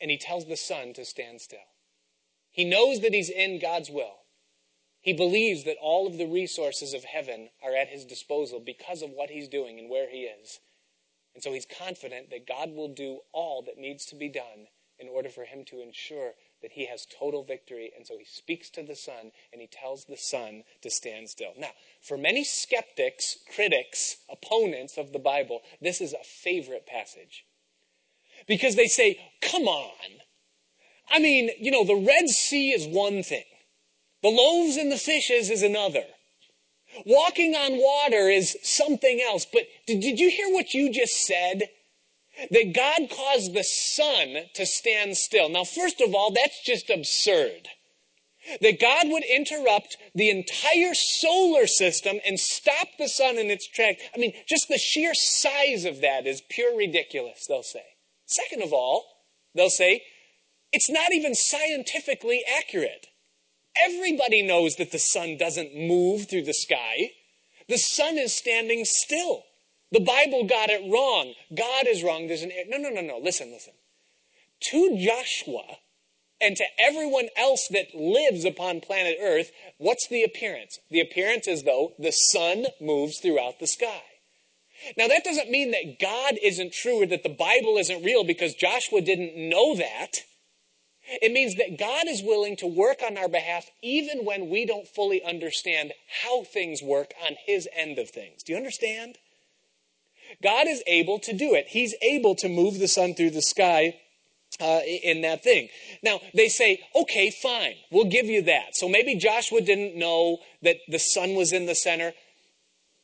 and 0.00 0.10
he 0.10 0.16
tells 0.16 0.46
the 0.46 0.56
sun 0.56 0.94
to 0.94 1.04
stand 1.04 1.42
still. 1.42 1.58
He 2.50 2.64
knows 2.64 3.00
that 3.00 3.12
he's 3.12 3.28
in 3.28 3.58
God's 3.60 3.90
will. 3.90 4.19
He 5.00 5.12
believes 5.12 5.64
that 5.64 5.78
all 5.80 6.06
of 6.06 6.18
the 6.18 6.26
resources 6.26 6.92
of 6.92 7.04
heaven 7.04 7.48
are 7.64 7.74
at 7.74 7.88
his 7.88 8.04
disposal 8.04 8.60
because 8.60 9.02
of 9.02 9.10
what 9.10 9.30
he's 9.30 9.48
doing 9.48 9.78
and 9.78 9.88
where 9.88 10.10
he 10.10 10.22
is. 10.24 10.60
And 11.34 11.42
so 11.42 11.52
he's 11.52 11.66
confident 11.66 12.30
that 12.30 12.46
God 12.46 12.70
will 12.74 12.92
do 12.92 13.20
all 13.32 13.62
that 13.62 13.78
needs 13.78 14.04
to 14.06 14.16
be 14.16 14.28
done 14.28 14.68
in 14.98 15.08
order 15.08 15.30
for 15.30 15.44
him 15.44 15.64
to 15.64 15.80
ensure 15.80 16.32
that 16.60 16.72
he 16.72 16.86
has 16.86 17.06
total 17.06 17.42
victory. 17.42 17.90
And 17.96 18.06
so 18.06 18.18
he 18.18 18.24
speaks 18.24 18.68
to 18.70 18.82
the 18.82 18.94
sun 18.94 19.32
and 19.52 19.62
he 19.62 19.66
tells 19.66 20.04
the 20.04 20.16
sun 20.16 20.64
to 20.82 20.90
stand 20.90 21.30
still. 21.30 21.52
Now, 21.58 21.70
for 22.02 22.18
many 22.18 22.44
skeptics, 22.44 23.38
critics, 23.54 24.18
opponents 24.30 24.98
of 24.98 25.12
the 25.12 25.18
Bible, 25.18 25.60
this 25.80 26.02
is 26.02 26.12
a 26.12 26.22
favorite 26.22 26.86
passage. 26.86 27.46
Because 28.46 28.76
they 28.76 28.88
say, 28.88 29.18
come 29.40 29.66
on. 29.66 30.20
I 31.10 31.18
mean, 31.18 31.50
you 31.58 31.70
know, 31.70 31.84
the 31.84 31.94
Red 31.94 32.28
Sea 32.28 32.70
is 32.70 32.86
one 32.86 33.22
thing. 33.22 33.44
The 34.22 34.28
loaves 34.28 34.76
and 34.76 34.90
the 34.90 34.98
fishes 34.98 35.50
is 35.50 35.62
another. 35.62 36.04
Walking 37.06 37.54
on 37.54 37.78
water 37.78 38.28
is 38.28 38.56
something 38.62 39.20
else. 39.20 39.46
But 39.50 39.62
did, 39.86 40.18
you 40.18 40.30
hear 40.30 40.52
what 40.52 40.74
you 40.74 40.92
just 40.92 41.26
said? 41.26 41.68
that 42.50 42.74
God 42.74 43.10
caused 43.10 43.54
the 43.54 43.64
sun 43.64 44.36
to 44.54 44.64
stand 44.64 45.16
still. 45.16 45.48
Now, 45.48 45.64
first 45.64 46.00
of 46.00 46.14
all, 46.14 46.30
that's 46.30 46.62
just 46.64 46.90
absurd. 46.90 47.68
That 48.62 48.80
God 48.80 49.08
would 49.08 49.24
interrupt 49.24 49.98
the 50.14 50.30
entire 50.30 50.94
solar 50.94 51.66
system 51.66 52.20
and 52.26 52.40
stop 52.40 52.88
the 52.98 53.08
sun 53.08 53.36
in 53.36 53.50
its 53.50 53.68
track. 53.68 53.98
I 54.14 54.18
mean, 54.18 54.32
just 54.48 54.68
the 54.68 54.78
sheer 54.78 55.12
size 55.14 55.84
of 55.84 56.00
that 56.00 56.26
is 56.26 56.42
pure 56.48 56.76
ridiculous, 56.76 57.46
they'll 57.46 57.62
say. 57.62 57.84
Second 58.24 58.62
of 58.62 58.72
all, 58.72 59.04
they'll 59.54 59.68
say, 59.68 60.02
it's 60.72 60.88
not 60.88 61.12
even 61.12 61.34
scientifically 61.34 62.42
accurate. 62.58 63.08
Everybody 63.84 64.42
knows 64.42 64.76
that 64.76 64.92
the 64.92 64.98
sun 64.98 65.36
doesn't 65.36 65.74
move 65.74 66.28
through 66.28 66.44
the 66.44 66.54
sky. 66.54 67.10
The 67.68 67.78
sun 67.78 68.18
is 68.18 68.34
standing 68.34 68.84
still. 68.84 69.44
The 69.92 70.00
Bible 70.00 70.44
got 70.44 70.70
it 70.70 70.90
wrong. 70.90 71.34
God 71.54 71.86
is 71.86 72.02
wrong. 72.02 72.26
There's 72.26 72.42
an 72.42 72.52
no, 72.68 72.78
no, 72.78 72.90
no, 72.90 73.00
no. 73.00 73.18
Listen, 73.18 73.50
listen. 73.50 73.72
To 74.60 74.96
Joshua 74.98 75.78
and 76.40 76.56
to 76.56 76.64
everyone 76.78 77.28
else 77.36 77.68
that 77.68 77.94
lives 77.94 78.44
upon 78.44 78.80
planet 78.80 79.16
Earth, 79.20 79.50
what's 79.78 80.08
the 80.08 80.22
appearance? 80.22 80.78
The 80.90 81.00
appearance 81.00 81.48
is 81.48 81.64
though 81.64 81.92
the 81.98 82.12
sun 82.12 82.66
moves 82.80 83.18
throughout 83.20 83.58
the 83.58 83.66
sky. 83.66 84.02
Now 84.96 85.08
that 85.08 85.24
doesn't 85.24 85.50
mean 85.50 85.72
that 85.72 85.98
God 86.00 86.38
isn't 86.42 86.72
true 86.72 87.02
or 87.02 87.06
that 87.06 87.22
the 87.22 87.28
Bible 87.28 87.76
isn't 87.76 88.04
real 88.04 88.24
because 88.24 88.54
Joshua 88.54 89.00
didn't 89.00 89.36
know 89.36 89.76
that. 89.76 90.24
It 91.22 91.32
means 91.32 91.56
that 91.56 91.78
God 91.78 92.06
is 92.06 92.22
willing 92.22 92.56
to 92.56 92.66
work 92.66 93.02
on 93.04 93.16
our 93.16 93.28
behalf 93.28 93.70
even 93.82 94.24
when 94.24 94.48
we 94.48 94.66
don't 94.66 94.86
fully 94.86 95.22
understand 95.22 95.92
how 96.22 96.44
things 96.44 96.82
work 96.82 97.12
on 97.26 97.36
His 97.46 97.68
end 97.74 97.98
of 97.98 98.10
things. 98.10 98.42
Do 98.42 98.52
you 98.52 98.58
understand? 98.58 99.18
God 100.42 100.68
is 100.68 100.82
able 100.86 101.18
to 101.20 101.32
do 101.32 101.54
it. 101.54 101.66
He's 101.68 101.94
able 102.02 102.34
to 102.36 102.48
move 102.48 102.78
the 102.78 102.88
sun 102.88 103.14
through 103.14 103.30
the 103.30 103.42
sky 103.42 103.96
uh, 104.60 104.80
in 104.84 105.22
that 105.22 105.42
thing. 105.42 105.68
Now, 106.02 106.20
they 106.34 106.48
say, 106.48 106.80
okay, 106.94 107.30
fine, 107.30 107.74
we'll 107.90 108.04
give 108.04 108.26
you 108.26 108.42
that. 108.42 108.76
So 108.76 108.88
maybe 108.88 109.16
Joshua 109.16 109.60
didn't 109.60 109.96
know 109.96 110.38
that 110.62 110.76
the 110.88 110.98
sun 110.98 111.34
was 111.34 111.52
in 111.52 111.66
the 111.66 111.74
center. 111.74 112.12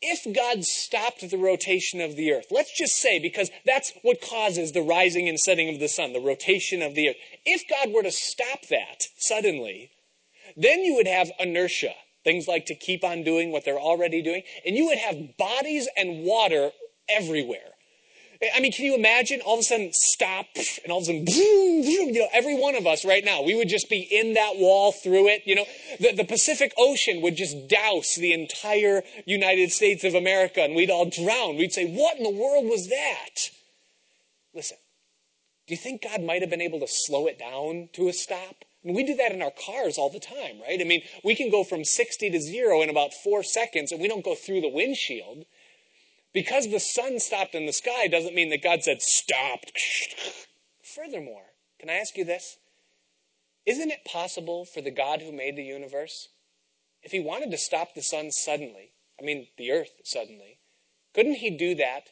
If 0.03 0.34
God 0.34 0.64
stopped 0.64 1.28
the 1.28 1.38
rotation 1.38 2.01
of 2.01 2.16
the 2.16 2.32
earth, 2.32 2.47
let's 2.51 2.76
just 2.76 2.97
say, 2.97 3.18
because 3.18 3.51
that's 3.64 3.92
what 4.03 4.20
causes 4.20 4.72
the 4.72 4.82
rising 4.82 5.28
and 5.28 5.38
setting 5.38 5.72
of 5.72 5.80
the 5.80 5.88
sun, 5.88 6.12
the 6.12 6.20
rotation 6.20 6.82
of 6.82 6.94
the 6.94 7.09
earth. 7.09 7.16
If 7.44 7.62
God 7.68 7.94
were 7.94 8.03
to 8.03 8.11
stop 8.11 8.66
that 8.68 9.05
suddenly, 9.16 9.90
then 10.57 10.84
you 10.84 10.94
would 10.94 11.07
have 11.07 11.30
inertia, 11.38 11.94
things 12.24 12.47
like 12.47 12.66
to 12.66 12.74
keep 12.74 13.05
on 13.05 13.24
doing 13.24 13.51
what 13.53 13.64
they're 13.64 13.80
already 13.80 14.22
doing, 14.22 14.42
and 14.66 14.76
you 14.76 14.86
would 14.86 14.99
have 14.99 15.36
bodies 15.38 15.88
and 15.97 16.24
water 16.24 16.70
everywhere. 17.09 17.76
I 18.55 18.61
mean, 18.61 18.72
can 18.72 18.84
you 18.84 18.95
imagine 18.95 19.41
all 19.41 19.55
of 19.55 19.61
a 19.61 19.62
sudden 19.62 19.93
stop 19.93 20.47
and 20.84 20.93
all 20.93 20.99
of 20.99 21.05
a 21.05 21.07
sudden, 21.07 21.26
you 21.26 22.12
know, 22.12 22.28
every 22.32 22.59
one 22.59 22.74
of 22.74 22.87
us 22.87 23.05
right 23.05 23.24
now, 23.24 23.43
we 23.43 23.55
would 23.55 23.68
just 23.68 23.89
be 23.89 24.01
in 24.01 24.34
that 24.34 24.57
wall 24.57 24.93
through 24.93 25.28
it. 25.28 25.43
You 25.47 25.55
know, 25.55 25.64
the, 26.01 26.12
the 26.12 26.24
Pacific 26.24 26.72
Ocean 26.76 27.22
would 27.22 27.37
just 27.37 27.68
douse 27.68 28.14
the 28.14 28.32
entire 28.32 29.03
United 29.24 29.72
States 29.72 30.05
of 30.05 30.14
America 30.14 30.61
and 30.61 30.74
we'd 30.74 30.91
all 30.91 31.09
drown. 31.09 31.57
We'd 31.57 31.72
say, 31.72 31.87
what 31.87 32.18
in 32.18 32.24
the 32.24 32.30
world 32.30 32.66
was 32.66 32.89
that? 32.89 33.51
Listen, 34.55 34.76
do 35.66 35.74
you 35.74 35.78
think 35.78 36.03
God 36.03 36.22
might 36.22 36.43
have 36.43 36.51
been 36.51 36.61
able 36.61 36.80
to 36.80 36.89
slow 36.89 37.26
it 37.26 37.39
down 37.39 37.89
to 37.95 38.09
a 38.09 38.12
stop? 38.12 38.64
I 38.84 38.89
mean, 38.89 38.97
we 38.97 39.05
do 39.05 39.16
that 39.16 39.32
in 39.32 39.43
our 39.43 39.51
cars 39.51 39.99
all 39.99 40.11
the 40.11 40.20
time, 40.20 40.61
right? 40.61 40.80
I 40.80 40.84
mean, 40.84 41.03
we 41.24 41.34
can 41.34 41.51
go 41.51 41.64
from 41.64 41.84
60 41.84 42.30
to 42.30 42.41
zero 42.41 42.82
in 42.82 42.91
about 42.91 43.14
four 43.14 43.43
seconds 43.43 43.91
and 43.91 44.01
we 44.01 44.09
don't 44.09 44.24
go 44.24 44.34
through 44.34 44.61
the 44.61 44.68
windshield. 44.68 45.45
Because 46.37 46.68
the 46.68 46.80
sun 46.80 47.18
stopped 47.18 47.55
in 47.55 47.64
the 47.64 47.72
sky 47.72 48.09
doesn't 48.09 48.34
mean 48.34 48.51
that 48.51 48.62
God 48.62 48.82
said, 48.82 49.01
stop. 49.01 49.61
Furthermore, 50.82 51.47
can 51.80 51.89
I 51.89 51.95
ask 51.95 52.14
you 52.18 52.26
this? 52.26 52.59
Isn't 53.64 53.91
it 53.91 54.05
possible 54.05 54.66
for 54.66 54.82
the 54.82 54.91
God 54.91 55.22
who 55.22 55.32
made 55.32 55.57
the 55.57 55.62
universe, 55.62 56.28
if 57.03 57.11
he 57.11 57.20
wanted 57.20 57.51
to 57.53 57.57
stop 57.57 57.95
the 57.95 58.03
sun 58.03 58.30
suddenly, 58.30 58.93
I 59.18 59.24
mean 59.24 59.47
the 59.57 59.72
earth 59.72 59.93
suddenly, 60.05 60.59
couldn't 61.14 61.37
he 61.37 61.49
do 61.49 61.74
that 61.76 62.11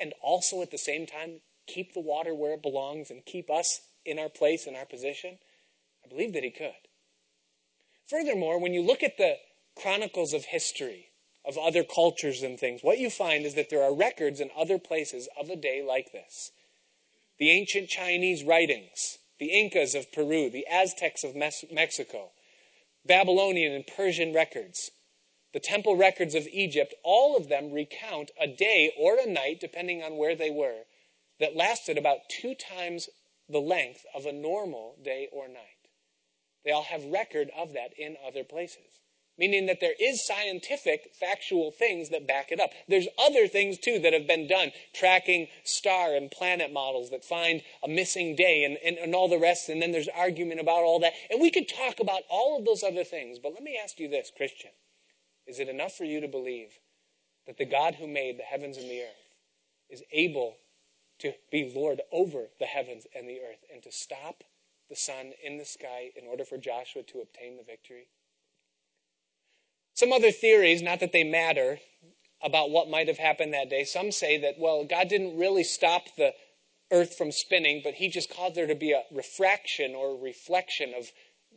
and 0.00 0.12
also 0.20 0.60
at 0.60 0.72
the 0.72 0.76
same 0.76 1.06
time 1.06 1.40
keep 1.68 1.94
the 1.94 2.00
water 2.00 2.34
where 2.34 2.54
it 2.54 2.62
belongs 2.62 3.12
and 3.12 3.24
keep 3.24 3.48
us 3.48 3.80
in 4.04 4.18
our 4.18 4.28
place, 4.28 4.66
in 4.66 4.74
our 4.74 4.86
position? 4.86 5.38
I 6.04 6.08
believe 6.08 6.32
that 6.32 6.42
he 6.42 6.50
could. 6.50 6.88
Furthermore, 8.08 8.58
when 8.58 8.74
you 8.74 8.82
look 8.82 9.04
at 9.04 9.18
the 9.18 9.36
chronicles 9.76 10.32
of 10.32 10.46
history, 10.46 11.05
of 11.46 11.56
other 11.56 11.84
cultures 11.84 12.42
and 12.42 12.58
things, 12.58 12.82
what 12.82 12.98
you 12.98 13.08
find 13.08 13.46
is 13.46 13.54
that 13.54 13.70
there 13.70 13.82
are 13.82 13.94
records 13.94 14.40
in 14.40 14.50
other 14.56 14.78
places 14.78 15.28
of 15.38 15.48
a 15.48 15.56
day 15.56 15.82
like 15.86 16.12
this. 16.12 16.50
The 17.38 17.50
ancient 17.50 17.88
Chinese 17.88 18.42
writings, 18.42 19.18
the 19.38 19.52
Incas 19.52 19.94
of 19.94 20.12
Peru, 20.12 20.50
the 20.50 20.66
Aztecs 20.66 21.22
of 21.22 21.36
Mexico, 21.36 22.30
Babylonian 23.06 23.72
and 23.72 23.86
Persian 23.86 24.34
records, 24.34 24.90
the 25.52 25.60
temple 25.60 25.96
records 25.96 26.34
of 26.34 26.48
Egypt, 26.48 26.94
all 27.04 27.36
of 27.36 27.48
them 27.48 27.72
recount 27.72 28.30
a 28.40 28.48
day 28.48 28.92
or 28.98 29.16
a 29.18 29.26
night, 29.26 29.60
depending 29.60 30.02
on 30.02 30.16
where 30.16 30.34
they 30.34 30.50
were, 30.50 30.82
that 31.38 31.56
lasted 31.56 31.96
about 31.96 32.28
two 32.28 32.54
times 32.54 33.08
the 33.48 33.60
length 33.60 34.04
of 34.14 34.26
a 34.26 34.32
normal 34.32 34.96
day 35.02 35.28
or 35.30 35.46
night. 35.46 35.60
They 36.64 36.72
all 36.72 36.82
have 36.82 37.04
record 37.04 37.50
of 37.56 37.74
that 37.74 37.92
in 37.96 38.16
other 38.26 38.42
places 38.42 38.96
meaning 39.38 39.66
that 39.66 39.80
there 39.80 39.94
is 40.00 40.26
scientific, 40.26 41.12
factual 41.18 41.70
things 41.70 42.10
that 42.10 42.26
back 42.26 42.50
it 42.50 42.60
up. 42.60 42.70
There's 42.88 43.08
other 43.18 43.46
things 43.46 43.78
too 43.78 43.98
that 44.00 44.12
have 44.12 44.26
been 44.26 44.48
done, 44.48 44.72
tracking 44.94 45.48
star 45.64 46.14
and 46.14 46.30
planet 46.30 46.72
models 46.72 47.10
that 47.10 47.24
find 47.24 47.62
a 47.82 47.88
missing 47.88 48.34
day 48.36 48.64
and, 48.64 48.78
and, 48.84 48.96
and, 48.98 49.14
all 49.14 49.28
the 49.28 49.38
rest, 49.38 49.68
and 49.68 49.80
then 49.80 49.92
there's 49.92 50.08
argument 50.08 50.60
about 50.60 50.82
all 50.82 51.00
that. 51.00 51.12
And 51.30 51.40
we 51.40 51.50
could 51.50 51.68
talk 51.68 52.00
about 52.00 52.22
all 52.30 52.58
of 52.58 52.64
those 52.64 52.82
other 52.82 53.04
things, 53.04 53.38
but 53.38 53.52
let 53.52 53.62
me 53.62 53.78
ask 53.82 53.98
you 53.98 54.08
this, 54.08 54.30
Christian. 54.36 54.70
Is 55.46 55.60
it 55.60 55.68
enough 55.68 55.92
for 55.92 56.04
you 56.04 56.20
to 56.20 56.28
believe 56.28 56.70
that 57.46 57.58
the 57.58 57.64
God 57.64 57.94
who 57.94 58.06
made 58.06 58.38
the 58.38 58.42
heavens 58.42 58.76
and 58.76 58.90
the 58.90 59.02
earth 59.02 59.26
is 59.88 60.02
able 60.12 60.56
to 61.20 61.32
be 61.50 61.72
Lord 61.74 62.02
over 62.12 62.48
the 62.58 62.66
heavens 62.66 63.06
and 63.14 63.28
the 63.28 63.40
earth 63.40 63.64
and 63.72 63.82
to 63.82 63.92
stop 63.92 64.42
the 64.88 64.96
sun 64.96 65.32
in 65.42 65.58
the 65.58 65.64
sky 65.64 66.10
in 66.20 66.26
order 66.28 66.44
for 66.44 66.58
Joshua 66.58 67.02
to 67.04 67.20
obtain 67.20 67.56
the 67.56 67.64
victory? 67.64 68.08
Some 69.96 70.12
other 70.12 70.30
theories, 70.30 70.82
not 70.82 71.00
that 71.00 71.12
they 71.12 71.24
matter, 71.24 71.80
about 72.42 72.70
what 72.70 72.90
might 72.90 73.08
have 73.08 73.16
happened 73.16 73.54
that 73.54 73.70
day. 73.70 73.84
Some 73.84 74.12
say 74.12 74.36
that, 74.38 74.58
well, 74.58 74.84
God 74.84 75.08
didn't 75.08 75.38
really 75.38 75.64
stop 75.64 76.04
the 76.16 76.34
earth 76.92 77.16
from 77.16 77.32
spinning, 77.32 77.80
but 77.82 77.94
he 77.94 78.08
just 78.08 78.28
caused 78.28 78.54
there 78.54 78.66
to 78.66 78.74
be 78.74 78.92
a 78.92 79.04
refraction 79.10 79.94
or 79.94 80.22
reflection 80.22 80.92
of 80.94 81.10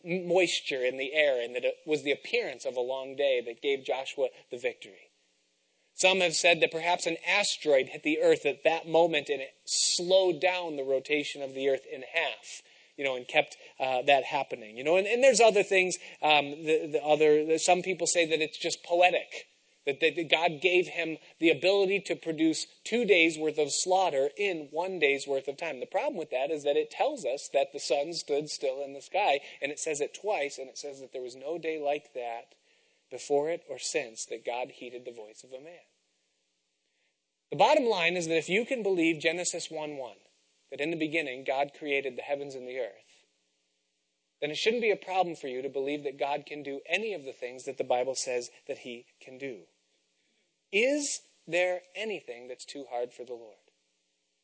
moisture 0.05 0.85
in 0.85 0.97
the 0.97 1.13
air, 1.13 1.41
and 1.41 1.53
that 1.53 1.65
it 1.65 1.75
was 1.85 2.03
the 2.03 2.13
appearance 2.13 2.63
of 2.63 2.77
a 2.77 2.81
long 2.81 3.17
day 3.17 3.41
that 3.45 3.61
gave 3.61 3.83
Joshua 3.83 4.29
the 4.51 4.57
victory. 4.57 5.11
Some 5.93 6.21
have 6.21 6.33
said 6.33 6.61
that 6.61 6.71
perhaps 6.71 7.05
an 7.07 7.17
asteroid 7.27 7.89
hit 7.89 8.03
the 8.03 8.21
earth 8.21 8.45
at 8.45 8.63
that 8.63 8.87
moment 8.87 9.27
and 9.27 9.41
it 9.41 9.53
slowed 9.65 10.39
down 10.39 10.77
the 10.77 10.83
rotation 10.83 11.41
of 11.41 11.53
the 11.53 11.67
earth 11.67 11.85
in 11.91 12.05
half 12.13 12.61
you 12.99 13.05
know, 13.05 13.15
and 13.15 13.25
kept 13.25 13.55
uh, 13.79 14.01
that 14.01 14.25
happening. 14.25 14.75
You 14.75 14.83
know, 14.83 14.97
and, 14.97 15.07
and 15.07 15.23
there's 15.23 15.39
other 15.39 15.63
things. 15.63 15.95
Um, 16.21 16.51
the, 16.65 16.89
the 16.91 17.01
other, 17.01 17.57
some 17.57 17.81
people 17.81 18.05
say 18.05 18.25
that 18.25 18.41
it's 18.41 18.59
just 18.59 18.83
poetic. 18.83 19.47
That, 19.85 20.01
that 20.01 20.29
God 20.29 20.61
gave 20.61 20.87
him 20.87 21.17
the 21.39 21.49
ability 21.49 22.01
to 22.07 22.15
produce 22.15 22.67
two 22.83 23.05
days 23.05 23.39
worth 23.39 23.57
of 23.57 23.69
slaughter 23.71 24.29
in 24.37 24.67
one 24.71 24.99
day's 24.99 25.25
worth 25.25 25.47
of 25.47 25.57
time. 25.57 25.79
The 25.79 25.85
problem 25.85 26.17
with 26.17 26.29
that 26.31 26.51
is 26.51 26.63
that 26.63 26.75
it 26.75 26.91
tells 26.91 27.25
us 27.25 27.49
that 27.53 27.71
the 27.71 27.79
sun 27.79 28.13
stood 28.13 28.49
still 28.49 28.83
in 28.83 28.93
the 28.93 29.01
sky, 29.01 29.39
and 29.61 29.71
it 29.71 29.79
says 29.79 30.01
it 30.01 30.13
twice, 30.13 30.59
and 30.59 30.67
it 30.67 30.77
says 30.77 30.99
that 30.99 31.13
there 31.13 31.23
was 31.23 31.37
no 31.37 31.57
day 31.57 31.81
like 31.81 32.13
that 32.13 32.53
before 33.09 33.49
it 33.49 33.63
or 33.69 33.79
since 33.79 34.25
that 34.25 34.45
God 34.45 34.71
heeded 34.75 35.05
the 35.05 35.11
voice 35.11 35.43
of 35.45 35.53
a 35.53 35.63
man. 35.63 35.87
The 37.49 37.57
bottom 37.57 37.85
line 37.85 38.17
is 38.17 38.27
that 38.27 38.37
if 38.37 38.49
you 38.49 38.65
can 38.65 38.83
believe 38.83 39.21
Genesis 39.21 39.71
1 39.71 39.95
1, 39.95 40.15
that 40.71 40.81
in 40.81 40.91
the 40.91 40.97
beginning 40.97 41.43
God 41.45 41.71
created 41.77 42.17
the 42.17 42.21
heavens 42.21 42.55
and 42.55 42.67
the 42.67 42.79
earth, 42.79 43.25
then 44.41 44.51
it 44.51 44.57
shouldn't 44.57 44.81
be 44.81 44.91
a 44.91 44.95
problem 44.95 45.35
for 45.35 45.47
you 45.47 45.61
to 45.61 45.69
believe 45.69 46.03
that 46.03 46.19
God 46.19 46.45
can 46.45 46.63
do 46.63 46.79
any 46.87 47.13
of 47.13 47.25
the 47.25 47.33
things 47.33 47.65
that 47.65 47.77
the 47.77 47.83
Bible 47.83 48.15
says 48.15 48.49
that 48.67 48.79
he 48.79 49.05
can 49.21 49.37
do. 49.37 49.61
Is 50.71 51.21
there 51.47 51.81
anything 51.95 52.47
that's 52.47 52.65
too 52.65 52.85
hard 52.89 53.11
for 53.11 53.25
the 53.25 53.33
Lord? 53.33 53.55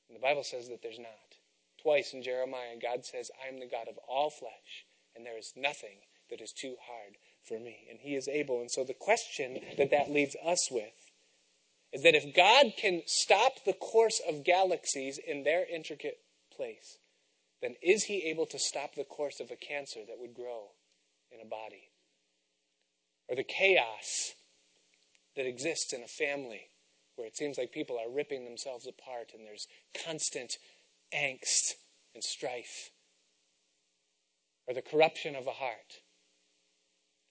And 0.10 0.16
the 0.16 0.22
Bible 0.22 0.44
says 0.44 0.68
that 0.70 0.82
there's 0.82 1.00
not. 1.00 1.40
Twice 1.82 2.14
in 2.14 2.24
Jeremiah, 2.24 2.76
God 2.82 3.06
says, 3.06 3.32
I 3.44 3.48
am 3.48 3.60
the 3.60 3.68
God 3.68 3.88
of 3.88 3.98
all 4.10 4.30
flesh, 4.30 4.86
and 5.16 5.26
there 5.26 5.38
is 5.38 5.54
nothing 5.56 6.00
that 6.30 6.42
is 6.42 6.52
too 6.52 6.76
hard 6.88 7.18
for 7.44 7.60
me. 7.60 7.86
And 7.90 8.00
he 8.02 8.16
is 8.16 8.28
able. 8.28 8.60
And 8.60 8.72
so 8.72 8.84
the 8.84 8.94
question 8.94 9.60
that 9.78 9.92
that 9.92 10.12
leaves 10.12 10.36
us 10.44 10.70
with 10.72 11.05
is 11.96 12.04
that 12.04 12.14
if 12.14 12.36
God 12.36 12.74
can 12.78 13.04
stop 13.06 13.64
the 13.64 13.72
course 13.72 14.22
of 14.28 14.44
galaxies 14.44 15.18
in 15.18 15.44
their 15.44 15.66
intricate 15.66 16.18
place, 16.54 16.98
then 17.62 17.76
is 17.82 18.04
he 18.04 18.24
able 18.24 18.46
to 18.48 18.60
stop 18.60 18.96
the 18.96 19.06
course 19.06 19.40
of 19.40 19.50
a 19.50 19.56
cancer 19.56 20.02
that 20.06 20.20
would 20.20 20.34
grow 20.34 20.72
in 21.32 21.40
a 21.40 21.50
body? 21.50 21.92
Or 23.30 23.38
the 23.38 23.46
chaos 23.46 24.34
that 25.38 25.48
exists 25.48 25.94
in 25.94 26.04
a 26.04 26.08
family 26.08 26.64
where 27.16 27.28
it 27.28 27.38
seems 27.38 27.58
like 27.58 27.72
people 27.72 27.98
are 27.98 28.14
ripping 28.14 28.44
themselves 28.44 28.86
apart 28.86 29.32
and 29.34 29.48
there's 29.48 29.70
constant 30.06 30.58
angst 31.14 31.76
and 32.14 32.22
strife? 32.22 32.92
Or 34.68 34.74
the 34.74 34.82
corruption 34.82 35.34
of 35.38 35.48
a 35.48 35.52
heart? 35.52 36.02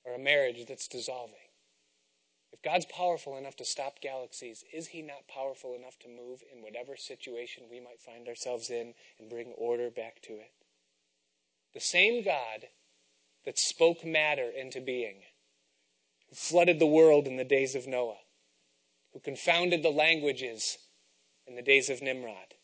Or 0.07 0.15
a 0.15 0.19
marriage 0.19 0.65
that's 0.67 0.89
dissolving? 0.89 1.44
If 2.55 2.63
God's 2.63 2.87
powerful 2.87 3.37
enough 3.37 3.57
to 3.57 3.65
stop 3.65 4.01
galaxies, 4.01 4.65
is 4.73 4.87
he 4.87 5.03
not 5.03 5.27
powerful 5.27 5.75
enough 5.75 5.99
to 5.99 6.09
move 6.09 6.45
in 6.55 6.63
whatever 6.63 6.97
situation 6.97 7.65
we 7.69 7.81
might 7.81 8.01
find 8.01 8.29
ourselves 8.29 8.71
in 8.71 8.95
and 9.19 9.29
bring 9.29 9.49
order 9.59 9.91
back 9.91 10.23
to 10.23 10.35
it? 10.35 10.53
The 11.75 11.81
same 11.81 12.23
God 12.23 12.69
that 13.45 13.59
spoke 13.59 14.05
matter 14.05 14.49
into 14.49 14.81
being, 14.81 15.23
who 16.29 16.37
flooded 16.37 16.79
the 16.79 16.87
world 16.87 17.27
in 17.27 17.39
the 17.39 17.45
days 17.45 17.75
of 17.75 17.89
Noah, 17.89 18.21
who 19.13 19.19
confounded 19.19 19.83
the 19.83 19.91
languages 19.91 20.79
in 21.49 21.57
the 21.57 21.63
days 21.63 21.91
of 21.91 22.03
Nimrod, 22.03 22.55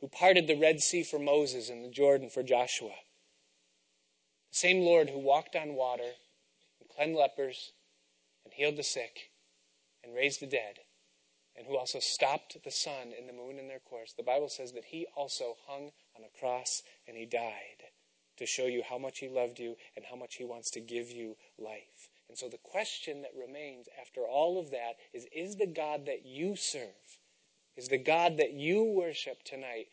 who 0.00 0.08
parted 0.08 0.46
the 0.46 0.56
Red 0.56 0.80
Sea 0.80 1.02
for 1.02 1.18
Moses 1.18 1.68
and 1.68 1.84
the 1.84 1.90
Jordan 1.90 2.30
for 2.30 2.42
Joshua, 2.42 2.96
the 4.50 4.56
same 4.56 4.80
Lord 4.80 5.10
who 5.10 5.18
walked 5.18 5.54
on 5.54 5.74
water 5.74 6.12
and 6.80 6.88
cleansed 6.88 7.18
lepers 7.18 7.72
healed 8.54 8.76
the 8.76 8.82
sick 8.82 9.30
and 10.02 10.14
raised 10.14 10.40
the 10.40 10.46
dead, 10.46 10.80
and 11.56 11.66
who 11.66 11.76
also 11.76 11.98
stopped 12.00 12.56
the 12.64 12.70
sun 12.70 13.12
and 13.16 13.28
the 13.28 13.32
moon 13.32 13.58
in 13.58 13.68
their 13.68 13.78
course, 13.78 14.12
the 14.16 14.22
Bible 14.22 14.48
says 14.48 14.72
that 14.72 14.86
he 14.86 15.06
also 15.16 15.56
hung 15.66 15.92
on 16.16 16.24
a 16.24 16.38
cross 16.38 16.82
and 17.06 17.16
he 17.16 17.26
died 17.26 17.84
to 18.36 18.46
show 18.46 18.66
you 18.66 18.82
how 18.88 18.98
much 18.98 19.18
He 19.18 19.28
loved 19.28 19.58
you 19.58 19.76
and 19.96 20.04
how 20.04 20.16
much 20.16 20.36
He 20.36 20.44
wants 20.44 20.70
to 20.72 20.80
give 20.80 21.10
you 21.10 21.36
life. 21.58 22.08
And 22.28 22.36
so 22.38 22.48
the 22.48 22.58
question 22.58 23.22
that 23.22 23.30
remains 23.38 23.86
after 24.00 24.22
all 24.22 24.58
of 24.58 24.70
that 24.70 24.94
is 25.12 25.26
Is 25.32 25.56
the 25.56 25.66
God 25.66 26.06
that 26.06 26.24
you 26.24 26.56
serve, 26.56 27.18
is 27.76 27.88
the 27.88 27.98
God 27.98 28.36
that 28.38 28.52
you 28.52 28.82
worship 28.84 29.42
tonight 29.44 29.86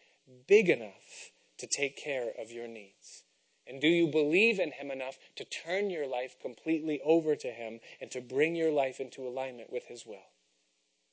big 0.47 0.70
enough 0.70 1.32
to 1.57 1.68
take 1.68 1.97
care 1.97 2.32
of 2.39 2.51
your 2.51 2.68
needs? 2.68 3.24
And 3.68 3.80
do 3.80 3.88
you 3.88 4.07
believe 4.07 4.59
in 4.59 4.72
Him 4.72 4.91
enough 4.91 5.18
to 5.36 5.45
turn 5.45 5.89
your 5.89 6.07
life 6.07 6.36
completely 6.41 6.99
over 7.03 7.36
to 7.36 7.51
Him 7.51 7.80
and 7.99 8.09
to 8.12 8.22
bring 8.22 8.55
your 8.55 8.72
life 8.72 8.99
into 8.99 9.28
alignment 9.28 9.72
with 9.72 9.86
His 9.86 10.05
will? 10.05 10.32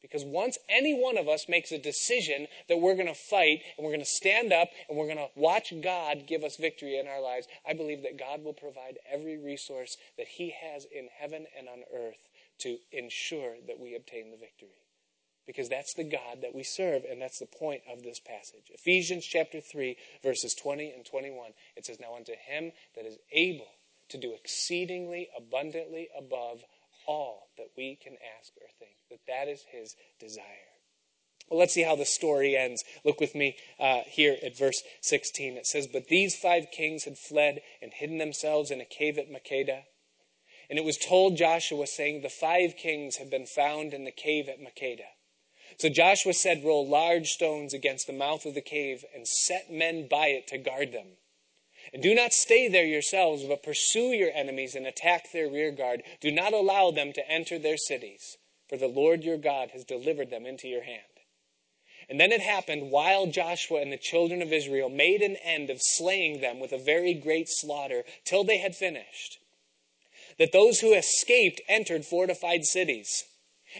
Because 0.00 0.24
once 0.24 0.58
any 0.68 0.94
one 0.94 1.18
of 1.18 1.28
us 1.28 1.48
makes 1.48 1.72
a 1.72 1.78
decision 1.78 2.46
that 2.68 2.78
we're 2.78 2.94
going 2.94 3.08
to 3.08 3.14
fight 3.14 3.62
and 3.76 3.84
we're 3.84 3.92
going 3.92 4.00
to 4.00 4.06
stand 4.06 4.52
up 4.52 4.68
and 4.88 4.96
we're 4.96 5.06
going 5.06 5.18
to 5.18 5.30
watch 5.34 5.72
God 5.82 6.24
give 6.26 6.44
us 6.44 6.56
victory 6.56 6.98
in 6.98 7.08
our 7.08 7.20
lives, 7.20 7.48
I 7.66 7.72
believe 7.72 8.02
that 8.02 8.18
God 8.18 8.44
will 8.44 8.52
provide 8.52 8.98
every 9.10 9.36
resource 9.36 9.96
that 10.16 10.28
He 10.28 10.50
has 10.62 10.84
in 10.84 11.08
heaven 11.18 11.46
and 11.56 11.68
on 11.68 11.82
earth 11.92 12.28
to 12.58 12.78
ensure 12.92 13.56
that 13.66 13.80
we 13.80 13.94
obtain 13.96 14.30
the 14.30 14.36
victory. 14.36 14.87
Because 15.48 15.70
that's 15.70 15.94
the 15.94 16.04
God 16.04 16.42
that 16.42 16.54
we 16.54 16.62
serve, 16.62 17.04
and 17.10 17.22
that's 17.22 17.38
the 17.38 17.46
point 17.46 17.80
of 17.90 18.02
this 18.02 18.20
passage. 18.20 18.70
Ephesians 18.70 19.24
chapter 19.24 19.62
3, 19.62 19.96
verses 20.22 20.54
20 20.54 20.92
and 20.94 21.06
21. 21.06 21.52
It 21.74 21.86
says, 21.86 21.98
Now 21.98 22.14
unto 22.14 22.32
him 22.32 22.72
that 22.94 23.06
is 23.06 23.16
able 23.32 23.72
to 24.10 24.18
do 24.18 24.34
exceedingly 24.34 25.30
abundantly 25.34 26.08
above 26.16 26.60
all 27.06 27.48
that 27.56 27.68
we 27.78 27.96
can 27.96 28.12
ask 28.38 28.52
or 28.60 28.68
think. 28.78 28.92
That 29.08 29.20
that 29.26 29.48
is 29.50 29.64
his 29.72 29.96
desire. 30.20 30.44
Well, 31.48 31.58
let's 31.58 31.72
see 31.72 31.82
how 31.82 31.96
the 31.96 32.04
story 32.04 32.54
ends. 32.54 32.84
Look 33.02 33.18
with 33.18 33.34
me 33.34 33.56
uh, 33.80 34.02
here 34.06 34.36
at 34.44 34.58
verse 34.58 34.82
16. 35.00 35.56
It 35.56 35.66
says, 35.66 35.86
But 35.90 36.08
these 36.08 36.36
five 36.36 36.66
kings 36.70 37.04
had 37.04 37.16
fled 37.16 37.62
and 37.80 37.94
hidden 37.94 38.18
themselves 38.18 38.70
in 38.70 38.82
a 38.82 38.84
cave 38.84 39.16
at 39.16 39.30
Makkedah. 39.30 39.84
And 40.68 40.78
it 40.78 40.84
was 40.84 40.98
told 40.98 41.38
Joshua, 41.38 41.86
saying, 41.86 42.20
The 42.20 42.28
five 42.28 42.76
kings 42.76 43.16
have 43.16 43.30
been 43.30 43.46
found 43.46 43.94
in 43.94 44.04
the 44.04 44.10
cave 44.10 44.46
at 44.50 44.60
Makkedah. 44.60 45.08
So 45.78 45.88
Joshua 45.88 46.32
said, 46.32 46.64
Roll 46.64 46.86
large 46.88 47.28
stones 47.30 47.72
against 47.72 48.06
the 48.06 48.12
mouth 48.12 48.44
of 48.44 48.54
the 48.54 48.60
cave 48.60 49.04
and 49.14 49.26
set 49.26 49.70
men 49.70 50.08
by 50.08 50.28
it 50.28 50.48
to 50.48 50.58
guard 50.58 50.92
them. 50.92 51.06
And 51.92 52.02
do 52.02 52.14
not 52.14 52.32
stay 52.32 52.68
there 52.68 52.84
yourselves, 52.84 53.44
but 53.44 53.62
pursue 53.62 54.08
your 54.08 54.30
enemies 54.34 54.74
and 54.74 54.86
attack 54.86 55.30
their 55.32 55.48
rear 55.48 55.70
guard. 55.70 56.02
Do 56.20 56.32
not 56.32 56.52
allow 56.52 56.90
them 56.90 57.12
to 57.12 57.30
enter 57.30 57.58
their 57.58 57.76
cities, 57.76 58.36
for 58.68 58.76
the 58.76 58.88
Lord 58.88 59.22
your 59.22 59.38
God 59.38 59.70
has 59.70 59.84
delivered 59.84 60.30
them 60.30 60.44
into 60.44 60.66
your 60.68 60.82
hand. 60.82 61.02
And 62.08 62.18
then 62.18 62.32
it 62.32 62.40
happened 62.40 62.90
while 62.90 63.26
Joshua 63.26 63.80
and 63.80 63.92
the 63.92 63.98
children 63.98 64.42
of 64.42 64.52
Israel 64.52 64.88
made 64.88 65.22
an 65.22 65.36
end 65.36 65.70
of 65.70 65.80
slaying 65.80 66.40
them 66.40 66.58
with 66.58 66.72
a 66.72 66.78
very 66.78 67.14
great 67.14 67.48
slaughter 67.48 68.02
till 68.24 68.44
they 68.44 68.58
had 68.58 68.74
finished, 68.74 69.38
that 70.38 70.52
those 70.52 70.80
who 70.80 70.94
escaped 70.94 71.60
entered 71.68 72.04
fortified 72.04 72.64
cities. 72.64 73.24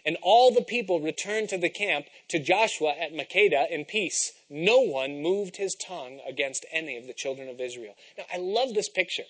And 0.05 0.17
all 0.23 0.53
the 0.53 0.63
people 0.63 1.01
returned 1.01 1.49
to 1.51 1.59
the 1.59 1.69
camp 1.69 2.07
to 2.29 2.39
Joshua 2.39 2.95
at 2.99 3.13
Makkedah 3.13 3.71
in 3.71 3.85
peace. 3.85 4.33
No 4.49 4.81
one 4.81 5.23
moved 5.23 5.57
his 5.57 5.75
tongue 5.75 6.21
against 6.27 6.67
any 6.73 6.97
of 6.97 7.07
the 7.07 7.13
children 7.13 7.49
of 7.49 7.61
Israel. 7.61 7.95
Now, 8.17 8.25
I 8.33 8.39
love 8.39 8.75
this 8.75 8.89
picture 8.89 9.25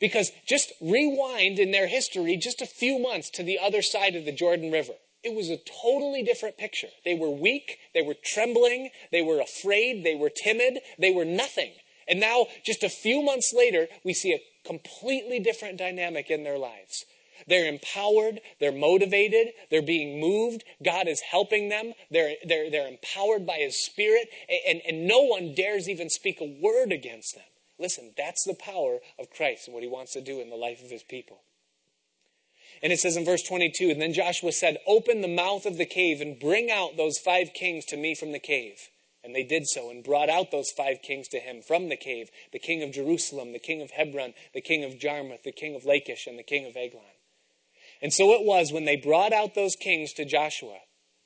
because 0.00 0.32
just 0.46 0.72
rewind 0.80 1.58
in 1.58 1.70
their 1.70 1.86
history 1.86 2.36
just 2.36 2.60
a 2.60 2.66
few 2.66 2.98
months 2.98 3.30
to 3.30 3.42
the 3.42 3.58
other 3.58 3.82
side 3.82 4.14
of 4.14 4.24
the 4.24 4.32
Jordan 4.32 4.70
River. 4.70 4.94
It 5.24 5.34
was 5.34 5.50
a 5.50 5.58
totally 5.82 6.22
different 6.22 6.58
picture. 6.58 6.88
They 7.04 7.14
were 7.14 7.30
weak, 7.30 7.78
they 7.92 8.02
were 8.02 8.14
trembling, 8.14 8.90
they 9.10 9.22
were 9.22 9.40
afraid, 9.40 10.04
they 10.04 10.14
were 10.14 10.30
timid, 10.30 10.78
they 10.98 11.10
were 11.10 11.24
nothing. 11.24 11.72
And 12.06 12.20
now, 12.20 12.46
just 12.64 12.82
a 12.82 12.88
few 12.88 13.22
months 13.22 13.52
later, 13.52 13.88
we 14.04 14.14
see 14.14 14.32
a 14.32 14.40
completely 14.66 15.40
different 15.40 15.76
dynamic 15.76 16.30
in 16.30 16.44
their 16.44 16.58
lives. 16.58 17.04
They're 17.46 17.68
empowered. 17.68 18.40
They're 18.60 18.72
motivated. 18.72 19.52
They're 19.70 19.82
being 19.82 20.20
moved. 20.20 20.64
God 20.84 21.08
is 21.08 21.20
helping 21.20 21.68
them. 21.68 21.92
They're, 22.10 22.34
they're, 22.46 22.70
they're 22.70 22.88
empowered 22.88 23.46
by 23.46 23.58
His 23.58 23.84
Spirit. 23.84 24.28
And, 24.66 24.80
and 24.86 25.06
no 25.06 25.22
one 25.22 25.54
dares 25.54 25.88
even 25.88 26.10
speak 26.10 26.40
a 26.40 26.58
word 26.60 26.92
against 26.92 27.34
them. 27.34 27.44
Listen, 27.78 28.12
that's 28.16 28.44
the 28.44 28.54
power 28.54 28.98
of 29.18 29.30
Christ 29.30 29.68
and 29.68 29.74
what 29.74 29.82
He 29.82 29.88
wants 29.88 30.12
to 30.14 30.20
do 30.20 30.40
in 30.40 30.50
the 30.50 30.56
life 30.56 30.82
of 30.82 30.90
His 30.90 31.02
people. 31.02 31.40
And 32.82 32.92
it 32.92 33.00
says 33.00 33.16
in 33.16 33.24
verse 33.24 33.42
22 33.42 33.90
And 33.90 34.00
then 34.00 34.12
Joshua 34.12 34.52
said, 34.52 34.78
Open 34.86 35.20
the 35.20 35.28
mouth 35.28 35.66
of 35.66 35.78
the 35.78 35.86
cave 35.86 36.20
and 36.20 36.38
bring 36.38 36.70
out 36.70 36.96
those 36.96 37.18
five 37.18 37.52
kings 37.54 37.84
to 37.86 37.96
me 37.96 38.14
from 38.14 38.32
the 38.32 38.38
cave. 38.38 38.88
And 39.24 39.34
they 39.34 39.42
did 39.42 39.66
so 39.66 39.90
and 39.90 40.04
brought 40.04 40.30
out 40.30 40.50
those 40.50 40.70
five 40.76 41.02
kings 41.02 41.28
to 41.28 41.38
him 41.38 41.60
from 41.60 41.88
the 41.88 41.96
cave 41.96 42.30
the 42.52 42.58
king 42.58 42.82
of 42.82 42.92
Jerusalem, 42.92 43.52
the 43.52 43.58
king 43.58 43.82
of 43.82 43.90
Hebron, 43.90 44.34
the 44.54 44.60
king 44.60 44.84
of 44.84 44.98
Jarmuth, 44.98 45.42
the 45.42 45.52
king 45.52 45.74
of 45.74 45.84
Lachish, 45.84 46.26
and 46.26 46.38
the 46.38 46.44
king 46.44 46.66
of 46.66 46.76
Eglon. 46.76 47.02
And 48.00 48.12
so 48.12 48.32
it 48.32 48.44
was 48.44 48.72
when 48.72 48.84
they 48.84 48.96
brought 48.96 49.32
out 49.32 49.54
those 49.54 49.76
kings 49.76 50.12
to 50.14 50.24
Joshua 50.24 50.78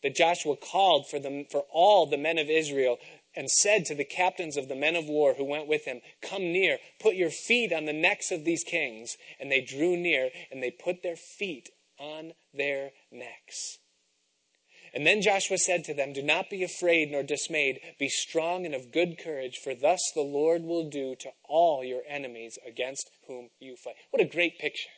that 0.02 0.16
Joshua 0.16 0.56
called 0.56 1.08
for, 1.08 1.18
them, 1.18 1.44
for 1.50 1.64
all 1.70 2.06
the 2.06 2.16
men 2.16 2.38
of 2.38 2.48
Israel 2.48 2.98
and 3.34 3.50
said 3.50 3.86
to 3.86 3.94
the 3.94 4.04
captains 4.04 4.56
of 4.56 4.68
the 4.68 4.74
men 4.74 4.96
of 4.96 5.06
war 5.06 5.34
who 5.34 5.44
went 5.44 5.68
with 5.68 5.84
him, 5.84 6.00
Come 6.20 6.52
near, 6.52 6.78
put 7.00 7.14
your 7.14 7.30
feet 7.30 7.72
on 7.72 7.86
the 7.86 7.92
necks 7.92 8.30
of 8.30 8.44
these 8.44 8.64
kings. 8.64 9.16
And 9.40 9.50
they 9.50 9.60
drew 9.60 9.96
near, 9.96 10.30
and 10.50 10.62
they 10.62 10.70
put 10.70 11.02
their 11.02 11.16
feet 11.16 11.70
on 11.98 12.32
their 12.52 12.90
necks. 13.10 13.78
And 14.94 15.06
then 15.06 15.22
Joshua 15.22 15.56
said 15.56 15.84
to 15.84 15.94
them, 15.94 16.12
Do 16.12 16.22
not 16.22 16.50
be 16.50 16.62
afraid 16.62 17.10
nor 17.10 17.22
dismayed. 17.22 17.80
Be 17.98 18.08
strong 18.08 18.66
and 18.66 18.74
of 18.74 18.92
good 18.92 19.18
courage, 19.18 19.58
for 19.62 19.74
thus 19.74 20.12
the 20.14 20.20
Lord 20.20 20.62
will 20.62 20.90
do 20.90 21.14
to 21.20 21.30
all 21.44 21.82
your 21.82 22.02
enemies 22.06 22.58
against 22.66 23.10
whom 23.26 23.48
you 23.58 23.76
fight. 23.76 23.94
What 24.10 24.20
a 24.20 24.26
great 24.26 24.58
picture. 24.58 24.90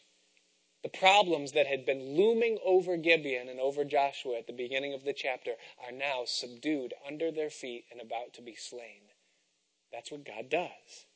The 0.84 0.90
problems 0.90 1.52
that 1.52 1.66
had 1.66 1.86
been 1.86 2.14
looming 2.14 2.58
over 2.62 2.98
Gibeon 2.98 3.48
and 3.48 3.58
over 3.58 3.86
Joshua 3.86 4.36
at 4.36 4.46
the 4.46 4.52
beginning 4.52 4.92
of 4.92 5.02
the 5.02 5.14
chapter 5.14 5.52
are 5.82 5.90
now 5.90 6.24
subdued 6.26 6.92
under 7.08 7.32
their 7.32 7.48
feet 7.48 7.86
and 7.90 8.02
about 8.02 8.34
to 8.34 8.42
be 8.42 8.54
slain. 8.54 9.00
That's 9.90 10.12
what 10.12 10.26
God 10.26 10.50
does. 10.50 11.06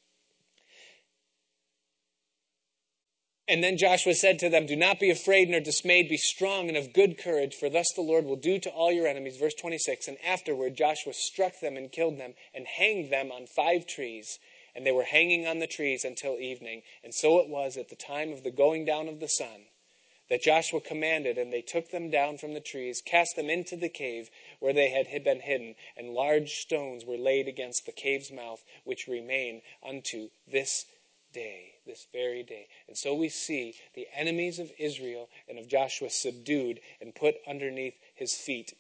And 3.47 3.63
then 3.63 3.77
Joshua 3.77 4.15
said 4.15 4.39
to 4.39 4.49
them, 4.49 4.65
Do 4.65 4.75
not 4.75 5.01
be 5.01 5.11
afraid 5.11 5.51
nor 5.51 5.61
dismayed, 5.61 6.09
be 6.09 6.17
strong 6.17 6.69
and 6.69 6.77
of 6.77 6.95
good 6.95 7.19
courage, 7.19 7.55
for 7.55 7.69
thus 7.69 7.93
the 7.95 8.01
Lord 8.01 8.25
will 8.25 8.37
do 8.37 8.59
to 8.61 8.71
all 8.71 8.91
your 8.91 9.07
enemies. 9.07 9.37
Verse 9.37 9.55
26 9.55 10.09
And 10.09 10.17
afterward 10.27 10.77
Joshua 10.77 11.13
struck 11.13 11.61
them 11.61 11.77
and 11.77 11.93
killed 11.93 12.19
them 12.19 12.33
and 12.55 12.67
hanged 12.67 13.11
them 13.11 13.31
on 13.31 13.47
five 13.47 13.87
trees 13.87 14.39
and 14.79 14.87
they 14.87 14.93
were 14.93 15.03
hanging 15.03 15.45
on 15.45 15.59
the 15.59 15.67
trees 15.67 16.05
until 16.05 16.39
evening. 16.39 16.83
And 17.03 17.13
so 17.13 17.41
it 17.41 17.49
was 17.49 17.77
at 17.77 17.89
the 17.89 17.97
time 17.97 18.33
of 18.33 18.45
the 18.45 18.53
going 18.53 18.85
down 18.85 19.09
of 19.09 19.19
the 19.19 19.27
sun 19.27 19.67
that 20.31 20.41
Joshua 20.41 20.81
commanded, 20.81 21.37
and 21.37 21.53
they 21.53 21.63
took 21.63 21.91
them 21.91 22.11
down 22.11 22.39
from 22.39 22.55
the 22.55 22.61
trees, 22.61 23.03
cast 23.05 23.35
them 23.35 23.51
into 23.51 23.75
the 23.75 23.89
cave 23.89 24.31
where 24.61 24.73
they 24.73 24.91
had 24.91 25.25
been 25.25 25.41
hidden, 25.41 25.75
and 25.97 26.11
large 26.11 26.53
stones 26.61 27.05
were 27.05 27.17
laid 27.17 27.49
against 27.49 27.87
the 27.87 27.93
cave's 27.93 28.31
mouth, 28.31 28.63
which 28.85 29.09
remain 29.09 29.63
unto 29.85 30.29
this 30.47 30.85
day, 31.33 31.73
this 31.85 32.07
very 32.13 32.45
day. 32.45 32.69
And 32.87 32.97
so 32.97 33.17
we 33.17 33.31
see 33.31 33.75
the 33.97 34.07
enemies 34.15 34.61
of 34.61 34.71
Israel 34.79 35.29
and 35.49 35.59
of 35.59 35.67
Joshua 35.67 36.09
subdued 36.09 36.79
and 37.01 37.13
put 37.17 37.35
underneath 37.49 37.95
his 38.15 38.37
feet 38.37 38.75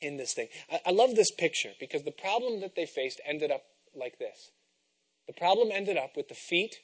in 0.00 0.18
this 0.18 0.34
thing. 0.34 0.46
I, 0.70 0.82
I 0.86 0.90
love 0.92 1.16
this 1.16 1.32
picture 1.32 1.72
because 1.80 2.04
the 2.04 2.12
problem 2.12 2.60
that 2.60 2.76
they 2.76 2.86
faced 2.86 3.20
ended 3.26 3.50
up 3.50 3.64
like 3.96 4.20
this. 4.20 4.52
The 5.26 5.32
problem 5.32 5.70
ended 5.72 5.96
up 5.96 6.16
with 6.16 6.28
the 6.28 6.34
feet 6.34 6.76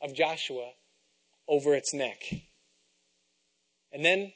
of 0.00 0.14
Joshua 0.14 0.72
over 1.48 1.74
its 1.74 1.92
neck, 1.92 2.22
and 3.92 4.04
then 4.04 4.32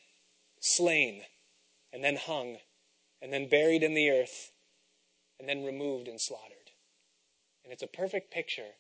slain, 0.60 1.22
and 1.92 2.02
then 2.02 2.16
hung, 2.16 2.58
and 3.22 3.32
then 3.32 3.48
buried 3.48 3.82
in 3.82 3.94
the 3.94 4.10
earth, 4.10 4.52
and 5.38 5.48
then 5.48 5.64
removed 5.64 6.08
and 6.08 6.20
slaughtered. 6.20 6.72
And 7.64 7.72
it's 7.72 7.82
a 7.82 7.86
perfect 7.86 8.32
picture 8.32 8.72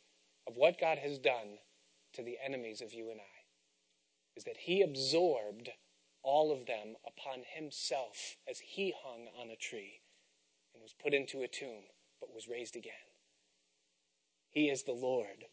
of 0.46 0.56
what 0.56 0.80
God 0.80 0.98
has 0.98 1.18
done 1.18 1.58
to 2.14 2.22
the 2.22 2.38
enemies 2.44 2.80
of 2.80 2.92
you 2.92 3.10
and 3.10 3.20
I. 3.20 3.38
Is 4.36 4.44
that 4.44 4.56
He 4.58 4.82
absorbed 4.82 5.70
all 6.22 6.52
of 6.52 6.66
them 6.66 6.96
upon 7.06 7.44
Himself 7.54 8.36
as 8.48 8.58
He 8.58 8.94
hung 9.04 9.28
on 9.40 9.50
a 9.50 9.56
tree 9.56 10.00
and 10.74 10.82
was 10.82 10.94
put 11.02 11.14
into 11.14 11.42
a 11.42 11.48
tomb, 11.48 11.84
but 12.20 12.34
was 12.34 12.48
raised 12.48 12.76
again. 12.76 13.07
He 14.58 14.70
is 14.70 14.82
the 14.82 14.92
Lord 14.92 15.44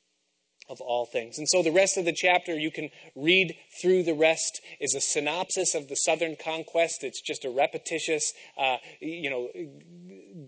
of 0.67 0.81
all 0.81 1.05
things. 1.05 1.37
And 1.37 1.47
so 1.47 1.61
the 1.61 1.71
rest 1.71 1.95
of 1.95 2.05
the 2.05 2.11
chapter, 2.11 2.57
you 2.57 2.71
can 2.71 2.89
read 3.15 3.55
through 3.79 4.01
the 4.01 4.15
rest, 4.15 4.61
is 4.79 4.95
a 4.95 4.99
synopsis 4.99 5.75
of 5.75 5.89
the 5.89 5.95
southern 5.95 6.35
conquest. 6.35 7.03
It's 7.03 7.21
just 7.21 7.45
a 7.45 7.51
repetitious, 7.51 8.33
uh, 8.57 8.77
you 8.99 9.29
know, 9.29 9.49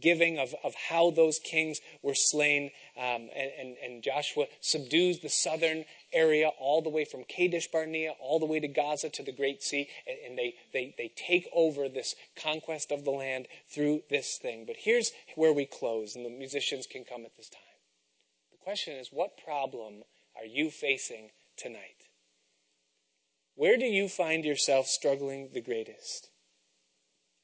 giving 0.01 0.39
of, 0.39 0.55
of 0.63 0.73
how 0.89 1.11
those 1.11 1.37
kings 1.37 1.77
were 2.01 2.15
slain. 2.15 2.71
Um, 2.97 3.29
and, 3.35 3.51
and, 3.59 3.75
and, 3.83 4.03
Joshua 4.03 4.47
subdues 4.59 5.19
the 5.19 5.29
southern 5.29 5.85
area 6.11 6.47
all 6.59 6.81
the 6.81 6.89
way 6.89 7.05
from 7.05 7.25
Kadesh 7.25 7.67
Barnea 7.67 8.13
all 8.19 8.39
the 8.39 8.47
way 8.47 8.59
to 8.59 8.67
Gaza 8.67 9.11
to 9.11 9.23
the 9.23 9.31
Great 9.31 9.61
Sea. 9.61 9.87
And, 10.07 10.17
and 10.29 10.37
they, 10.39 10.55
they, 10.73 10.95
they 10.97 11.11
take 11.15 11.47
over 11.53 11.87
this 11.87 12.15
conquest 12.41 12.91
of 12.91 13.05
the 13.05 13.11
land 13.11 13.47
through 13.71 14.01
this 14.09 14.39
thing. 14.41 14.63
But 14.65 14.77
here's 14.79 15.11
where 15.35 15.53
we 15.53 15.67
close, 15.67 16.15
and 16.15 16.25
the 16.25 16.31
musicians 16.31 16.87
can 16.87 17.03
come 17.03 17.23
at 17.23 17.37
this 17.37 17.49
time 17.49 17.61
question 18.67 18.95
is 18.95 19.07
what 19.13 19.41
problem 19.41 20.03
are 20.35 20.45
you 20.45 20.69
facing 20.69 21.29
tonight? 21.55 22.09
Where 23.55 23.77
do 23.77 23.85
you 23.85 24.09
find 24.09 24.43
yourself 24.43 24.87
struggling 24.87 25.51
the 25.53 25.61
greatest? 25.61 26.27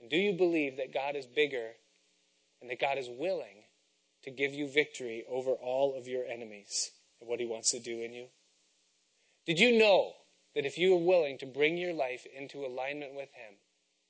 And 0.01 0.09
do 0.09 0.17
you 0.17 0.34
believe 0.34 0.76
that 0.76 0.93
God 0.93 1.15
is 1.15 1.26
bigger 1.26 1.69
and 2.59 2.69
that 2.69 2.82
God 2.82 2.97
is 2.97 3.07
willing 3.09 3.63
to 4.26 4.32
give 4.32 4.53
you 4.53 4.67
victory 4.67 5.24
over 5.30 5.51
all 5.51 5.97
of 5.97 6.09
your 6.09 6.26
enemies 6.26 6.91
and 7.21 7.30
what 7.30 7.39
He 7.39 7.45
wants 7.45 7.71
to 7.71 7.80
do 7.80 8.01
in 8.01 8.11
you? 8.11 8.26
Did 9.47 9.61
you 9.61 9.80
know 9.80 10.11
that 10.55 10.65
if 10.65 10.78
you 10.78 10.93
are 10.93 11.05
willing 11.05 11.38
to 11.38 11.45
bring 11.45 11.78
your 11.78 11.93
life 11.93 12.26
into 12.38 12.65
alignment 12.65 13.15
with 13.15 13.30
Him, 13.32 13.55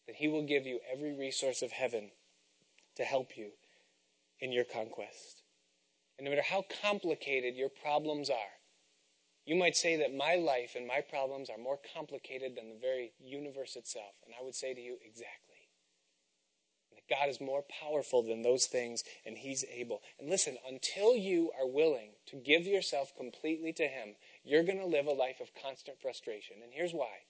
that 0.07 0.15
He 0.15 0.27
will 0.27 0.47
give 0.47 0.65
you 0.65 0.79
every 0.91 1.15
resource 1.15 1.61
of 1.61 1.73
heaven 1.73 2.09
to 2.95 3.03
help 3.03 3.37
you 3.37 3.51
in 4.39 4.51
your 4.51 4.65
conquest? 4.65 5.42
And 6.17 6.25
no 6.25 6.31
matter 6.31 6.43
how 6.47 6.63
complicated 6.81 7.55
your 7.55 7.69
problems 7.69 8.29
are, 8.29 8.53
you 9.45 9.55
might 9.55 9.75
say 9.75 9.97
that 9.97 10.15
my 10.15 10.35
life 10.35 10.75
and 10.75 10.87
my 10.87 11.01
problems 11.01 11.49
are 11.49 11.57
more 11.57 11.79
complicated 11.93 12.55
than 12.55 12.69
the 12.69 12.79
very 12.79 13.11
universe 13.19 13.75
itself. 13.75 14.15
And 14.25 14.33
I 14.39 14.43
would 14.43 14.55
say 14.55 14.73
to 14.73 14.79
you, 14.79 14.97
exactly. 15.05 15.67
That 16.93 17.09
God 17.09 17.29
is 17.29 17.41
more 17.41 17.63
powerful 17.81 18.23
than 18.23 18.41
those 18.41 18.67
things, 18.67 19.03
and 19.25 19.37
He's 19.37 19.65
able. 19.65 20.01
And 20.17 20.29
listen, 20.29 20.57
until 20.69 21.15
you 21.15 21.51
are 21.59 21.67
willing 21.67 22.11
to 22.27 22.37
give 22.37 22.65
yourself 22.65 23.11
completely 23.17 23.73
to 23.73 23.87
Him, 23.87 24.15
you're 24.45 24.63
going 24.63 24.79
to 24.79 24.85
live 24.85 25.07
a 25.07 25.11
life 25.11 25.41
of 25.41 25.51
constant 25.61 25.99
frustration. 26.01 26.57
And 26.63 26.71
here's 26.71 26.93
why. 26.93 27.25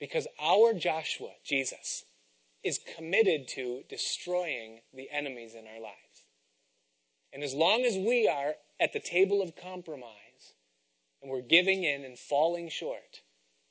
Because 0.00 0.26
our 0.40 0.72
Joshua, 0.72 1.32
Jesus, 1.44 2.04
is 2.62 2.80
committed 2.96 3.48
to 3.48 3.82
destroying 3.88 4.80
the 4.94 5.10
enemies 5.10 5.54
in 5.54 5.66
our 5.66 5.80
lives. 5.80 6.05
And 7.32 7.42
as 7.42 7.54
long 7.54 7.84
as 7.84 7.96
we 7.96 8.28
are 8.28 8.54
at 8.80 8.92
the 8.92 9.00
table 9.00 9.42
of 9.42 9.56
compromise 9.56 10.54
and 11.20 11.30
we're 11.30 11.42
giving 11.42 11.84
in 11.84 12.04
and 12.04 12.18
falling 12.18 12.68
short, 12.68 13.22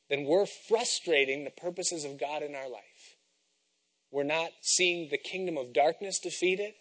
then 0.09 0.25
we're 0.25 0.45
frustrating 0.45 1.43
the 1.43 1.49
purposes 1.51 2.05
of 2.05 2.19
God 2.19 2.43
in 2.43 2.55
our 2.55 2.69
life. 2.69 3.15
We're 4.11 4.23
not 4.23 4.51
seeing 4.61 5.09
the 5.09 5.17
kingdom 5.17 5.57
of 5.57 5.73
darkness 5.73 6.19
defeated, 6.19 6.73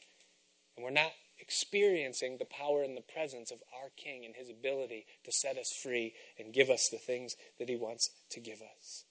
and 0.77 0.85
we're 0.85 0.91
not 0.91 1.13
experiencing 1.41 2.37
the 2.39 2.45
power 2.45 2.83
and 2.83 2.97
the 2.97 3.13
presence 3.13 3.51
of 3.51 3.59
our 3.83 3.91
King 3.97 4.25
and 4.25 4.35
his 4.35 4.49
ability 4.49 5.07
to 5.25 5.33
set 5.33 5.57
us 5.57 5.73
free 5.83 6.15
and 6.39 6.55
give 6.55 6.71
us 6.71 6.89
the 6.89 6.99
things 6.99 7.35
that 7.59 7.69
he 7.69 7.77
wants 7.77 8.11
to 8.31 8.41
give 8.41 8.61
us. 8.63 9.05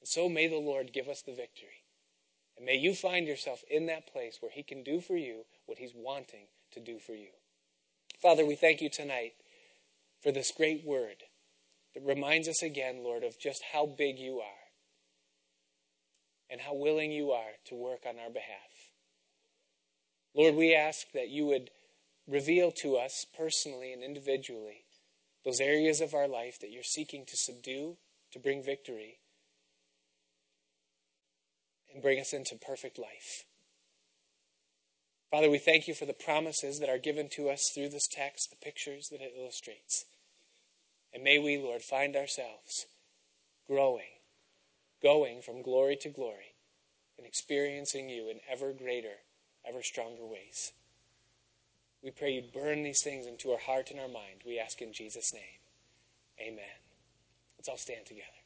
And 0.00 0.08
so 0.08 0.28
may 0.28 0.48
the 0.48 0.56
Lord 0.56 0.92
give 0.92 1.08
us 1.08 1.22
the 1.22 1.34
victory. 1.34 1.84
And 2.56 2.64
may 2.64 2.76
you 2.76 2.94
find 2.94 3.26
yourself 3.26 3.62
in 3.70 3.86
that 3.86 4.06
place 4.06 4.38
where 4.40 4.50
he 4.50 4.62
can 4.62 4.82
do 4.82 5.00
for 5.00 5.16
you 5.16 5.44
what 5.66 5.78
he's 5.78 5.92
wanting 5.94 6.46
to 6.72 6.80
do 6.80 6.98
for 6.98 7.12
you. 7.12 7.28
Father, 8.20 8.44
we 8.44 8.56
thank 8.56 8.80
you 8.80 8.90
tonight 8.90 9.32
for 10.22 10.32
this 10.32 10.52
great 10.56 10.84
word 10.84 11.22
that 11.94 12.04
reminds 12.04 12.48
us 12.48 12.62
again, 12.62 13.02
Lord, 13.02 13.24
of 13.24 13.38
just 13.38 13.62
how 13.72 13.86
big 13.86 14.18
you 14.18 14.38
are 14.40 14.66
and 16.50 16.60
how 16.60 16.74
willing 16.74 17.12
you 17.12 17.32
are 17.32 17.52
to 17.66 17.74
work 17.74 18.00
on 18.06 18.18
our 18.18 18.30
behalf. 18.30 18.92
Lord, 20.34 20.54
we 20.54 20.74
ask 20.74 21.06
that 21.14 21.28
you 21.28 21.46
would 21.46 21.70
reveal 22.28 22.70
to 22.82 22.96
us 22.96 23.24
personally 23.36 23.92
and 23.92 24.02
individually 24.02 24.84
those 25.44 25.60
areas 25.60 26.00
of 26.00 26.12
our 26.12 26.28
life 26.28 26.58
that 26.60 26.70
you're 26.70 26.82
seeking 26.82 27.24
to 27.24 27.36
subdue, 27.36 27.96
to 28.32 28.38
bring 28.38 28.62
victory, 28.62 29.18
and 31.92 32.02
bring 32.02 32.20
us 32.20 32.32
into 32.32 32.56
perfect 32.56 32.98
life. 32.98 33.44
Father, 35.36 35.50
we 35.50 35.58
thank 35.58 35.86
you 35.86 35.92
for 35.92 36.06
the 36.06 36.14
promises 36.14 36.78
that 36.78 36.88
are 36.88 36.96
given 36.96 37.28
to 37.28 37.50
us 37.50 37.68
through 37.68 37.90
this 37.90 38.08
text, 38.10 38.48
the 38.48 38.56
pictures 38.56 39.10
that 39.10 39.20
it 39.20 39.34
illustrates. 39.38 40.06
And 41.12 41.22
may 41.22 41.38
we, 41.38 41.58
Lord, 41.58 41.82
find 41.82 42.16
ourselves 42.16 42.86
growing, 43.66 44.16
going 45.02 45.42
from 45.42 45.60
glory 45.60 45.94
to 46.00 46.08
glory, 46.08 46.54
and 47.18 47.26
experiencing 47.26 48.08
you 48.08 48.30
in 48.30 48.40
ever 48.50 48.72
greater, 48.72 49.18
ever 49.68 49.82
stronger 49.82 50.24
ways. 50.24 50.72
We 52.02 52.12
pray 52.12 52.30
you 52.30 52.42
burn 52.54 52.82
these 52.82 53.02
things 53.02 53.26
into 53.26 53.50
our 53.50 53.60
heart 53.60 53.90
and 53.90 54.00
our 54.00 54.08
mind. 54.08 54.40
We 54.46 54.58
ask 54.58 54.80
in 54.80 54.94
Jesus' 54.94 55.34
name. 55.34 55.60
Amen. 56.40 56.80
Let's 57.58 57.68
all 57.68 57.76
stand 57.76 58.06
together. 58.06 58.45